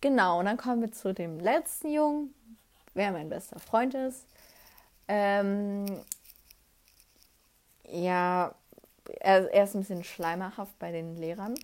Genau, 0.00 0.40
und 0.40 0.46
dann 0.46 0.56
kommen 0.56 0.82
wir 0.82 0.90
zu 0.90 1.14
dem 1.14 1.38
letzten 1.38 1.92
Jungen, 1.92 2.34
wer 2.94 3.12
mein 3.12 3.28
bester 3.28 3.60
Freund 3.60 3.94
ist. 3.94 4.26
Ähm, 5.06 5.86
ja, 7.88 8.54
er, 9.20 9.52
er 9.52 9.64
ist 9.64 9.74
ein 9.74 9.82
bisschen 9.82 10.02
schleimerhaft 10.04 10.76
bei 10.80 10.90
den 10.90 11.16
Lehrern. 11.16 11.54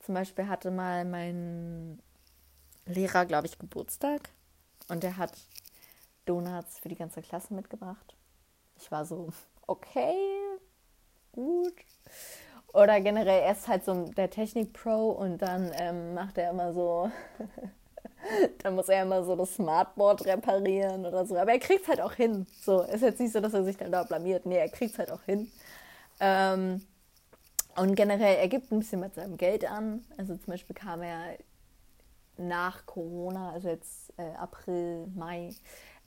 Zum 0.00 0.14
Beispiel 0.16 0.48
hatte 0.48 0.72
mal 0.72 1.04
mein 1.04 2.00
Lehrer, 2.86 3.26
glaube 3.26 3.46
ich, 3.46 3.58
Geburtstag 3.58 4.30
und 4.88 5.04
der 5.04 5.18
hat 5.18 5.32
Donuts 6.24 6.80
für 6.80 6.88
die 6.88 6.96
ganze 6.96 7.22
Klasse 7.22 7.54
mitgebracht. 7.54 8.16
Ich 8.76 8.90
war 8.90 9.04
so, 9.04 9.32
okay, 9.66 10.14
gut. 11.32 11.74
Oder 12.72 13.00
generell, 13.00 13.42
er 13.42 13.52
ist 13.52 13.68
halt 13.68 13.84
so 13.84 14.04
der 14.16 14.30
Technik-Pro 14.30 15.10
und 15.10 15.38
dann 15.38 15.70
ähm, 15.78 16.14
macht 16.14 16.38
er 16.38 16.50
immer 16.50 16.72
so, 16.72 17.10
dann 18.62 18.74
muss 18.74 18.88
er 18.88 19.02
immer 19.02 19.24
so 19.24 19.36
das 19.36 19.54
Smartboard 19.56 20.24
reparieren 20.24 21.04
oder 21.04 21.26
so. 21.26 21.36
Aber 21.36 21.52
er 21.52 21.58
kriegt 21.58 21.82
es 21.82 21.88
halt 21.88 22.00
auch 22.00 22.14
hin. 22.14 22.46
So, 22.62 22.82
ist 22.82 23.02
jetzt 23.02 23.20
nicht 23.20 23.32
so, 23.32 23.40
dass 23.40 23.52
er 23.52 23.64
sich 23.64 23.76
dann 23.76 23.92
da 23.92 24.04
blamiert. 24.04 24.46
Nee, 24.46 24.56
er 24.56 24.70
kriegt 24.70 24.92
es 24.92 24.98
halt 24.98 25.10
auch 25.10 25.22
hin. 25.22 25.50
Ähm, 26.20 26.82
und 27.76 27.94
generell, 27.94 28.36
er 28.36 28.48
gibt 28.48 28.70
ein 28.72 28.78
bisschen 28.78 29.00
mit 29.00 29.14
seinem 29.14 29.36
Geld 29.36 29.70
an. 29.70 30.04
Also 30.16 30.34
zum 30.36 30.46
Beispiel 30.46 30.74
kam 30.74 31.02
er 31.02 31.36
nach 32.36 32.86
Corona, 32.86 33.50
also 33.50 33.68
jetzt 33.68 34.12
äh, 34.18 34.34
April, 34.36 35.06
Mai, 35.14 35.50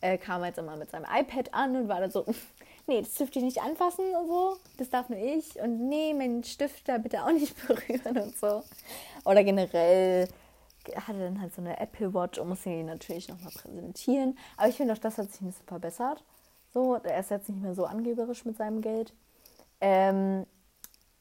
äh, 0.02 0.18
kam 0.18 0.42
er 0.42 0.48
jetzt 0.48 0.60
immer 0.60 0.76
mit 0.76 0.92
seinem 0.92 1.06
iPad 1.06 1.54
an 1.54 1.76
und 1.76 1.88
war 1.88 2.00
dann 2.00 2.12
so, 2.12 2.26
nee, 2.88 3.02
das 3.02 3.14
dürfte 3.16 3.40
ich 3.40 3.46
nicht 3.46 3.62
anfassen 3.62 4.06
und 4.16 4.28
so, 4.28 4.58
das 4.78 4.90
darf 4.90 5.10
nur 5.10 5.20
ich 5.20 5.60
und 5.60 5.88
nee, 5.88 6.14
meinen 6.14 6.44
Stift 6.44 6.88
da 6.88 6.98
bitte 6.98 7.24
auch 7.24 7.32
nicht 7.32 7.56
berühren 7.68 8.18
und 8.18 8.38
so. 8.38 8.64
Oder 9.26 9.44
generell 9.44 10.28
hatte 10.94 11.20
dann 11.20 11.42
halt 11.42 11.54
so 11.54 11.62
eine 11.62 11.80
Apple 11.80 12.14
Watch 12.14 12.38
und 12.38 12.50
muss 12.50 12.64
sie 12.64 12.84
natürlich 12.84 13.28
nochmal 13.28 13.52
präsentieren. 13.52 14.38
Aber 14.58 14.70
ich 14.70 14.76
finde 14.76 14.94
auch, 14.94 14.98
das 14.98 15.18
hat 15.18 15.32
sich 15.32 15.42
ein 15.42 15.48
bisschen 15.48 15.66
verbessert. 15.66 16.24
So, 16.74 16.96
er 16.96 17.20
ist 17.20 17.32
jetzt 17.32 17.50
nicht 17.50 17.62
mehr 17.62 17.74
so 17.74 17.86
angeberisch 17.86 18.46
mit 18.46 18.58
seinem 18.58 18.82
Geld. 18.82 19.14
Ähm, 19.82 20.46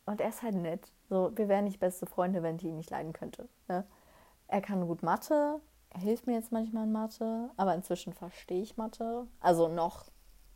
und 0.06 0.20
er 0.20 0.28
ist 0.28 0.42
halt 0.42 0.56
nett. 0.56 0.92
So, 1.08 1.32
wir 1.34 1.48
wären 1.48 1.64
nicht 1.64 1.80
beste 1.80 2.06
Freunde, 2.06 2.42
wenn 2.42 2.56
ich 2.56 2.64
ihn 2.64 2.76
nicht 2.76 2.90
leiden 2.90 3.12
könnte. 3.12 3.48
Ne? 3.68 3.86
Er 4.48 4.60
kann 4.60 4.86
gut 4.86 5.02
Mathe. 5.02 5.60
Er 5.90 6.00
hilft 6.00 6.26
mir 6.26 6.34
jetzt 6.34 6.52
manchmal 6.52 6.84
in 6.84 6.92
Mathe. 6.92 7.50
Aber 7.56 7.74
inzwischen 7.74 8.12
verstehe 8.12 8.62
ich 8.62 8.76
Mathe. 8.76 9.26
Also 9.40 9.68
noch. 9.68 10.06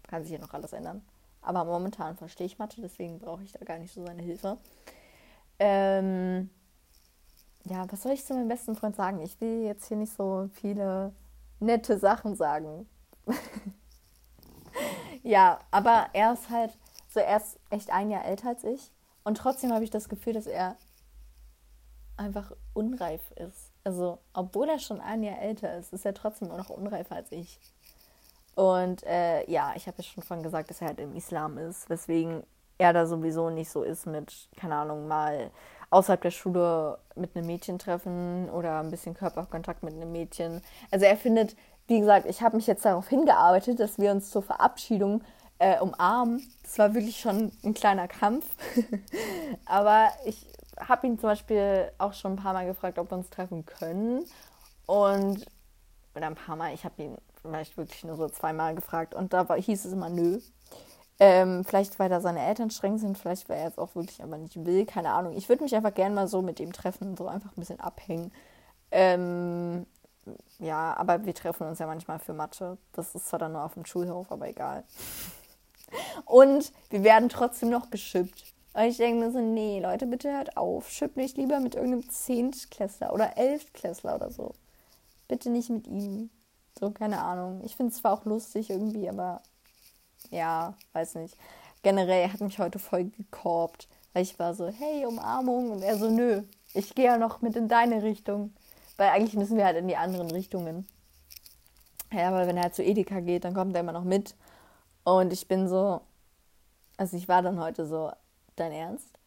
Kann 0.09 0.25
sich 0.25 0.33
ja 0.33 0.39
noch 0.39 0.53
alles 0.53 0.73
ändern. 0.73 1.03
Aber 1.41 1.65
momentan 1.65 2.17
verstehe 2.17 2.47
ich 2.47 2.59
Mathe. 2.59 2.81
Deswegen 2.81 3.21
brauche 3.21 3.45
ich 3.45 3.53
da 3.53 3.65
gar 3.65 3.79
nicht 3.79 3.95
so 3.95 4.05
seine 4.05 4.23
Hilfe. 4.23 4.59
Ähm, 5.61 6.51
ja, 7.65 7.87
was 7.91 8.03
soll 8.03 8.13
ich 8.13 8.25
zu 8.25 8.35
meinem 8.35 8.49
besten 8.49 8.75
Freund 8.75 8.97
sagen? 8.97 9.21
Ich 9.21 9.41
will 9.41 9.63
jetzt 9.63 9.87
hier 9.87 9.97
nicht 9.97 10.13
so 10.13 10.49
viele 10.53 11.13
nette 11.61 11.99
Sachen 11.99 12.35
sagen. 12.35 12.89
ja, 15.23 15.59
aber 15.71 16.07
er 16.13 16.33
ist 16.33 16.51
halt, 16.51 16.77
so 17.09 17.21
er 17.21 17.37
ist 17.37 17.59
echt 17.71 17.91
ein 17.91 18.11
Jahr 18.11 18.25
älter 18.25 18.49
als 18.49 18.65
ich. 18.65 18.91
Und 19.25 19.37
trotzdem 19.37 19.73
habe 19.73 19.85
ich 19.85 19.91
das 19.91 20.09
Gefühl, 20.09 20.33
dass 20.33 20.47
er 20.47 20.77
einfach 22.17 22.53
unreif 22.73 23.31
ist. 23.33 23.73
Also, 23.85 24.19
obwohl 24.33 24.69
er 24.69 24.79
schon 24.79 25.01
ein 25.01 25.23
Jahr 25.23 25.41
älter 25.41 25.77
ist, 25.77 25.93
ist 25.93 26.05
er 26.05 26.15
trotzdem 26.15 26.49
noch 26.49 26.71
unreifer 26.71 27.17
als 27.17 27.33
ich. 27.33 27.61
Und 28.59 29.05
äh, 29.05 29.49
ja, 29.49 29.73
ich 29.77 29.87
habe 29.87 29.99
ja 29.99 30.03
schon 30.03 30.25
vorhin 30.25 30.43
gesagt, 30.43 30.69
dass 30.69 30.81
er 30.81 30.89
halt 30.89 30.99
im 30.99 31.15
Islam 31.15 31.59
ist, 31.59 31.89
weswegen 31.89 32.43
er 32.77 32.93
da 32.93 33.07
sowieso 33.07 33.51
nicht 33.51 33.71
so 33.71 33.85
ist 33.85 34.05
mit, 34.05 34.49
keine 34.57 34.75
Ahnung, 34.75 35.07
mal 35.07 35.53
außerhalb 35.91 36.21
der 36.21 36.33
Schule 36.33 36.99
mit 37.15 37.37
einem 37.37 37.47
Mädchen 37.47 37.79
treffen 37.79 38.51
oder 38.51 38.81
ein 38.81 38.91
bisschen 38.91 39.15
Körperkontakt 39.15 39.85
mit 39.85 39.95
einem 39.95 40.11
Mädchen. 40.11 40.61
Also 40.91 41.07
er 41.07 41.17
findet, 41.17 41.55
wie 41.87 42.01
gesagt, 42.01 42.27
ich 42.27 42.43
habe 42.43 42.57
mich 42.57 42.67
jetzt 42.67 42.85
darauf 42.85 43.07
hingearbeitet, 43.07 43.79
dass 43.79 43.97
wir 43.97 44.11
uns 44.11 44.33
zur 44.33 44.43
Verabschiedung 44.43 45.23
äh, 45.61 45.79
umarmen. 45.79 46.43
Das 46.65 46.81
war 46.81 46.95
wirklich 46.95 47.21
schon 47.21 47.53
ein 47.63 47.75
kleiner 47.75 48.09
Kampf. 48.09 48.45
Aber 49.67 50.09
ich 50.25 50.45
habe 50.81 51.07
ihn 51.07 51.17
zum 51.17 51.29
Beispiel 51.29 51.93
auch 51.99 52.13
schon 52.13 52.33
ein 52.33 52.43
paar 52.43 52.55
Mal 52.55 52.67
gefragt, 52.67 52.99
ob 52.99 53.13
wir 53.13 53.19
uns 53.19 53.31
treffen 53.31 53.65
können. 53.67 54.25
Und, 54.87 55.47
oder 56.17 56.27
ein 56.27 56.35
paar 56.35 56.57
Mal, 56.57 56.75
ich 56.75 56.85
habe 56.85 57.01
ihn 57.01 57.17
vielleicht 57.41 57.77
wirklich 57.77 58.05
nur 58.05 58.17
so 58.17 58.29
zweimal 58.29 58.75
gefragt 58.75 59.15
und 59.15 59.33
da 59.33 59.49
war, 59.49 59.61
hieß 59.61 59.85
es 59.85 59.93
immer 59.93 60.11
nö. 60.11 60.41
Ähm, 61.21 61.65
vielleicht, 61.65 61.99
weil 61.99 62.09
da 62.09 62.21
seine 62.21 62.47
Eltern 62.47 62.71
streng 62.71 62.99
sind, 62.99 63.19
vielleicht, 63.19 63.49
weil 63.49 63.59
er 63.59 63.65
jetzt 63.65 63.79
auch 63.79 63.95
wirklich 63.97 64.23
aber 64.23 64.39
nicht 64.39 64.65
will, 64.65 64.87
keine 64.87 65.11
Ahnung. 65.11 65.37
Ich 65.37 65.49
würde 65.49 65.65
mich 65.65 65.75
einfach 65.75 65.93
gerne 65.93 66.15
mal 66.15 66.29
so 66.29 66.43
mit 66.43 66.61
ihm 66.61 66.73
treffen, 66.73 67.17
so 67.17 67.27
einfach 67.27 67.51
ein 67.51 67.61
bisschen 67.61 67.81
abhängen. 67.81 68.31
Ähm, 68.93 69.85
ja, 70.61 70.97
aber 70.97 71.25
wir 71.25 71.35
treffen 71.35 71.67
uns 71.67 71.81
ja 71.81 71.87
manchmal 71.87 72.21
für 72.21 72.35
Mathe. 72.35 72.79
Das 72.93 73.15
ist 73.15 73.29
zwar 73.29 73.39
dann 73.41 73.53
nur 73.53 73.65
auf 73.65 73.75
dem 73.75 73.85
Schulhof, 73.85 74.31
aber 74.31 74.49
egal. 74.49 74.85
Und 76.25 76.73
wir 76.91 77.03
werden 77.03 77.29
trotzdem 77.29 77.71
noch 77.71 77.91
geschippt. 77.91 78.55
Und 78.75 78.83
ich 78.85 78.99
denke 78.99 79.25
mir 79.25 79.33
so, 79.33 79.41
nee, 79.41 79.81
Leute, 79.81 80.07
bitte 80.07 80.31
hört 80.31 80.57
auf. 80.57 80.91
Schipp 80.91 81.17
mich 81.17 81.37
lieber 81.37 81.59
mit 81.59 81.75
irgendeinem 81.75 82.09
Zehntklässler 82.09 83.13
oder 83.13 83.37
Elftklässler 83.37 84.15
oder 84.15 84.31
so. 84.31 84.53
Bitte 85.27 85.51
nicht 85.51 85.71
mit 85.71 85.87
ihm. 85.87 86.31
So, 86.79 86.91
keine 86.91 87.21
Ahnung. 87.21 87.63
Ich 87.65 87.77
finde 87.77 87.93
es 87.93 87.99
zwar 87.99 88.13
auch 88.13 88.25
lustig 88.25 88.71
irgendwie, 88.71 89.09
aber 89.09 89.43
ja, 90.31 90.75
weiß 90.93 91.17
nicht. 91.17 91.37
Generell 91.83 92.33
hat 92.33 92.41
mich 92.41 92.59
heute 92.59 92.79
voll 92.79 93.05
gekorbt, 93.05 93.89
weil 94.13 94.23
ich 94.23 94.39
war 94.39 94.55
so, 94.55 94.69
hey, 94.69 95.07
Umarmung. 95.07 95.71
Und 95.71 95.83
er 95.83 95.97
so, 95.97 96.11
nö, 96.11 96.43
ich 96.75 96.95
gehe 96.95 97.07
ja 97.07 97.19
noch 97.19 97.41
mit 97.41 97.57
in 97.57 97.69
deine 97.69 98.03
Richtung. 98.03 98.53
Weil 98.97 99.11
eigentlich 99.11 99.37
müssen 99.37 99.57
wir 99.57 99.65
halt 99.65 99.77
in 99.77 99.89
die 99.89 99.97
anderen 99.97 100.31
Richtungen. 100.31 100.87
Ja, 102.13 102.33
weil 102.33 102.47
wenn 102.47 102.57
er 102.57 102.65
halt 102.65 102.75
zu 102.75 102.83
Edeka 102.83 103.21
geht, 103.21 103.45
dann 103.45 103.55
kommt 103.55 103.75
er 103.75 103.81
immer 103.81 103.93
noch 103.93 104.05
mit. 104.05 104.35
Und 105.05 105.33
ich 105.33 105.47
bin 105.47 105.69
so, 105.69 106.01
also 106.97 107.17
ich 107.17 107.29
war 107.29 107.43
dann 107.43 107.61
heute 107.61 107.87
so, 107.87 108.11
dein 108.57 108.73
Ernst? 108.73 109.19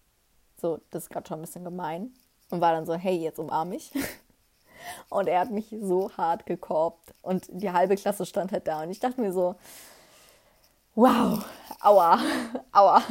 So, 0.59 0.79
das 0.91 1.03
ist 1.03 1.09
gerade 1.09 1.27
schon 1.27 1.39
ein 1.39 1.41
bisschen 1.41 1.63
gemein. 1.63 2.13
Und 2.49 2.61
war 2.61 2.73
dann 2.73 2.85
so, 2.85 2.93
hey, 2.93 3.15
jetzt 3.15 3.39
umarm 3.39 3.71
ich. 3.71 3.91
Und 5.09 5.27
er 5.27 5.39
hat 5.41 5.51
mich 5.51 5.75
so 5.81 6.11
hart 6.17 6.45
gekorbt. 6.45 7.13
Und 7.21 7.47
die 7.49 7.71
halbe 7.71 7.95
Klasse 7.95 8.25
stand 8.25 8.51
halt 8.51 8.67
da. 8.67 8.83
Und 8.83 8.91
ich 8.91 8.99
dachte 8.99 9.21
mir 9.21 9.31
so, 9.31 9.55
wow, 10.95 11.43
aua, 11.81 12.19
aua. 12.71 13.01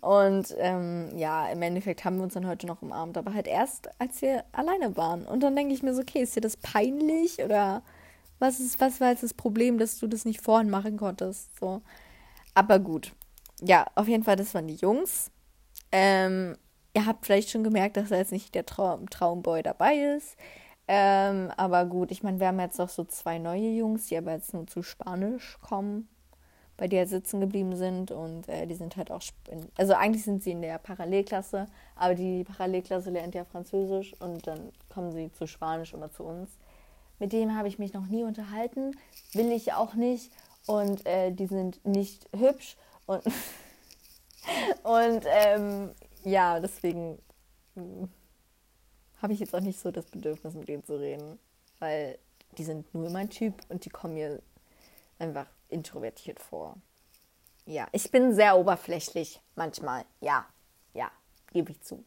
Und 0.00 0.54
ähm, 0.58 1.10
ja, 1.16 1.48
im 1.48 1.60
Endeffekt 1.62 2.04
haben 2.04 2.16
wir 2.16 2.24
uns 2.24 2.34
dann 2.34 2.46
heute 2.46 2.66
noch 2.66 2.82
umarmt, 2.82 3.18
aber 3.18 3.34
halt 3.34 3.46
erst, 3.46 3.90
als 4.00 4.22
wir 4.22 4.44
alleine 4.52 4.96
waren. 4.96 5.26
Und 5.26 5.42
dann 5.42 5.56
denke 5.56 5.74
ich 5.74 5.82
mir 5.82 5.94
so, 5.94 6.00
okay, 6.00 6.22
ist 6.22 6.36
dir 6.36 6.40
das 6.40 6.56
peinlich 6.56 7.42
oder 7.42 7.82
was 8.38 8.58
ist, 8.58 8.80
was 8.80 9.00
war 9.00 9.10
jetzt 9.10 9.22
das 9.22 9.34
Problem, 9.34 9.78
dass 9.78 9.98
du 9.98 10.06
das 10.06 10.24
nicht 10.24 10.40
vorhin 10.40 10.70
machen 10.70 10.96
konntest? 10.96 11.50
So. 11.58 11.82
Aber 12.54 12.78
gut. 12.78 13.12
Ja, 13.60 13.86
auf 13.94 14.08
jeden 14.08 14.24
Fall, 14.24 14.36
das 14.36 14.54
waren 14.54 14.66
die 14.66 14.76
Jungs. 14.76 15.30
Ähm, 15.92 16.56
ihr 16.94 17.04
habt 17.04 17.26
vielleicht 17.26 17.50
schon 17.50 17.64
gemerkt, 17.64 17.98
dass 17.98 18.08
da 18.08 18.16
jetzt 18.16 18.32
nicht 18.32 18.54
der 18.54 18.64
Traum 18.64 19.10
Traumboy 19.10 19.62
dabei 19.62 19.94
ist. 20.16 20.36
Ähm, 20.92 21.52
aber 21.56 21.84
gut, 21.84 22.10
ich 22.10 22.24
meine, 22.24 22.40
wir 22.40 22.48
haben 22.48 22.58
jetzt 22.58 22.80
auch 22.80 22.88
so 22.88 23.04
zwei 23.04 23.38
neue 23.38 23.70
Jungs, 23.70 24.08
die 24.08 24.16
aber 24.16 24.32
jetzt 24.32 24.52
nur 24.52 24.66
zu 24.66 24.82
Spanisch 24.82 25.56
kommen 25.60 26.08
bei 26.76 26.88
der 26.88 27.06
sitzen 27.06 27.40
geblieben 27.40 27.76
sind 27.76 28.10
und 28.10 28.48
äh, 28.48 28.66
die 28.66 28.74
sind 28.74 28.96
halt 28.96 29.12
auch, 29.12 29.22
in, 29.50 29.68
also 29.76 29.94
eigentlich 29.94 30.24
sind 30.24 30.42
sie 30.42 30.50
in 30.50 30.62
der 30.62 30.78
Parallelklasse, 30.78 31.68
aber 31.94 32.16
die 32.16 32.42
Parallelklasse 32.42 33.10
lernt 33.10 33.36
ja 33.36 33.44
Französisch 33.44 34.14
und 34.18 34.48
dann 34.48 34.72
kommen 34.88 35.12
sie 35.12 35.30
zu 35.30 35.46
Spanisch 35.46 35.94
oder 35.94 36.10
zu 36.10 36.24
uns. 36.24 36.50
Mit 37.20 37.32
dem 37.32 37.54
habe 37.56 37.68
ich 37.68 37.78
mich 37.78 37.92
noch 37.92 38.06
nie 38.06 38.24
unterhalten, 38.24 38.96
will 39.32 39.52
ich 39.52 39.72
auch 39.74 39.94
nicht 39.94 40.32
und 40.66 41.06
äh, 41.06 41.30
die 41.30 41.46
sind 41.46 41.86
nicht 41.86 42.28
hübsch 42.36 42.76
und, 43.06 43.22
und 44.82 45.24
ähm, 45.26 45.92
ja, 46.24 46.58
deswegen 46.58 47.18
hm, 47.76 48.08
habe 49.22 49.32
ich 49.32 49.40
jetzt 49.40 49.54
auch 49.54 49.60
nicht 49.60 49.78
so 49.78 49.90
das 49.90 50.06
Bedürfnis, 50.06 50.54
mit 50.54 50.68
denen 50.68 50.84
zu 50.84 50.98
reden, 50.98 51.38
weil 51.78 52.18
die 52.58 52.64
sind 52.64 52.92
nur 52.94 53.10
mein 53.10 53.30
Typ 53.30 53.54
und 53.68 53.84
die 53.84 53.90
kommen 53.90 54.14
mir 54.14 54.42
einfach 55.18 55.46
introvertiert 55.68 56.40
vor. 56.40 56.76
Ja, 57.66 57.86
ich 57.92 58.10
bin 58.10 58.34
sehr 58.34 58.58
oberflächlich 58.58 59.40
manchmal. 59.54 60.04
Ja, 60.20 60.46
ja, 60.94 61.10
gebe 61.52 61.72
ich 61.72 61.80
zu. 61.82 62.04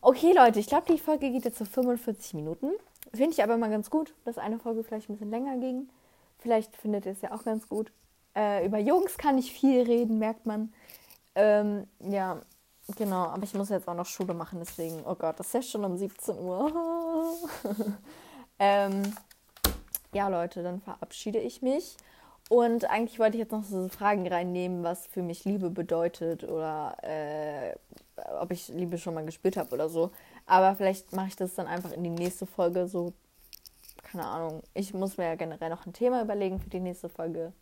Okay, 0.00 0.32
Leute, 0.36 0.60
ich 0.60 0.66
glaube, 0.66 0.92
die 0.92 0.98
Folge 0.98 1.30
geht 1.30 1.44
jetzt 1.44 1.58
so 1.58 1.64
45 1.64 2.34
Minuten. 2.34 2.70
Finde 3.12 3.32
ich 3.32 3.42
aber 3.42 3.56
mal 3.56 3.70
ganz 3.70 3.90
gut, 3.90 4.14
dass 4.24 4.38
eine 4.38 4.58
Folge 4.58 4.84
vielleicht 4.84 5.08
ein 5.08 5.14
bisschen 5.14 5.30
länger 5.30 5.56
ging. 5.58 5.88
Vielleicht 6.38 6.76
findet 6.76 7.06
ihr 7.06 7.12
es 7.12 7.22
ja 7.22 7.32
auch 7.32 7.44
ganz 7.44 7.68
gut. 7.68 7.90
Äh, 8.36 8.66
über 8.66 8.78
Jungs 8.78 9.16
kann 9.16 9.38
ich 9.38 9.52
viel 9.52 9.82
reden, 9.82 10.18
merkt 10.18 10.46
man. 10.46 10.72
Ähm, 11.34 11.86
ja, 12.00 12.40
genau. 12.96 13.24
Aber 13.24 13.42
ich 13.42 13.54
muss 13.54 13.68
jetzt 13.68 13.88
auch 13.88 13.94
noch 13.94 14.06
Schule 14.06 14.34
machen, 14.34 14.58
deswegen, 14.60 15.02
oh 15.04 15.14
Gott, 15.14 15.38
das 15.38 15.48
ist 15.48 15.54
ja 15.54 15.62
schon 15.62 15.84
um 15.84 15.96
17 15.96 16.38
Uhr. 16.38 16.72
ähm, 18.58 19.02
ja, 20.12 20.28
Leute, 20.28 20.62
dann 20.62 20.80
verabschiede 20.80 21.38
ich 21.38 21.62
mich. 21.62 21.96
Und 22.50 22.90
eigentlich 22.90 23.18
wollte 23.18 23.36
ich 23.36 23.42
jetzt 23.42 23.52
noch 23.52 23.64
so 23.64 23.88
Fragen 23.88 24.26
reinnehmen, 24.28 24.84
was 24.84 25.06
für 25.06 25.22
mich 25.22 25.44
Liebe 25.44 25.70
bedeutet 25.70 26.44
oder 26.44 26.96
äh, 27.02 27.74
ob 28.40 28.50
ich 28.50 28.68
Liebe 28.68 28.98
schon 28.98 29.14
mal 29.14 29.24
gespürt 29.24 29.56
habe 29.56 29.74
oder 29.74 29.88
so. 29.88 30.10
Aber 30.46 30.76
vielleicht 30.76 31.12
mache 31.12 31.28
ich 31.28 31.36
das 31.36 31.54
dann 31.54 31.66
einfach 31.66 31.92
in 31.92 32.04
die 32.04 32.10
nächste 32.10 32.46
Folge 32.46 32.86
so. 32.86 33.12
Keine 34.02 34.26
Ahnung. 34.26 34.62
Ich 34.74 34.92
muss 34.92 35.16
mir 35.16 35.24
ja 35.24 35.34
generell 35.34 35.70
noch 35.70 35.86
ein 35.86 35.92
Thema 35.92 36.22
überlegen 36.22 36.60
für 36.60 36.68
die 36.68 36.80
nächste 36.80 37.08
Folge. 37.08 37.52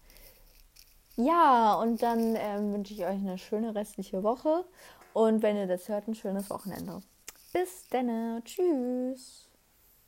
Ja, 1.16 1.74
und 1.74 2.02
dann 2.02 2.36
ähm, 2.36 2.72
wünsche 2.72 2.94
ich 2.94 3.00
euch 3.00 3.10
eine 3.10 3.38
schöne 3.38 3.74
restliche 3.74 4.22
Woche. 4.22 4.64
Und 5.12 5.42
wenn 5.42 5.56
ihr 5.56 5.66
das 5.66 5.88
hört, 5.88 6.08
ein 6.08 6.14
schönes 6.14 6.48
Wochenende. 6.50 7.00
Bis 7.52 7.86
dann. 7.90 8.42
Tschüss. 8.44 9.51